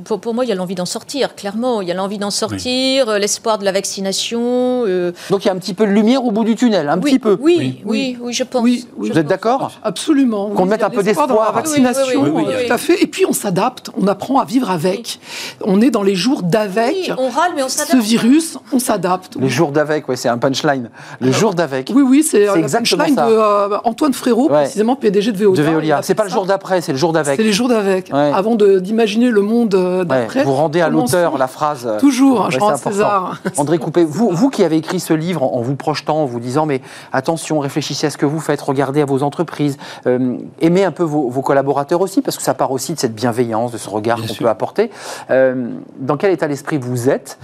Pour, 0.05 0.19
pour 0.19 0.33
moi, 0.35 0.45
il 0.45 0.49
y 0.49 0.51
a 0.51 0.55
l'envie 0.55 0.75
d'en 0.75 0.85
sortir, 0.85 1.35
clairement. 1.35 1.81
Il 1.81 1.87
y 1.87 1.91
a 1.91 1.95
l'envie 1.95 2.19
d'en 2.19 2.29
sortir, 2.29 3.09
euh, 3.09 3.17
l'espoir 3.17 3.57
de 3.57 3.65
la 3.65 3.71
vaccination. 3.71 4.83
euh, 4.85 5.11
Donc 5.31 5.43
il 5.43 5.47
y 5.47 5.51
a 5.51 5.53
un 5.53 5.57
petit 5.57 5.73
peu 5.73 5.85
de 5.87 5.91
lumière 5.91 6.23
au 6.23 6.31
bout 6.31 6.43
du 6.43 6.55
tunnel, 6.55 6.87
un 6.89 6.97
oui, 6.99 7.11
petit 7.13 7.19
peu. 7.19 7.37
Oui, 7.41 7.81
oui, 7.85 8.17
oui, 8.21 8.33
je 8.33 8.43
pense. 8.43 8.61
Oui, 8.61 8.87
oui. 8.97 9.07
Je 9.07 9.13
Vous 9.13 9.19
êtes 9.19 9.27
d'accord 9.27 9.71
Absolument. 9.83 10.49
Qu'on 10.49 10.65
mette 10.65 10.83
un 10.83 10.89
peu 10.91 11.01
l'espoir 11.01 11.27
dans 11.27 11.33
d'espoir. 11.35 11.55
la 11.55 11.61
vaccination, 11.61 12.21
Oui, 12.21 12.29
oui, 12.35 12.43
oui, 12.47 12.53
oui, 12.59 12.67
tout 12.67 12.73
à 12.73 12.77
fait. 12.77 13.01
Et 13.01 13.07
puis 13.07 13.25
on 13.25 13.33
s'adapte, 13.33 13.89
on 13.99 14.07
apprend 14.07 14.39
à 14.39 14.45
vivre 14.45 14.69
avec. 14.69 15.19
On 15.63 15.81
est 15.81 15.89
dans 15.89 16.03
les 16.03 16.15
jours 16.15 16.43
d'avec. 16.43 16.93
Oui, 16.95 17.11
on 17.17 17.29
râle, 17.29 17.51
mais 17.55 17.63
on 17.63 17.69
Ce 17.69 17.79
s'adapte. 17.79 18.03
virus, 18.03 18.57
on 18.71 18.77
s'adapte. 18.79 19.37
Les 19.39 19.49
jours 19.49 19.71
d'avec, 19.71 20.07
ouais, 20.07 20.15
c'est 20.15 20.29
un 20.29 20.37
punchline. 20.37 20.89
Les 21.19 21.31
jours 21.33 21.55
d'avec. 21.55 21.91
Oui, 21.95 22.03
oui, 22.03 22.21
c'est 22.23 22.47
euh, 22.47 22.53
la 22.53 22.59
exactement 22.59 23.03
punchline 23.05 23.15
ça. 23.17 23.27
de 23.27 23.33
euh, 23.73 23.77
Antoine 23.85 24.13
Frérot, 24.13 24.49
Ouais. 24.49 24.63
précisément 24.63 24.95
PDG 24.95 25.31
de 25.31 25.37
Veolia. 25.37 25.63
De 25.63 25.69
Veolia. 25.69 25.99
C'est 26.03 26.15
pas 26.15 26.25
le 26.25 26.29
jour 26.29 26.45
d'après, 26.45 26.81
c'est 26.81 26.91
le 26.91 26.97
jour 26.97 27.11
d'avec. 27.11 27.37
C'est 27.37 27.43
les 27.43 27.53
jours 27.53 27.69
d'avec. 27.69 28.11
Avant 28.13 28.55
de- 28.55 28.77
d'imaginer 28.79 29.29
le 29.31 29.41
monde 29.41 29.75
euh, 29.79 30.05
Ouais, 30.05 30.43
vous 30.43 30.53
rendez 30.53 30.81
à 30.81 30.89
l'auteur 30.89 31.37
la 31.37 31.47
phrase. 31.47 31.85
euh, 31.87 31.99
Toujours, 31.99 32.45
ouais, 32.45 32.51
je 32.51 32.59
rends 32.59 32.69
à 32.69 32.77
c'est 32.77 32.87
important. 32.87 32.91
César. 32.91 33.41
André 33.57 33.77
Coupé, 33.77 34.03
vous, 34.05 34.29
vous 34.29 34.49
qui 34.49 34.63
avez 34.63 34.77
écrit 34.77 34.99
ce 34.99 35.13
livre 35.13 35.43
en, 35.43 35.61
vous 35.61 35.75
projetant, 35.75 36.23
en 36.23 36.25
vous 36.25 36.39
disant 36.39 36.65
mais 36.65 36.81
attention, 37.13 37.59
réfléchissez 37.59 38.07
à 38.07 38.09
ce 38.09 38.17
que 38.17 38.25
vous 38.25 38.39
faites, 38.39 38.61
regardez 38.61 39.01
à 39.01 39.05
vos 39.05 39.23
entreprises, 39.23 39.77
euh, 40.07 40.37
aimez 40.61 40.83
un 40.85 40.91
peu 40.91 41.03
vos, 41.03 41.29
vos 41.29 41.41
collaborateurs 41.41 42.01
aussi, 42.01 42.21
parce 42.21 42.37
que 42.37 42.43
ça 42.43 42.53
part 42.53 42.71
aussi 42.71 42.93
de 42.93 42.99
cette 42.99 43.15
bienveillance, 43.15 43.71
de 43.71 43.77
ce 43.77 43.89
regard 43.89 44.19
qu'on 44.21 44.33
peut 44.33 44.49
apporter. 44.49 44.91
Euh, 45.29 45.69
dans 45.99 46.17
quel 46.17 46.31
état 46.31 46.47
d'esprit 46.47 46.77
vous 46.77 47.09
êtes 47.09 47.39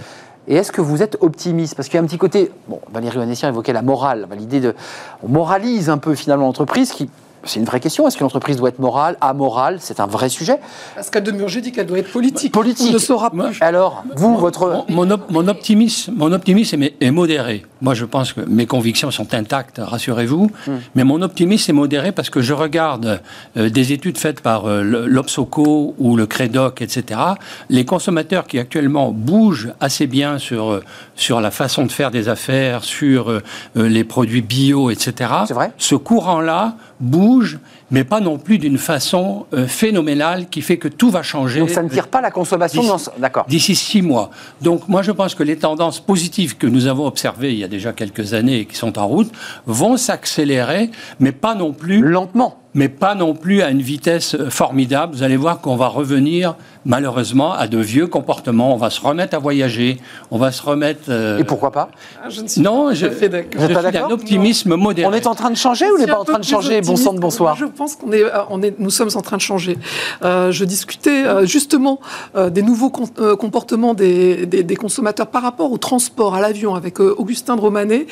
et 0.48 0.54
est-ce 0.54 0.70
que 0.70 0.80
vous 0.80 1.02
êtes 1.02 1.16
optimiste? 1.20 1.74
Parce 1.74 1.88
qu'il 1.88 1.96
y 1.96 2.00
a 2.00 2.02
un 2.02 2.06
petit 2.06 2.18
côté, 2.18 2.52
bon, 2.68 2.80
Valérie 2.92 3.18
Vanessian 3.18 3.48
évoquait 3.48 3.72
la 3.72 3.82
morale, 3.82 4.28
l'idée 4.38 4.60
de, 4.60 4.76
on 5.24 5.28
moralise 5.28 5.90
un 5.90 5.98
peu 5.98 6.14
finalement 6.14 6.46
l'entreprise, 6.46 6.92
qui, 6.92 7.10
c'est 7.46 7.60
une 7.60 7.66
vraie 7.66 7.80
question. 7.80 8.06
Est-ce 8.06 8.16
que 8.16 8.24
l'entreprise 8.24 8.56
doit 8.56 8.68
être 8.68 8.78
morale, 8.78 9.16
amorale? 9.20 9.78
C'est 9.80 10.00
un 10.00 10.06
vrai 10.06 10.28
sujet. 10.28 10.58
Pascal 10.94 11.22
de 11.22 11.30
Murger 11.32 11.60
dit 11.60 11.72
qu'elle 11.72 11.86
doit 11.86 11.98
être 11.98 12.12
politique. 12.12 12.52
Politique. 12.52 12.88
On 12.90 12.94
ne 12.94 12.98
saura 12.98 13.30
plus. 13.30 13.58
Alors, 13.60 14.04
vous, 14.16 14.36
votre, 14.36 14.84
Mon, 14.88 15.06
mon 15.06 15.10
op- 15.12 15.30
mon 15.30 15.48
optimisme, 15.48 16.12
mon 16.16 16.32
optimisme 16.32 16.82
est, 16.82 16.94
est 17.00 17.10
modéré. 17.10 17.64
Moi, 17.80 17.94
je 17.94 18.04
pense 18.04 18.32
que 18.32 18.40
mes 18.42 18.66
convictions 18.66 19.10
sont 19.10 19.34
intactes, 19.34 19.80
rassurez-vous. 19.82 20.50
Mais 20.94 21.04
mon 21.04 21.22
optimisme 21.22 21.70
est 21.70 21.74
modéré 21.74 22.12
parce 22.12 22.30
que 22.30 22.40
je 22.40 22.52
regarde 22.54 23.20
euh, 23.56 23.68
des 23.68 23.92
études 23.92 24.18
faites 24.18 24.40
par 24.40 24.66
euh, 24.66 24.82
l'Obsoco 25.06 25.94
ou 25.98 26.16
le 26.16 26.26
Credoc, 26.26 26.80
etc. 26.82 27.20
Les 27.68 27.84
consommateurs 27.84 28.46
qui 28.46 28.58
actuellement 28.58 29.10
bougent 29.12 29.72
assez 29.80 30.06
bien 30.06 30.38
sur, 30.38 30.70
euh, 30.72 30.84
sur 31.16 31.40
la 31.40 31.50
façon 31.50 31.84
de 31.84 31.92
faire 31.92 32.10
des 32.10 32.28
affaires, 32.28 32.84
sur 32.84 33.30
euh, 33.30 33.42
les 33.74 34.04
produits 34.04 34.42
bio, 34.42 34.90
etc. 34.90 35.30
C'est 35.46 35.54
vrai 35.54 35.72
Ce 35.78 35.94
courant-là 35.94 36.76
bouge, 37.00 37.58
mais 37.90 38.04
pas 38.04 38.20
non 38.20 38.38
plus 38.38 38.58
d'une 38.58 38.78
façon 38.78 39.46
euh, 39.54 39.66
phénoménale 39.66 40.48
qui 40.48 40.60
fait 40.62 40.76
que 40.76 40.88
tout 40.88 41.10
va 41.10 41.22
changer. 41.22 41.60
donc 41.60 41.70
ça 41.70 41.82
ne 41.82 41.88
tire 41.88 42.08
pas 42.08 42.20
la 42.20 42.30
consommation 42.30 42.82
D'ici- 42.82 43.06
dans... 43.06 43.12
D'accord. 43.20 43.44
D'ici 43.48 43.74
six 43.76 44.02
mois. 44.02 44.30
Donc, 44.60 44.88
moi, 44.88 45.02
je 45.02 45.12
pense 45.12 45.34
que 45.34 45.42
les 45.42 45.56
tendances 45.56 46.00
positives 46.00 46.56
que 46.56 46.66
nous 46.66 46.86
avons 46.86 47.06
observées 47.06 47.52
il 47.52 47.58
y 47.58 47.64
a 47.64 47.68
déjà 47.68 47.92
quelques 47.92 48.34
années 48.34 48.60
et 48.60 48.64
qui 48.66 48.76
sont 48.76 48.98
en 48.98 49.06
route 49.06 49.30
vont 49.66 49.96
s'accélérer, 49.96 50.90
mais 51.20 51.32
pas 51.32 51.54
non 51.54 51.72
plus, 51.72 52.00
Lentement. 52.00 52.58
mais 52.74 52.88
pas 52.88 53.14
non 53.14 53.34
plus 53.34 53.62
à 53.62 53.70
une 53.70 53.82
vitesse 53.82 54.34
euh, 54.34 54.50
formidable. 54.50 55.14
Vous 55.14 55.22
allez 55.22 55.36
voir 55.36 55.60
qu'on 55.60 55.76
va 55.76 55.86
revenir, 55.88 56.56
malheureusement, 56.84 57.52
à 57.52 57.68
de 57.68 57.78
vieux 57.78 58.06
comportements. 58.06 58.74
On 58.74 58.76
va 58.76 58.90
se 58.90 59.00
remettre 59.00 59.34
à 59.36 59.38
voyager. 59.38 59.98
On 60.30 60.38
va 60.38 60.50
se 60.52 60.62
remettre. 60.62 61.02
euh, 61.08 61.38
Et 61.38 61.44
pourquoi 61.44 61.70
pas? 61.72 61.88
Ah, 62.22 62.28
je 62.30 62.40
ne 62.42 62.48
suis 62.48 62.60
Non, 62.60 62.88
pas 62.88 62.94
je, 62.94 63.08
fait 63.10 63.28
d'accord. 63.28 63.50
je 63.54 63.58
Vous 63.58 63.64
êtes 63.66 63.72
pas 63.74 63.82
suis 63.82 63.92
d'un 63.92 64.10
optimisme 64.10 64.74
modéré. 64.76 65.08
On 65.08 65.12
est 65.14 65.26
en 65.26 65.34
train 65.34 65.50
de 65.50 65.56
changer 65.56 65.86
ou 65.90 65.94
on 65.96 65.98
n'est 65.98 66.06
pas 66.06 66.20
en 66.20 66.24
train 66.24 66.38
de 66.38 66.44
changer? 66.44 66.80
Bon 66.80 66.96
sang 66.96 67.12
de 67.14 67.20
bonsoir. 67.20 67.56
Je 67.56 67.64
pense 67.76 67.94
qu'on 67.96 68.12
est, 68.12 68.22
euh, 68.24 68.30
on 68.50 68.62
est, 68.62 68.74
nous 68.78 68.90
sommes 68.90 69.10
en 69.14 69.22
train 69.22 69.36
de 69.36 69.42
changer. 69.42 69.78
Euh, 70.24 70.50
je 70.50 70.64
discutais 70.64 71.24
euh, 71.26 71.46
justement 71.46 72.00
euh, 72.34 72.50
des 72.50 72.62
nouveaux 72.62 72.90
com- 72.90 73.06
comportements 73.38 73.94
des, 73.94 74.46
des- 74.46 74.62
des 74.62 74.76
consommateurs 74.76 75.26
par 75.28 75.42
rapport 75.42 75.70
au 75.72 75.78
transport, 75.78 76.34
à 76.34 76.40
l'avion, 76.40 76.74
avec 76.74 77.00
Augustin 77.00 77.56
de 77.56 77.60
Romanet, 77.60 78.06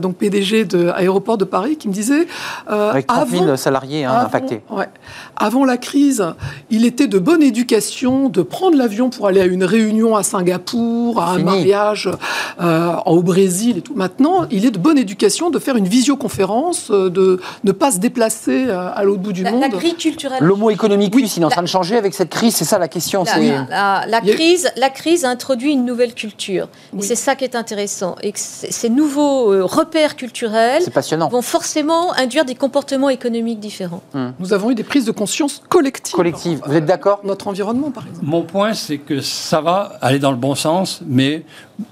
donc 0.00 0.16
PDG 0.16 0.64
de 0.64 0.88
Aéroport 0.88 1.38
de 1.38 1.44
Paris, 1.44 1.76
qui 1.76 1.88
me 1.88 1.92
disait 1.92 2.26
Avec 2.66 3.06
30 3.06 3.28
000 3.28 3.42
avant- 3.44 3.56
salariés 3.56 4.04
hein, 4.04 4.12
avant- 4.12 4.26
impactés. 4.26 4.60
ouais. 4.70 4.88
Avant 5.36 5.64
la 5.64 5.76
crise, 5.76 6.24
il 6.70 6.84
était 6.84 7.06
de 7.06 7.18
bonne 7.18 7.42
éducation 7.42 8.28
de 8.28 8.42
prendre 8.42 8.76
l'avion 8.76 9.08
pour 9.10 9.26
aller 9.28 9.40
à 9.40 9.46
une 9.46 9.64
réunion 9.64 10.16
à 10.16 10.22
Singapour, 10.22 11.20
à 11.22 11.30
un 11.30 11.36
Fini. 11.36 11.44
mariage 11.44 12.08
au 13.06 13.22
Brésil 13.22 13.78
et 13.78 13.80
tout. 13.82 13.94
Maintenant, 13.94 14.46
il 14.50 14.64
est 14.66 14.70
de 14.70 14.78
bonne 14.78 14.98
éducation 14.98 15.50
de 15.50 15.58
faire 15.58 15.76
une 15.76 15.86
visioconférence, 15.88 16.90
de 16.90 17.40
ne 17.64 17.72
pas 17.72 17.90
se 17.92 17.98
déplacer 17.98 18.66
à 18.92 19.04
l'autre 19.04 19.20
bout 19.22 19.32
du 19.32 19.42
La, 19.42 19.50
monde. 19.52 19.60
la 19.60 19.68
grille 19.68 19.94
culturelle. 19.94 20.38
L'homo 20.42 20.70
economicus, 20.70 21.36
il 21.36 21.42
est 21.42 21.46
en 21.46 21.50
train 21.50 21.62
de 21.62 21.68
changer 21.68 21.96
avec 21.96 22.14
cette 22.14 22.30
crise, 22.30 22.54
c'est 22.56 22.64
ça 22.64 22.78
la 22.78 22.88
question. 22.88 23.24
La, 23.24 24.04
la- 24.06 24.20
crise, 24.20 24.70
la 24.76 24.90
crise 24.90 25.24
a 25.24 25.30
introduit 25.30 25.72
une 25.72 25.84
nouvelle 25.84 26.14
culture. 26.14 26.68
Oui. 26.92 27.00
Et 27.00 27.02
c'est 27.02 27.14
ça 27.16 27.34
qui 27.36 27.44
est 27.44 27.54
intéressant. 27.56 28.16
Et 28.22 28.32
que 28.32 28.38
ces 28.40 28.88
nouveaux 28.90 29.52
euh, 29.52 29.64
repères 29.64 30.16
culturels 30.16 30.82
vont 31.30 31.42
forcément 31.42 32.12
induire 32.14 32.44
des 32.44 32.54
comportements 32.54 33.08
économiques 33.10 33.60
différents. 33.60 34.02
Nous 34.38 34.52
avons 34.52 34.70
eu 34.70 34.74
des 34.74 34.84
prises 34.84 35.04
de 35.04 35.12
conscience 35.12 35.62
collectives. 35.68 36.14
Collective. 36.14 36.60
Vous 36.66 36.74
êtes 36.74 36.86
d'accord? 36.86 37.20
Notre 37.24 37.48
environnement, 37.48 37.90
par 37.90 38.06
exemple. 38.06 38.26
Mon 38.26 38.42
point, 38.42 38.74
c'est 38.74 38.98
que 38.98 39.20
ça 39.20 39.60
va 39.60 39.92
aller 40.00 40.18
dans 40.18 40.30
le 40.30 40.36
bon 40.36 40.54
sens, 40.54 41.00
mais 41.06 41.44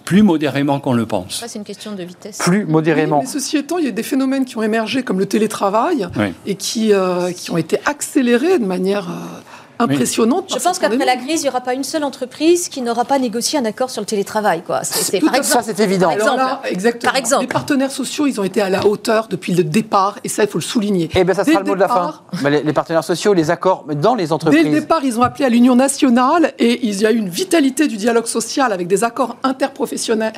plus 0.05 0.23
modérément 0.23 0.81
qu'on 0.81 0.93
le 0.95 1.07
pense. 1.07 1.41
Ça, 1.41 1.49
c'est 1.49 1.59
une 1.59 1.65
question 1.65 1.93
de 1.93 2.03
vitesse. 2.03 2.39
Plus 2.39 2.65
modérément. 2.65 3.19
Oui, 3.21 3.25
mais 3.27 3.31
ceci 3.31 3.57
étant, 3.57 3.79
il 3.79 3.85
y 3.85 3.89
a 3.89 3.93
des 3.93 4.03
phénomènes 4.03 4.45
qui 4.45 4.57
ont 4.57 4.63
émergé 4.63 5.03
comme 5.03 5.19
le 5.19 5.27
télétravail 5.27 6.09
Oui. 6.19 6.33
et 6.47 6.57
qui, 6.57 6.93
euh, 6.93 7.31
qui 7.33 7.51
ont 7.51 7.57
été 7.57 7.79
accélérés 7.87 8.59
de 8.59 8.65
manière 8.67 9.09
euh, 9.11 9.36
impressionnante. 9.79 10.53
Je 10.55 10.63
pense 10.63 10.79
qu'après 10.79 11.05
la 11.05 11.17
crise, 11.17 11.41
il 11.41 11.45
n'y 11.45 11.49
aura 11.49 11.61
pas 11.61 11.75
une 11.75 11.85
seule 11.85 12.05
entreprise 12.05 12.69
qui 12.69 12.83
n'aura 12.83 13.05
pas 13.05 13.19
négocié 13.19 13.59
un 13.59 13.65
accord 13.65 13.91
sur 13.91 14.01
le 14.03 14.07
télétravail. 14.07 14.63
Quoi. 14.67 14.81
C'est, 14.85 15.03
c'est- 15.05 15.19
Tout 15.21 15.27
par 15.27 15.35
à- 15.35 15.39
exemple, 15.39 15.65
ça, 15.65 15.73
c'est 15.75 15.83
évident. 15.83 16.07
Par 16.09 16.15
exemple, 16.17 16.37
là, 16.39 16.61
exactement. 16.65 17.11
Par 17.13 17.19
exemple. 17.19 17.43
Les 17.43 17.49
partenaires 17.49 17.91
sociaux, 17.91 18.27
ils 18.27 18.41
ont 18.41 18.45
été 18.45 18.61
à 18.61 18.69
la 18.71 18.87
hauteur 18.87 19.29
depuis 19.29 19.55
le 19.55 19.65
départ, 19.65 20.19
et 20.25 20.29
ça, 20.29 20.43
il 20.45 20.49
faut 20.49 20.59
le 20.59 20.63
souligner. 20.65 21.11
Eh 21.15 21.25
bien, 21.25 21.35
ça 21.35 21.45
Dès 21.45 21.53
sera 21.53 21.63
le 21.63 21.69
mot 21.69 21.75
de 21.75 21.81
la 21.81 21.89
fin. 21.89 22.15
Bah, 22.43 22.51
les, 22.51 22.63
les 22.63 22.73
partenaires 22.73 23.05
sociaux, 23.05 23.33
les 23.35 23.51
accords 23.51 23.85
dans 24.01 24.15
les 24.15 24.25
Dès 24.27 24.33
entreprises. 24.33 24.65
le 24.65 24.71
départ, 24.81 25.05
ils 25.05 25.19
ont 25.19 25.23
appelé 25.23 25.45
à 25.45 25.49
l'union 25.49 25.77
nationale 25.77 26.53
et 26.59 26.87
il 26.87 27.01
y 27.01 27.07
a 27.07 27.13
eu 27.13 27.17
une 27.17 27.29
vitalité 27.29 27.87
du 27.89 27.97
dialogue 27.97 28.27
social 28.27 28.73
avec 28.73 28.87
des 28.89 29.05
accords 29.05 29.37
interprofessionnels 29.43 30.33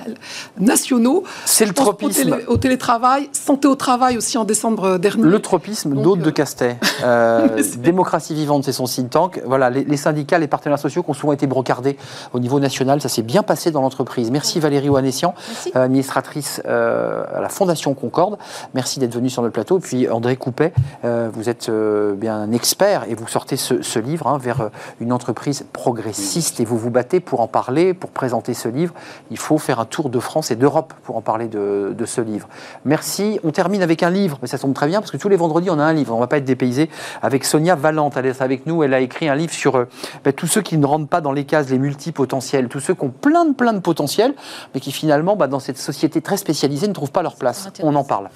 nationaux. 0.59 1.25
C'est 1.45 1.65
le 1.65 1.71
au, 1.71 1.75
tropisme. 1.75 2.31
télé- 2.31 2.45
au 2.47 2.57
télétravail, 2.57 3.29
santé 3.33 3.69
au 3.69 3.75
travail 3.75 4.17
aussi 4.17 4.39
en 4.39 4.45
décembre 4.45 4.99
dernier. 4.99 5.23
Le 5.25 5.39
tropisme 5.41 5.95
d'Aude 5.95 6.21
euh, 6.21 6.25
de 6.25 6.31
Castet. 6.31 6.77
Euh, 7.05 7.47
Mais 7.55 7.63
c'est- 7.63 7.81
démocratie 7.81 8.35
vivante, 8.35 8.65
c'est 8.65 8.73
son 8.73 8.85
think 8.85 9.11
tank. 9.11 9.28
Voilà, 9.45 9.71
les, 9.71 9.85
les 9.85 9.97
syndicats, 9.97 10.39
les 10.39 10.47
partenaires 10.49 10.79
sociaux 10.79 11.03
qui 11.03 11.11
ont 11.11 11.15
souvent 11.15 11.33
été 11.33 11.47
brocardés 11.47 11.97
au 12.33 12.41
niveau 12.41 12.61
national, 12.61 13.01
ça 13.01 13.09
s'est 13.09 13.23
bien 13.23 13.43
passé 13.43 13.71
dans 13.71 13.83
l'entreprise. 13.83 14.31
Merci 14.31 14.61
Valérie 14.61 14.89
Ouanessian, 14.89 15.35
euh, 15.77 15.85
administratrice 15.85 16.63
euh, 16.67 17.25
à 17.35 17.41
la 17.41 17.49
Fondation 17.49 17.95
Concorde. 17.95 18.39
Merci 18.75 18.99
d'être 18.99 19.15
venue 19.15 19.31
sur 19.31 19.43
notre 19.43 19.55
plateau. 19.55 19.79
Puis 19.79 20.09
André 20.09 20.37
Coupet, 20.37 20.73
euh, 21.05 21.29
vous 21.33 21.49
êtes 21.49 21.71
bien 21.71 22.37
un 22.37 22.53
expert 22.53 23.05
et 23.09 23.15
vous 23.15 23.27
sortez 23.29 23.57
ce, 23.57 23.83
ce 23.83 23.99
livre 23.99 24.27
hein, 24.27 24.39
vers 24.39 24.71
une 25.01 25.13
entreprise 25.13 25.65
progressiste 25.73 26.61
et 26.61 26.65
vous 26.65 26.79
vous 26.79 26.91
battez 26.91 27.21
pour 27.21 27.41
en 27.41 27.49
parler, 27.49 27.95
pour 27.95 28.11
présenter 28.11 28.55
ce 28.55 28.69
livre. 28.69 28.95
Il 29.31 29.39
faut 29.39 29.59
faire 29.59 29.81
un 29.81 29.85
tour 29.85 30.11
de 30.11 30.21
France 30.21 30.51
et 30.51 30.57
d'Europe 30.57 30.95
pour 31.03 31.17
en 31.17 31.21
parler 31.21 31.49
de, 31.49 31.95
de 31.97 32.05
ce 32.05 32.21
livre. 32.21 32.49
Merci. 32.85 33.41
On 33.45 33.51
termine 33.51 33.83
avec 33.83 34.03
un 34.03 34.11
livre, 34.11 34.39
mais 34.43 34.49
ça 34.49 34.59
tombe 34.59 34.75
très 34.75 34.87
bien 34.87 35.01
parce 35.01 35.11
que 35.11 35.17
tous 35.17 35.29
les 35.29 35.37
vendredis 35.37 35.71
on 35.71 35.79
a 35.79 35.85
un 35.85 35.93
livre. 35.93 36.13
On 36.13 36.17
ne 36.17 36.21
va 36.21 36.27
pas 36.27 36.39
être 36.39 36.45
dépaysé 36.45 36.89
avec 37.23 37.45
Sonia 37.45 37.75
Valente. 37.75 38.17
Elle 38.17 38.27
est 38.27 38.43
avec 38.43 38.67
nous. 38.67 38.83
Elle 38.83 38.95
a 38.95 39.01
écrit 39.01 39.18
un 39.27 39.35
livre 39.35 39.53
sur 39.53 39.77
euh, 39.77 39.85
ben, 40.25 40.33
tous 40.33 40.47
ceux 40.47 40.63
qui 40.63 40.77
ne 40.79 40.87
rentrent 40.87 41.09
pas 41.09 41.21
dans 41.21 41.33
les 41.33 41.45
cases, 41.45 41.71
les 41.71 41.79
multipotentiels, 41.79 42.69
tous 42.69 42.81
ceux 42.81 42.95
qui 42.95 43.05
ont 43.05 43.11
plein 43.11 43.45
de 43.45 43.55
plein 43.55 43.73
de 43.73 43.81
potentiel, 43.81 44.35
mais 44.75 44.81
qui 44.81 44.93
finalement, 44.93 45.35
ben, 45.35 45.49
dans 45.49 45.61
cette 45.61 45.79
société 45.79 46.21
très 46.21 46.37
spécialisée, 46.37 46.87
ne 46.87 46.93
trouvent 46.93 47.13
pas 47.13 47.23
leur 47.23 47.37
place. 47.37 47.71
On 47.83 47.95
en 47.95 48.05
parle. 48.05 48.29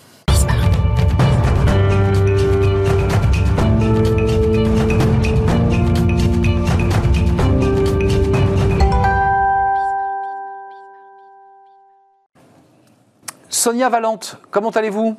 Sonia 13.48 13.88
Valente, 13.88 14.38
comment 14.50 14.70
allez-vous? 14.70 15.16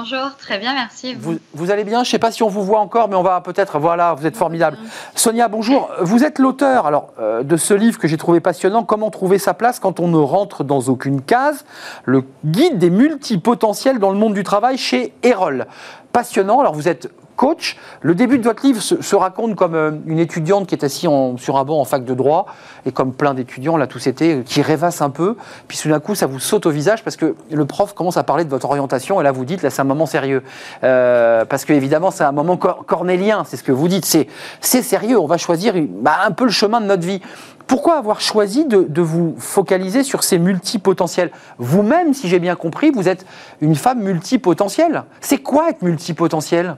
Bonjour, 0.00 0.36
très 0.38 0.60
bien, 0.60 0.74
merci. 0.74 1.16
Vous, 1.54 1.70
allez 1.72 1.82
bien? 1.82 2.04
Je 2.04 2.08
ne 2.08 2.12
sais 2.12 2.18
pas 2.20 2.30
si 2.30 2.44
on 2.44 2.48
vous 2.48 2.62
voit 2.62 2.78
encore, 2.78 3.08
mais 3.08 3.16
on 3.16 3.24
va 3.24 3.40
peut-être. 3.40 3.80
Voilà, 3.80 4.14
vous 4.14 4.28
êtes 4.28 4.36
formidable. 4.36 4.78
Sonia, 5.16 5.48
bonjour. 5.48 5.90
Vous 6.02 6.22
êtes 6.22 6.38
l'auteur 6.38 6.86
alors 6.86 7.12
euh, 7.18 7.42
de 7.42 7.56
ce 7.56 7.74
livre 7.74 7.98
que 7.98 8.06
j'ai 8.06 8.16
trouvé 8.16 8.38
passionnant. 8.38 8.84
Comment 8.84 9.10
trouver 9.10 9.38
sa 9.38 9.54
place 9.54 9.80
quand 9.80 9.98
on 9.98 10.06
ne 10.06 10.16
rentre 10.16 10.62
dans 10.62 10.82
aucune 10.82 11.20
case 11.20 11.64
Le 12.04 12.22
guide 12.44 12.78
des 12.78 12.90
multipotentiels 12.90 13.98
dans 13.98 14.10
le 14.10 14.18
monde 14.18 14.34
du 14.34 14.44
travail 14.44 14.78
chez 14.78 15.14
Erol. 15.24 15.66
Passionnant. 16.12 16.60
Alors 16.60 16.74
vous 16.74 16.86
êtes 16.86 17.10
coach. 17.38 17.78
Le 18.02 18.14
début 18.14 18.38
de 18.38 18.44
votre 18.44 18.66
livre 18.66 18.82
se, 18.82 19.16
raconte 19.16 19.54
comme 19.54 19.74
euh, 19.74 19.92
une 20.06 20.18
étudiante 20.18 20.66
qui 20.66 20.74
est 20.74 20.84
assise 20.84 21.08
sur 21.36 21.56
un 21.56 21.64
banc 21.64 21.80
en 21.80 21.84
fac 21.84 22.04
de 22.04 22.12
droit, 22.12 22.46
et 22.84 22.92
comme 22.92 23.12
plein 23.12 23.32
d'étudiants, 23.32 23.76
là 23.76 23.86
tous 23.86 24.08
étaient, 24.08 24.38
euh, 24.38 24.42
qui 24.42 24.60
rêvassent 24.60 25.00
un 25.00 25.10
peu. 25.10 25.36
Puis 25.68 25.78
tout 25.78 25.88
d'un 25.88 26.00
coup, 26.00 26.14
ça 26.16 26.26
vous 26.26 26.40
saute 26.40 26.66
au 26.66 26.70
visage 26.70 27.04
parce 27.04 27.16
que 27.16 27.36
le 27.50 27.64
prof 27.64 27.94
commence 27.94 28.16
à 28.16 28.24
parler 28.24 28.44
de 28.44 28.50
votre 28.50 28.66
orientation, 28.66 29.20
et 29.20 29.24
là 29.24 29.32
vous 29.32 29.44
dites, 29.44 29.62
là 29.62 29.70
c'est 29.70 29.80
un 29.80 29.84
moment 29.84 30.06
sérieux. 30.06 30.42
Euh, 30.82 31.44
parce 31.44 31.64
que 31.64 31.72
évidemment, 31.72 32.10
c'est 32.10 32.24
un 32.24 32.32
moment 32.32 32.56
cor- 32.56 32.84
cornélien, 32.84 33.44
c'est 33.46 33.56
ce 33.56 33.62
que 33.62 33.72
vous 33.72 33.88
dites. 33.88 34.04
C'est 34.04 34.82
sérieux, 34.82 35.18
on 35.18 35.26
va 35.26 35.38
choisir 35.38 35.74
bah, 35.76 36.18
un 36.26 36.32
peu 36.32 36.44
le 36.44 36.50
chemin 36.50 36.80
de 36.80 36.86
notre 36.86 37.06
vie. 37.06 37.22
Pourquoi 37.68 37.98
avoir 37.98 38.20
choisi 38.20 38.64
de, 38.64 38.82
de 38.88 39.02
vous 39.02 39.36
focaliser 39.38 40.02
sur 40.02 40.24
ces 40.24 40.38
multipotentiels? 40.38 41.30
Vous-même, 41.58 42.14
si 42.14 42.26
j'ai 42.26 42.40
bien 42.40 42.56
compris, 42.56 42.90
vous 42.90 43.08
êtes 43.08 43.24
une 43.60 43.76
femme 43.76 44.02
multipotentielle. 44.02 45.04
C'est 45.20 45.38
quoi 45.38 45.68
être 45.70 45.82
multipotentiel? 45.82 46.76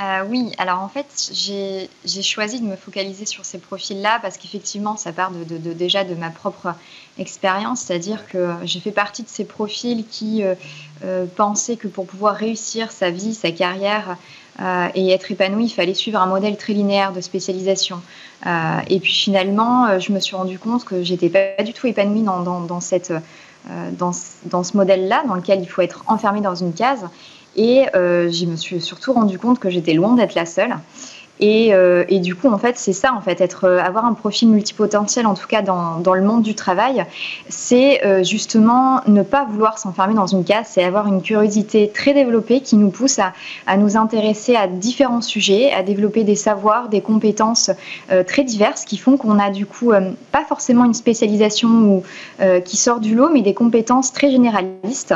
Euh, 0.00 0.24
oui, 0.28 0.50
alors 0.58 0.80
en 0.80 0.88
fait, 0.88 1.30
j'ai 1.32 1.88
choisi 2.22 2.60
de 2.60 2.66
me 2.66 2.74
focaliser 2.74 3.26
sur 3.26 3.44
ces 3.44 3.58
profils-là 3.58 4.18
parce 4.20 4.38
qu'effectivement, 4.38 4.96
ça 4.96 5.12
part 5.12 5.30
de, 5.30 5.44
de- 5.44 5.56
de- 5.56 5.72
déjà 5.72 6.02
de 6.02 6.16
ma 6.16 6.30
propre 6.30 6.74
expérience, 7.16 7.82
c'est-à-dire 7.82 8.26
que 8.26 8.54
j'ai 8.64 8.80
fait 8.80 8.90
partie 8.90 9.22
de 9.22 9.28
ces 9.28 9.44
profils 9.44 10.04
qui 10.04 10.42
euh, 10.42 10.56
euh, 11.04 11.26
pensaient 11.36 11.76
que 11.76 11.86
pour 11.86 12.06
pouvoir 12.06 12.34
réussir 12.34 12.90
sa 12.90 13.10
vie, 13.10 13.34
sa 13.34 13.52
carrière 13.52 14.16
et 14.94 15.10
être 15.10 15.32
épanoui, 15.32 15.64
il 15.64 15.70
fallait 15.70 15.94
suivre 15.94 16.20
un 16.20 16.26
modèle 16.26 16.56
très 16.56 16.74
linéaire 16.74 17.12
de 17.12 17.20
spécialisation. 17.20 18.00
Et 18.88 19.00
puis 19.00 19.12
finalement, 19.12 19.98
je 19.98 20.12
me 20.12 20.20
suis 20.20 20.36
rendu 20.36 20.60
compte 20.60 20.84
que 20.84 21.02
j'étais 21.02 21.28
pas 21.28 21.60
du 21.64 21.72
tout 21.72 21.88
épanouie 21.88 22.22
dans, 22.22 22.38
dans- 22.40 22.60
dans 22.60 22.78
cette, 22.78 23.12
dans, 23.98 24.12
ce- 24.12 24.36
dans 24.44 24.62
ce 24.62 24.76
modèle-là, 24.76 25.24
dans 25.26 25.34
lequel 25.34 25.60
il 25.60 25.66
faut 25.68 25.82
être 25.82 26.04
enfermé 26.06 26.40
dans 26.40 26.54
une 26.54 26.72
case. 26.72 27.04
Et 27.56 27.86
euh, 27.94 28.30
je 28.30 28.46
me 28.46 28.56
suis 28.56 28.80
surtout 28.80 29.12
rendu 29.12 29.38
compte 29.38 29.58
que 29.58 29.70
j'étais 29.70 29.94
loin 29.94 30.14
d'être 30.14 30.34
la 30.34 30.46
seule. 30.46 30.76
Et, 31.46 31.74
euh, 31.74 32.04
et 32.08 32.20
du 32.20 32.34
coup, 32.34 32.48
en 32.48 32.56
fait, 32.56 32.78
c'est 32.78 32.94
ça, 32.94 33.12
en 33.12 33.20
fait, 33.20 33.42
être, 33.42 33.64
euh, 33.64 33.78
avoir 33.78 34.06
un 34.06 34.14
profil 34.14 34.48
multipotentiel, 34.48 35.26
en 35.26 35.34
tout 35.34 35.46
cas 35.46 35.60
dans, 35.60 36.14
le 36.14 36.22
monde 36.22 36.40
du 36.40 36.54
travail, 36.54 37.04
c'est 37.50 38.02
euh, 38.06 38.24
justement 38.24 39.02
ne 39.06 39.22
pas 39.22 39.44
vouloir 39.44 39.78
s'enfermer 39.78 40.14
dans 40.14 40.26
une 40.26 40.42
case, 40.42 40.68
c'est 40.70 40.82
avoir 40.82 41.06
une 41.06 41.20
curiosité 41.20 41.90
très 41.92 42.14
développée 42.14 42.60
qui 42.60 42.76
nous 42.76 42.88
pousse 42.88 43.18
à, 43.18 43.76
nous 43.76 43.98
intéresser 43.98 44.56
à 44.56 44.66
différents 44.66 45.20
sujets, 45.20 45.70
à 45.70 45.82
développer 45.82 46.24
des 46.24 46.34
savoirs, 46.34 46.88
des 46.88 47.02
compétences 47.02 47.70
très 48.26 48.44
diverses 48.44 48.84
qui 48.84 48.96
font 48.96 49.16
qu'on 49.16 49.38
a 49.38 49.50
du 49.50 49.66
coup 49.66 49.92
pas 50.30 50.44
forcément 50.48 50.84
une 50.84 50.94
spécialisation 50.94 51.68
ou, 51.68 52.02
qui 52.64 52.76
sort 52.76 53.00
du 53.00 53.14
lot, 53.14 53.30
mais 53.32 53.42
des 53.42 53.54
compétences 53.54 54.12
très 54.12 54.30
généralistes. 54.30 55.14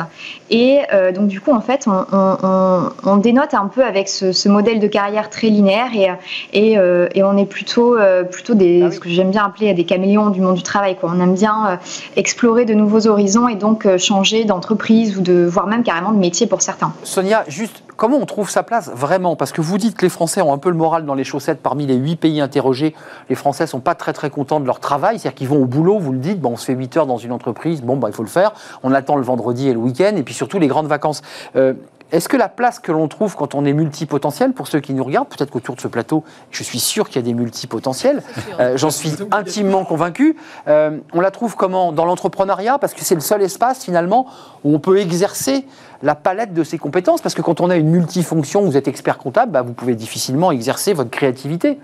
Et 0.49 0.79
donc 1.15 1.27
du 1.27 1.39
coup, 1.39 1.51
en 1.51 1.61
fait, 1.61 1.87
on 1.87 3.17
dénote 3.17 3.53
un 3.53 3.67
peu 3.67 3.83
avec 3.83 4.09
ce, 4.09 4.31
ce 4.31 4.49
modèle 4.49 4.79
de 4.79 4.87
carrière 4.87 5.29
très 5.29 5.47
linéaire 5.47 5.91
et, 5.95 6.09
et, 6.53 6.77
euh, 6.77 7.07
et 7.13 7.23
on 7.23 7.37
est 7.37 7.45
plutôt, 7.45 7.97
euh, 7.97 8.23
plutôt 8.23 8.53
des, 8.53 8.81
Ah 8.83 8.87
oui. 8.87 8.93
ce 8.93 8.99
que 8.99 9.09
j'aime 9.09 9.31
bien 9.31 9.45
appeler 9.45 9.73
des 9.73 9.85
caméléons 9.85 10.29
du 10.29 10.41
monde 10.41 10.55
du 10.55 10.63
travail. 10.63 10.95
Quoi. 10.95 11.11
On 11.15 11.19
aime 11.19 11.33
bien 11.33 11.67
euh, 11.69 11.75
explorer 12.15 12.65
de 12.65 12.73
nouveaux 12.73 13.07
horizons 13.07 13.47
et 13.47 13.55
donc 13.55 13.85
euh, 13.85 13.97
changer 13.97 14.45
d'entreprise 14.45 15.17
ou 15.17 15.21
de, 15.21 15.45
voire 15.45 15.67
même 15.67 15.83
carrément 15.83 16.11
de 16.11 16.17
métier 16.19 16.47
pour 16.47 16.61
certains. 16.61 16.93
Sonia, 17.03 17.43
juste 17.47 17.83
comment 17.97 18.17
on 18.17 18.25
trouve 18.25 18.49
sa 18.49 18.63
place 18.63 18.89
vraiment? 18.93 19.35
Parce 19.35 19.51
que 19.51 19.61
vous 19.61 19.77
dites 19.77 19.95
que 19.95 20.05
les 20.05 20.09
Français 20.09 20.41
ont 20.41 20.53
un 20.53 20.57
peu 20.57 20.69
le 20.69 20.75
moral 20.75 21.05
dans 21.05 21.15
les 21.15 21.23
chaussettes. 21.23 21.59
Parmi 21.61 21.85
les 21.85 21.95
huit 21.95 22.15
pays 22.15 22.41
interrogés, 22.41 22.95
les 23.29 23.35
Français 23.35 23.67
sont 23.67 23.79
pas 23.79 23.95
très 23.95 24.13
très 24.13 24.29
contents 24.29 24.59
de 24.59 24.65
leur 24.65 24.79
travail. 24.79 25.19
C'est-à-dire 25.19 25.35
qu'ils 25.35 25.47
vont 25.47 25.61
au 25.61 25.65
boulot, 25.65 25.99
vous 25.99 26.13
le 26.13 26.19
dites, 26.19 26.39
bon, 26.39 26.51
on 26.51 26.57
se 26.57 26.65
fait 26.65 26.73
8 26.73 26.97
heures 26.97 27.05
dans 27.07 27.17
une 27.17 27.31
entreprise, 27.31 27.81
bon, 27.81 27.97
bah, 27.97 28.07
il 28.09 28.13
faut 28.13 28.23
le 28.23 28.29
faire. 28.29 28.53
On 28.83 28.93
attend 28.93 29.15
le 29.15 29.23
vendredi 29.23 29.69
et 29.69 29.73
le 29.73 29.79
week-end, 29.79 30.15
et 30.15 30.23
puis 30.23 30.33
surtout 30.33 30.59
les 30.59 30.67
grandes 30.67 30.87
vacances. 30.87 31.21
Euh, 31.55 31.73
est-ce 32.11 32.27
que 32.27 32.37
la 32.37 32.49
place 32.49 32.79
que 32.79 32.91
l'on 32.91 33.07
trouve 33.07 33.35
quand 33.35 33.53
on 33.53 33.65
est 33.65 33.73
multipotentiel, 33.73 34.53
pour 34.53 34.67
ceux 34.67 34.79
qui 34.79 34.93
nous 34.93 35.03
regardent, 35.03 35.27
peut-être 35.27 35.51
qu'autour 35.51 35.75
de 35.75 35.81
ce 35.81 35.87
plateau, 35.87 36.23
je 36.49 36.63
suis 36.63 36.79
sûr 36.79 37.07
qu'il 37.07 37.17
y 37.17 37.19
a 37.19 37.21
des 37.25 37.33
multipotentiels, 37.33 38.23
euh, 38.59 38.77
j'en 38.77 38.89
suis 38.89 39.13
intimement 39.31 39.85
convaincu, 39.85 40.35
euh, 40.67 40.97
on 41.13 41.21
la 41.21 41.31
trouve 41.31 41.55
comment? 41.55 41.91
Dans 41.91 42.05
l'entrepreneuriat, 42.05 42.79
parce 42.79 42.93
que 42.93 43.03
c'est 43.03 43.15
le 43.15 43.21
seul 43.21 43.41
espace 43.41 43.83
finalement 43.83 44.25
où 44.63 44.73
on 44.73 44.79
peut 44.79 44.99
exercer 44.99 45.65
la 46.01 46.15
palette 46.15 46.53
de 46.53 46.63
ses 46.63 46.77
compétences, 46.77 47.21
parce 47.21 47.35
que 47.35 47.41
quand 47.41 47.61
on 47.61 47.69
a 47.69 47.75
une 47.75 47.89
multifonction, 47.89 48.61
vous 48.61 48.77
êtes 48.77 48.87
expert 48.87 49.17
comptable, 49.17 49.51
bah, 49.51 49.61
vous 49.61 49.73
pouvez 49.73 49.95
difficilement 49.95 50.51
exercer 50.51 50.93
votre 50.93 51.11
créativité. 51.11 51.77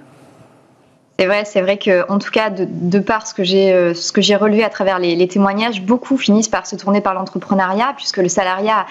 C'est 1.18 1.28
vrai, 1.28 1.46
c'est 1.46 1.62
vrai 1.62 1.78
que, 1.78 2.12
en 2.12 2.20
tout 2.20 2.30
cas, 2.30 2.50
de, 2.50 2.68
de 2.70 3.00
par 3.00 3.26
ce 3.26 3.34
que 3.34 3.46
j'ai, 3.46 3.72
euh, 3.72 3.94
ce 3.94 4.12
que 4.12 4.20
j'ai 4.20 4.36
relevé 4.36 4.66
à 4.66 4.70
travers 4.70 5.00
les, 5.00 5.16
les, 5.16 5.30
témoignages, 5.30 5.82
beaucoup 5.82 6.18
finissent 6.18 6.50
par 6.50 6.68
se 6.68 6.76
tourner 6.76 7.00
par 7.00 7.14
l'entrepreneuriat, 7.14 7.94
puisque 7.96 8.18
le 8.18 8.28
salariat 8.28 8.86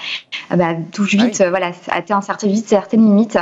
euh, 0.51 0.57
bah, 0.57 0.69
touche 0.91 1.17
vite, 1.17 1.37
ah 1.41 1.45
oui. 1.45 1.51
voilà, 1.51 1.73
atteint 1.91 2.23
certain, 2.23 2.47
vite 2.47 2.67
certaines 2.67 3.05
limites. 3.05 3.37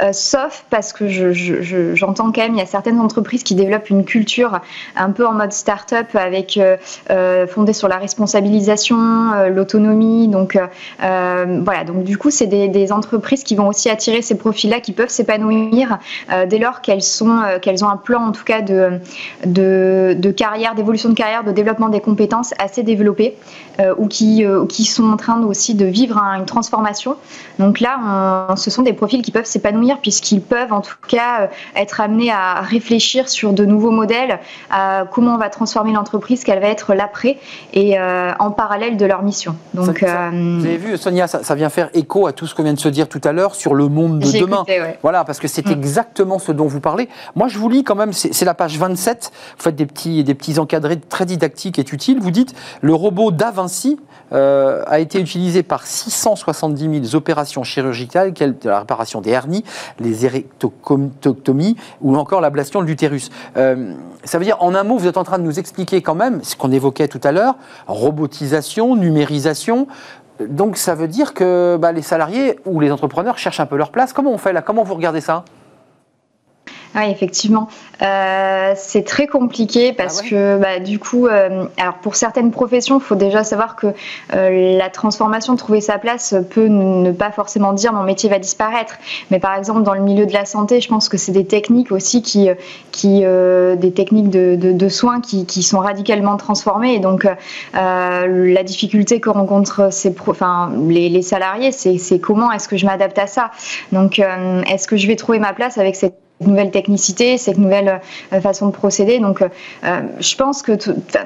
Euh, 0.00 0.12
sauf 0.12 0.64
parce 0.70 0.92
que 0.92 1.08
je, 1.08 1.32
je, 1.32 1.96
j'entends 1.96 2.30
quand 2.30 2.42
même, 2.42 2.54
il 2.54 2.58
y 2.58 2.62
a 2.62 2.66
certaines 2.66 3.00
entreprises 3.00 3.42
qui 3.42 3.56
développent 3.56 3.90
une 3.90 4.04
culture 4.04 4.60
un 4.94 5.10
peu 5.10 5.26
en 5.26 5.32
mode 5.32 5.52
start-up, 5.52 6.14
avec 6.14 6.58
euh, 6.58 7.46
fondée 7.48 7.72
sur 7.72 7.88
la 7.88 7.96
responsabilisation, 7.96 9.48
l'autonomie. 9.48 10.28
Donc 10.28 10.56
voilà, 10.98 11.84
donc 11.84 12.04
du 12.04 12.16
coup, 12.16 12.30
c'est 12.30 12.46
des, 12.46 12.68
des, 12.68 12.92
entreprises 12.92 13.42
qui 13.42 13.56
vont 13.56 13.66
aussi 13.66 13.90
attirer 13.90 14.22
ces 14.22 14.38
profils-là, 14.38 14.80
qui 14.80 14.92
peuvent 14.92 15.08
s'épanouir 15.08 15.98
dès 16.46 16.58
lors 16.58 16.80
qu'elles 16.80 17.02
sont, 17.02 17.42
qu'elles 17.60 17.84
ont 17.84 17.88
un 17.88 17.96
plan 17.96 18.27
en 18.28 18.32
tout 18.32 18.44
cas 18.44 18.60
de, 18.60 19.00
de, 19.44 20.16
de 20.18 20.30
carrière, 20.30 20.74
d'évolution 20.74 21.08
de 21.08 21.14
carrière, 21.14 21.44
de 21.44 21.52
développement 21.52 21.88
des 21.88 22.00
compétences 22.00 22.54
assez 22.58 22.82
développées 22.82 23.36
euh, 23.80 23.94
ou 23.98 24.06
qui, 24.06 24.44
euh, 24.44 24.66
qui 24.66 24.84
sont 24.84 25.10
en 25.10 25.16
train 25.16 25.42
aussi 25.42 25.74
de 25.74 25.86
vivre 25.86 26.18
un, 26.18 26.38
une 26.38 26.46
transformation. 26.46 27.16
Donc 27.58 27.80
là, 27.80 28.48
on, 28.50 28.56
ce 28.56 28.70
sont 28.70 28.82
des 28.82 28.92
profils 28.92 29.22
qui 29.22 29.30
peuvent 29.30 29.44
s'épanouir 29.44 29.98
puisqu'ils 30.00 30.40
peuvent 30.40 30.72
en 30.72 30.80
tout 30.80 30.96
cas 31.06 31.42
euh, 31.42 31.46
être 31.76 32.00
amenés 32.00 32.30
à 32.30 32.60
réfléchir 32.60 33.28
sur 33.28 33.52
de 33.52 33.64
nouveaux 33.64 33.90
modèles, 33.90 34.38
à 34.70 35.04
comment 35.10 35.34
on 35.34 35.38
va 35.38 35.48
transformer 35.48 35.92
l'entreprise, 35.92 36.44
quelle 36.44 36.60
va 36.60 36.68
être 36.68 36.94
l'après 36.94 37.38
et 37.72 37.98
euh, 37.98 38.32
en 38.38 38.50
parallèle 38.50 38.96
de 38.96 39.06
leur 39.06 39.22
mission. 39.22 39.56
Donc, 39.74 39.98
ça, 39.98 40.06
ça, 40.06 40.30
vous 40.30 40.66
avez 40.66 40.76
vu, 40.76 40.96
Sonia, 40.96 41.26
ça, 41.26 41.42
ça, 41.42 41.54
vient 41.54 41.68
faire 41.68 41.90
écho 41.94 42.26
à 42.26 42.32
tout 42.32 42.46
ce 42.46 42.54
qu'on 42.54 42.62
vient 42.62 42.74
de 42.74 42.78
se 42.78 42.88
dire 42.88 43.08
tout 43.08 43.20
à 43.24 43.32
l'heure 43.32 43.54
sur 43.54 43.74
le 43.74 43.88
monde 43.88 44.18
de 44.18 44.38
demain. 44.38 44.58
Écouté, 44.58 44.80
ouais. 44.80 44.98
Voilà, 45.02 45.24
parce 45.24 45.38
que 45.38 45.48
c'est 45.48 45.66
mmh. 45.66 45.72
exactement 45.72 46.38
ce 46.38 46.52
dont 46.52 46.66
vous 46.66 46.80
parlez. 46.80 47.08
Moi, 47.34 47.48
je 47.48 47.58
vous 47.58 47.68
lis 47.68 47.84
quand 47.84 47.94
même 47.94 48.12
c'est 48.18 48.44
la 48.44 48.54
page 48.54 48.78
27. 48.78 49.30
Vous 49.56 49.62
faites 49.62 49.76
des 49.76 49.86
petits, 49.86 50.24
des 50.24 50.34
petits 50.34 50.58
encadrés 50.58 50.98
très 50.98 51.26
didactiques 51.26 51.78
et 51.78 51.84
utiles. 51.92 52.18
Vous 52.20 52.30
dites 52.30 52.54
le 52.80 52.94
robot 52.94 53.30
Da 53.30 53.50
Vinci 53.50 53.98
euh, 54.32 54.82
a 54.86 54.98
été 54.98 55.20
utilisé 55.20 55.62
par 55.62 55.86
670 55.86 57.02
000 57.10 57.16
opérations 57.16 57.64
chirurgicales, 57.64 58.34
telles 58.34 58.56
la 58.64 58.80
réparation 58.80 59.20
des 59.20 59.30
hernies, 59.30 59.64
les 60.00 60.26
érectoctomies 60.26 61.76
ou 62.00 62.16
encore 62.16 62.40
l'ablation 62.40 62.82
de 62.82 62.86
l'utérus. 62.86 63.30
Euh, 63.56 63.94
ça 64.24 64.38
veut 64.38 64.44
dire, 64.44 64.56
en 64.60 64.74
un 64.74 64.82
mot, 64.82 64.98
vous 64.98 65.06
êtes 65.06 65.16
en 65.16 65.24
train 65.24 65.38
de 65.38 65.44
nous 65.44 65.58
expliquer 65.58 66.02
quand 66.02 66.14
même 66.14 66.42
ce 66.42 66.56
qu'on 66.56 66.72
évoquait 66.72 67.08
tout 67.08 67.20
à 67.24 67.32
l'heure 67.32 67.56
robotisation, 67.86 68.96
numérisation. 68.96 69.86
Donc 70.40 70.76
ça 70.76 70.94
veut 70.94 71.08
dire 71.08 71.34
que 71.34 71.76
bah, 71.80 71.92
les 71.92 72.02
salariés 72.02 72.58
ou 72.64 72.80
les 72.80 72.92
entrepreneurs 72.92 73.38
cherchent 73.38 73.60
un 73.60 73.66
peu 73.66 73.76
leur 73.76 73.90
place. 73.90 74.12
Comment 74.12 74.32
on 74.32 74.38
fait 74.38 74.52
là? 74.52 74.62
Comment 74.62 74.84
vous 74.84 74.94
regardez 74.94 75.20
ça? 75.20 75.44
Oui, 76.98 77.10
effectivement. 77.10 77.68
Euh, 78.02 78.72
c'est 78.76 79.04
très 79.04 79.26
compliqué 79.26 79.92
parce 79.92 80.20
ah 80.20 80.22
ouais. 80.22 80.30
que 80.30 80.58
bah, 80.58 80.78
du 80.80 80.98
coup, 80.98 81.26
euh, 81.26 81.66
alors 81.76 81.94
pour 81.94 82.16
certaines 82.16 82.50
professions, 82.50 82.98
il 82.98 83.02
faut 83.02 83.14
déjà 83.14 83.44
savoir 83.44 83.76
que 83.76 83.88
euh, 84.34 84.76
la 84.76 84.88
transformation, 84.90 85.56
trouver 85.56 85.80
sa 85.80 85.98
place, 85.98 86.34
peut 86.50 86.66
ne 86.66 87.12
pas 87.12 87.30
forcément 87.30 87.72
dire 87.72 87.92
mon 87.92 88.04
métier 88.04 88.28
va 88.28 88.38
disparaître. 88.38 88.98
Mais 89.30 89.38
par 89.38 89.56
exemple, 89.56 89.82
dans 89.82 89.94
le 89.94 90.02
milieu 90.02 90.26
de 90.26 90.32
la 90.32 90.44
santé, 90.44 90.80
je 90.80 90.88
pense 90.88 91.08
que 91.08 91.16
c'est 91.16 91.32
des 91.32 91.44
techniques 91.46 91.92
aussi 91.92 92.22
qui, 92.22 92.48
qui 92.92 93.24
euh, 93.24 93.76
des 93.76 93.92
techniques 93.92 94.30
de, 94.30 94.56
de, 94.56 94.72
de 94.72 94.88
soins 94.88 95.20
qui, 95.20 95.46
qui, 95.46 95.62
sont 95.62 95.78
radicalement 95.78 96.36
transformées. 96.36 96.94
Et 96.94 96.98
donc, 96.98 97.26
euh, 97.26 98.52
la 98.52 98.62
difficulté 98.62 99.20
que 99.20 99.30
rencontrent 99.30 99.92
ces 99.92 100.12
pro, 100.12 100.32
enfin, 100.32 100.72
les, 100.88 101.08
les 101.08 101.22
salariés, 101.22 101.72
c'est 101.72 102.18
comment 102.18 102.50
est-ce 102.50 102.68
que 102.68 102.76
je 102.76 102.86
m'adapte 102.86 103.18
à 103.18 103.26
ça? 103.26 103.50
Donc, 103.92 104.18
euh, 104.18 104.62
est-ce 104.62 104.88
que 104.88 104.96
je 104.96 105.06
vais 105.06 105.16
trouver 105.16 105.38
ma 105.38 105.52
place 105.52 105.78
avec 105.78 105.96
cette 105.96 106.14
nouvelle 106.40 106.70
technicité, 106.70 107.36
cette 107.38 107.58
nouvelle 107.58 108.00
euh, 108.32 108.40
façon 108.40 108.66
de 108.66 108.72
procéder. 108.72 109.18
Donc, 109.18 109.42
euh, 109.42 110.00
je 110.20 110.36
pense 110.36 110.62
que 110.62 110.72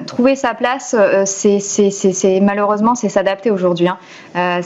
trouver 0.05 0.35
sa 0.35 0.53
place, 0.53 0.95
euh, 0.97 1.23
c'est 1.25 2.39
malheureusement, 2.41 2.95
c'est 2.95 3.09
s'adapter 3.09 3.51
aujourd'hui. 3.51 3.87
Hein. 3.87 3.97
Euh, 4.35 4.59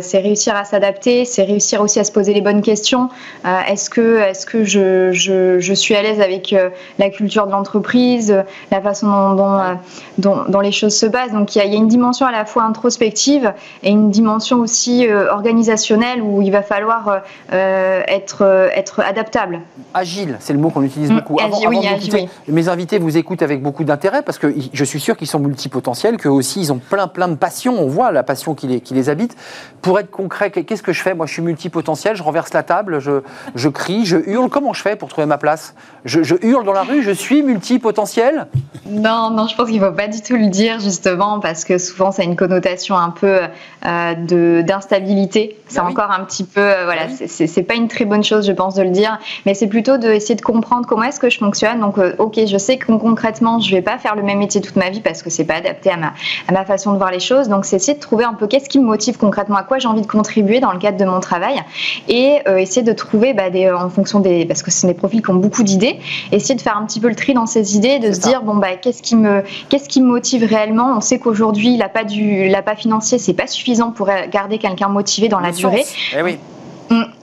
c'est 0.00 0.18
réussir 0.18 0.56
à 0.56 0.64
s'adapter, 0.64 1.24
c'est 1.24 1.44
réussir 1.44 1.80
aussi 1.80 2.00
à 2.00 2.04
se 2.04 2.12
poser 2.12 2.34
les 2.34 2.40
bonnes 2.40 2.62
questions. 2.62 3.08
Euh, 3.44 3.60
est-ce 3.68 3.88
que, 3.88 4.18
est-ce 4.20 4.46
que 4.46 4.64
je, 4.64 5.72
suis 5.74 5.94
à 5.94 6.02
l'aise 6.02 6.20
avec 6.20 6.52
euh, 6.52 6.70
la 6.98 7.10
culture 7.10 7.46
de 7.46 7.52
l'entreprise, 7.52 8.42
la 8.70 8.80
façon 8.80 9.34
dont, 9.34 10.44
dont, 10.48 10.60
les 10.60 10.72
choses 10.72 10.96
se 10.96 11.06
passent? 11.06 11.32
Donc, 11.32 11.54
il 11.54 11.58
y, 11.58 11.62
a, 11.62 11.66
y, 11.66 11.74
a, 11.74 11.78
une 11.78 11.88
dimension 11.88 12.26
à 12.26 12.32
la 12.32 12.44
fois 12.44 12.64
introspective 12.64 13.52
et 13.82 13.90
une 13.90 14.10
dimension 14.10 14.60
aussi 14.60 15.06
organisationnelle 15.08 16.22
où 16.22 16.42
il 16.42 16.50
va 16.50 16.62
falloir 16.62 17.22
être, 17.50 18.70
être 18.74 19.00
adaptable 19.00 19.60
agile, 19.94 20.36
c'est 20.40 20.52
le 20.52 20.58
mot 20.58 20.70
qu'on 20.70 20.82
utilise 20.82 21.10
beaucoup. 21.10 21.38
Avant, 21.40 21.56
agile, 21.56 21.66
avant 21.66 21.80
oui, 21.80 21.86
agile, 21.86 22.14
oui. 22.14 22.28
Mes 22.48 22.68
invités 22.68 22.98
vous 22.98 23.16
écoutent 23.16 23.42
avec 23.42 23.62
beaucoup 23.62 23.84
d'intérêt 23.84 24.22
parce 24.22 24.38
que 24.38 24.54
je 24.72 24.84
suis 24.84 25.00
sûr 25.00 25.16
qu'ils 25.16 25.28
sont 25.28 25.38
multipotentiels, 25.38 26.16
qu'eux 26.16 26.28
aussi 26.28 26.60
ils 26.60 26.72
ont 26.72 26.78
plein 26.78 27.08
plein 27.08 27.28
de 27.28 27.34
passions. 27.34 27.80
On 27.80 27.86
voit 27.86 28.12
la 28.12 28.22
passion 28.22 28.54
qui 28.54 28.66
les, 28.66 28.80
qui 28.80 28.94
les 28.94 29.08
habite. 29.08 29.36
Pour 29.80 29.98
être 29.98 30.10
concret, 30.10 30.50
qu'est-ce 30.50 30.82
que 30.82 30.92
je 30.92 31.02
fais? 31.02 31.14
Moi, 31.14 31.26
je 31.26 31.32
suis 31.32 31.42
multipotentiel, 31.42 32.16
je 32.16 32.22
renverse 32.22 32.52
la 32.52 32.62
table, 32.62 33.00
je, 33.00 33.22
je 33.54 33.68
crie, 33.68 34.06
je 34.06 34.16
hurle. 34.16 34.48
Comment 34.48 34.72
je 34.72 34.82
fais 34.82 34.96
pour 34.96 35.08
trouver 35.08 35.26
ma 35.26 35.38
place? 35.38 35.74
Je, 36.04 36.22
je, 36.22 36.36
hurle 36.42 36.64
dans 36.64 36.72
la 36.72 36.82
rue, 36.82 37.02
je 37.02 37.10
suis 37.10 37.42
multipotentiel? 37.42 38.46
Non, 38.86 39.30
non, 39.30 39.46
je 39.48 39.56
pense 39.56 39.68
qu'il 39.68 39.80
ne 39.80 39.86
faut 39.86 39.92
pas 39.92 40.08
du 40.08 40.20
tout 40.22 40.36
le 40.36 40.48
dire 40.48 40.78
justement 40.80 41.40
parce 41.40 41.64
que 41.64 41.78
souvent 41.78 42.12
ça 42.12 42.22
a 42.22 42.24
une 42.24 42.36
connotation 42.36 42.96
un 42.96 43.10
peu 43.10 43.40
euh, 43.86 44.62
d'instabilité. 44.62 45.58
C'est 45.68 45.80
ben 45.80 45.88
encore 45.88 46.10
oui. 46.10 46.16
un 46.18 46.24
petit 46.24 46.44
peu, 46.44 46.60
euh, 46.60 46.84
voilà, 46.84 47.02
oui. 47.08 47.28
c'est 47.28 47.62
pas 47.62 47.74
une 47.74 47.88
très 47.88 48.04
bonne 48.04 48.22
chose, 48.22 48.46
je 48.46 48.52
pense, 48.52 48.74
de 48.74 48.82
le 48.82 48.90
dire, 48.90 49.18
mais 49.46 49.54
c'est 49.54 49.66
plutôt 49.66 49.81
d'essayer 49.82 50.34
de 50.34 50.40
comprendre 50.42 50.86
comment 50.86 51.02
est-ce 51.04 51.20
que 51.20 51.30
je 51.30 51.38
fonctionne. 51.38 51.80
Donc, 51.80 51.98
euh, 51.98 52.14
ok, 52.18 52.40
je 52.46 52.56
sais 52.56 52.78
que 52.78 52.90
concrètement, 52.92 53.60
je 53.60 53.74
vais 53.74 53.82
pas 53.82 53.98
faire 53.98 54.14
le 54.16 54.22
même 54.22 54.38
métier 54.38 54.60
toute 54.60 54.76
ma 54.76 54.90
vie 54.90 55.00
parce 55.00 55.22
que 55.22 55.30
c'est 55.30 55.44
pas 55.44 55.54
adapté 55.54 55.90
à 55.90 55.96
ma, 55.96 56.12
à 56.48 56.52
ma 56.52 56.64
façon 56.64 56.92
de 56.92 56.98
voir 56.98 57.10
les 57.10 57.20
choses. 57.20 57.48
Donc, 57.48 57.64
c'est 57.64 57.76
essayer 57.76 57.94
de 57.94 58.00
trouver 58.00 58.24
un 58.24 58.34
peu 58.34 58.46
qu'est-ce 58.46 58.68
qui 58.68 58.78
me 58.78 58.84
motive 58.84 59.18
concrètement, 59.18 59.56
à 59.56 59.62
quoi 59.62 59.78
j'ai 59.78 59.88
envie 59.88 60.02
de 60.02 60.06
contribuer 60.06 60.60
dans 60.60 60.72
le 60.72 60.78
cadre 60.78 60.96
de 60.96 61.04
mon 61.04 61.20
travail 61.20 61.62
et 62.08 62.38
euh, 62.48 62.56
essayer 62.56 62.82
de 62.82 62.92
trouver 62.92 63.34
bah, 63.34 63.50
des, 63.50 63.70
en 63.70 63.90
fonction 63.90 64.20
des, 64.20 64.44
parce 64.46 64.62
que 64.62 64.70
ce 64.70 64.80
sont 64.80 64.88
des 64.88 64.94
profils 64.94 65.22
qui 65.22 65.30
ont 65.30 65.34
beaucoup 65.34 65.62
d'idées, 65.62 65.98
essayer 66.30 66.54
de 66.54 66.60
faire 66.60 66.76
un 66.76 66.86
petit 66.86 67.00
peu 67.00 67.08
le 67.08 67.14
tri 67.14 67.34
dans 67.34 67.46
ces 67.46 67.76
idées, 67.76 67.98
de 67.98 68.12
se 68.12 68.20
ça. 68.20 68.28
dire 68.28 68.42
bon 68.42 68.54
bah 68.54 68.76
qu'est-ce 68.80 69.02
qui 69.02 69.16
me, 69.16 69.42
qu'est-ce 69.68 69.88
qui 69.88 70.00
me 70.00 70.06
motive 70.06 70.44
réellement? 70.44 70.94
On 70.96 71.00
sait 71.00 71.18
qu'aujourd'hui, 71.18 71.76
l'appât 71.76 72.04
du, 72.04 72.48
l'appât 72.48 72.76
financier, 72.76 73.18
c'est 73.18 73.34
pas 73.34 73.46
suffisant 73.46 73.90
pour 73.90 74.08
garder 74.30 74.58
quelqu'un 74.58 74.88
motivé 74.88 75.28
dans 75.28 75.40
la 75.40 75.52
durée. 75.52 75.84
Eh 76.16 76.22
oui. 76.22 76.38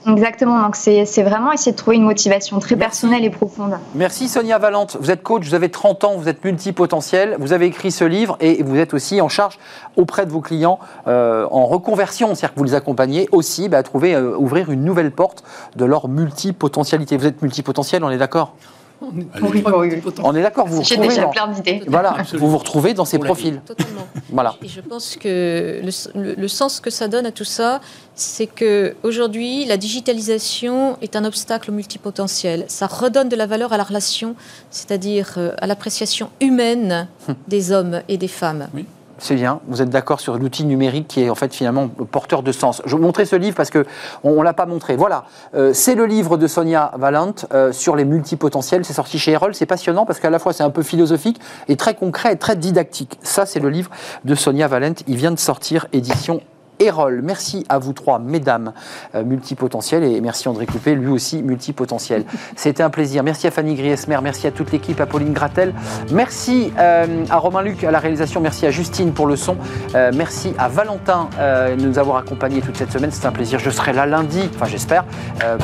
Exactement, 0.06 0.62
donc 0.62 0.76
c'est 0.76 1.22
vraiment 1.22 1.52
essayer 1.52 1.72
de 1.72 1.76
trouver 1.76 1.96
une 1.96 2.04
motivation 2.04 2.58
très 2.58 2.74
Merci. 2.74 3.00
personnelle 3.00 3.24
et 3.24 3.30
profonde. 3.30 3.78
Merci 3.94 4.28
Sonia 4.28 4.58
Valente, 4.58 4.96
vous 5.00 5.10
êtes 5.10 5.22
coach, 5.22 5.46
vous 5.46 5.54
avez 5.54 5.68
30 5.68 6.04
ans, 6.04 6.16
vous 6.16 6.28
êtes 6.28 6.42
multipotentiel, 6.44 7.36
vous 7.38 7.52
avez 7.52 7.66
écrit 7.66 7.90
ce 7.90 8.04
livre 8.04 8.36
et 8.40 8.62
vous 8.62 8.76
êtes 8.76 8.94
aussi 8.94 9.20
en 9.20 9.28
charge 9.28 9.58
auprès 9.96 10.24
de 10.24 10.30
vos 10.30 10.40
clients 10.40 10.78
euh, 11.06 11.46
en 11.50 11.66
reconversion, 11.66 12.34
c'est-à-dire 12.34 12.54
que 12.54 12.58
vous 12.58 12.64
les 12.64 12.74
accompagnez 12.74 13.28
aussi 13.32 13.68
bah, 13.68 13.78
à 13.78 13.82
trouver, 13.82 14.14
euh, 14.14 14.36
ouvrir 14.36 14.70
une 14.70 14.84
nouvelle 14.84 15.10
porte 15.10 15.44
de 15.76 15.84
leur 15.84 16.08
multipotentialité. 16.08 17.16
Vous 17.16 17.26
êtes 17.26 17.42
multipotentiel, 17.42 18.02
on 18.02 18.10
est 18.10 18.18
d'accord? 18.18 18.54
On 19.02 20.34
est, 20.34 20.42
d'accord, 20.42 20.66
vous 20.66 20.82
J'ai 20.82 20.96
déjà 20.96 21.26
plein 21.26 21.48
d'idées. 21.48 21.82
Voilà, 21.86 22.12
Absolument. 22.12 22.46
vous 22.46 22.52
vous 22.52 22.58
retrouvez 22.58 22.94
dans 22.94 23.04
ces 23.04 23.18
profils. 23.18 23.60
Totalement. 23.64 24.06
Voilà. 24.30 24.56
Et 24.62 24.68
je 24.68 24.80
pense 24.80 25.16
que 25.16 25.80
le, 25.82 26.20
le, 26.20 26.34
le, 26.34 26.48
sens 26.48 26.80
que 26.80 26.90
ça 26.90 27.08
donne 27.08 27.26
à 27.26 27.32
tout 27.32 27.44
ça, 27.44 27.80
c'est 28.14 28.46
que 28.46 28.94
aujourd'hui, 29.02 29.64
la 29.64 29.76
digitalisation 29.76 30.98
est 31.00 31.16
un 31.16 31.24
obstacle 31.24 31.70
au 31.70 31.74
multipotentiel. 31.74 32.64
Ça 32.68 32.86
redonne 32.86 33.28
de 33.28 33.36
la 33.36 33.46
valeur 33.46 33.72
à 33.72 33.76
la 33.76 33.84
relation, 33.84 34.34
c'est-à-dire 34.70 35.34
euh, 35.38 35.52
à 35.58 35.66
l'appréciation 35.66 36.30
humaine 36.40 37.08
hum. 37.28 37.34
des 37.48 37.72
hommes 37.72 38.02
et 38.08 38.18
des 38.18 38.28
femmes. 38.28 38.68
Oui 38.74 38.84
c'est 39.20 39.34
bien. 39.34 39.60
Vous 39.68 39.82
êtes 39.82 39.90
d'accord 39.90 40.20
sur 40.20 40.36
l'outil 40.36 40.64
numérique 40.64 41.08
qui 41.08 41.22
est 41.22 41.30
en 41.30 41.34
fait 41.34 41.54
finalement 41.54 41.88
porteur 41.88 42.42
de 42.42 42.52
sens. 42.52 42.82
Je 42.84 42.90
vais 42.90 42.96
vous 42.96 43.06
montrer 43.06 43.24
ce 43.24 43.36
livre 43.36 43.56
parce 43.56 43.70
que 43.70 43.86
on, 44.24 44.30
on 44.30 44.42
l'a 44.42 44.54
pas 44.54 44.66
montré. 44.66 44.96
Voilà, 44.96 45.24
euh, 45.54 45.72
c'est 45.72 45.94
le 45.94 46.06
livre 46.06 46.36
de 46.36 46.46
Sonia 46.46 46.92
Valente 46.96 47.46
euh, 47.52 47.72
sur 47.72 47.96
les 47.96 48.04
multipotentiels. 48.04 48.84
C'est 48.84 48.92
sorti 48.92 49.18
chez 49.18 49.32
Erol. 49.32 49.54
C'est 49.54 49.66
passionnant 49.66 50.06
parce 50.06 50.20
qu'à 50.20 50.30
la 50.30 50.38
fois 50.38 50.52
c'est 50.52 50.64
un 50.64 50.70
peu 50.70 50.82
philosophique 50.82 51.40
et 51.68 51.76
très 51.76 51.94
concret 51.94 52.32
et 52.32 52.36
très 52.36 52.56
didactique. 52.56 53.18
Ça, 53.22 53.46
c'est 53.46 53.60
le 53.60 53.70
livre 53.70 53.90
de 54.24 54.34
Sonia 54.34 54.68
Valente. 54.68 55.02
Il 55.06 55.16
vient 55.16 55.30
de 55.30 55.38
sortir 55.38 55.86
édition 55.92 56.40
Erol. 56.80 57.20
Merci 57.22 57.64
à 57.68 57.78
vous 57.78 57.92
trois, 57.92 58.18
mesdames 58.18 58.72
euh, 59.14 59.22
multipotentielles, 59.24 60.04
et 60.04 60.20
merci 60.20 60.48
André 60.48 60.66
Coupé, 60.66 60.94
lui 60.94 61.08
aussi 61.08 61.42
multipotentiel. 61.42 62.24
C'était 62.56 62.82
un 62.82 62.90
plaisir. 62.90 63.22
Merci 63.22 63.46
à 63.46 63.50
Fanny 63.50 63.74
Griesmer, 63.74 64.18
merci 64.22 64.46
à 64.46 64.50
toute 64.50 64.72
l'équipe, 64.72 65.00
à 65.00 65.06
Pauline 65.06 65.32
Gratel, 65.32 65.74
merci 66.10 66.72
euh, 66.78 67.24
à 67.30 67.36
Romain 67.36 67.62
Luc 67.62 67.84
à 67.84 67.90
la 67.90 67.98
réalisation, 67.98 68.40
merci 68.40 68.66
à 68.66 68.70
Justine 68.70 69.12
pour 69.12 69.26
le 69.26 69.36
son, 69.36 69.56
euh, 69.94 70.10
merci 70.14 70.54
à 70.58 70.68
Valentin 70.68 71.28
euh, 71.38 71.76
de 71.76 71.82
nous 71.82 71.98
avoir 71.98 72.16
accompagnés 72.16 72.60
toute 72.60 72.76
cette 72.76 72.92
semaine. 72.92 73.10
C'est 73.12 73.26
un 73.26 73.32
plaisir. 73.32 73.58
Je 73.58 73.70
serai 73.70 73.92
là 73.92 74.06
lundi, 74.06 74.48
enfin 74.54 74.66
j'espère. 74.66 75.04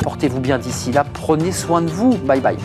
Portez-vous 0.03 0.39
bien 0.39 0.57
d'ici 0.57 0.91
là. 0.91 1.03
Prenez 1.13 1.51
soin 1.51 1.81
de 1.81 1.89
vous. 1.89 2.17
Bye 2.17 2.41
bye. 2.41 2.57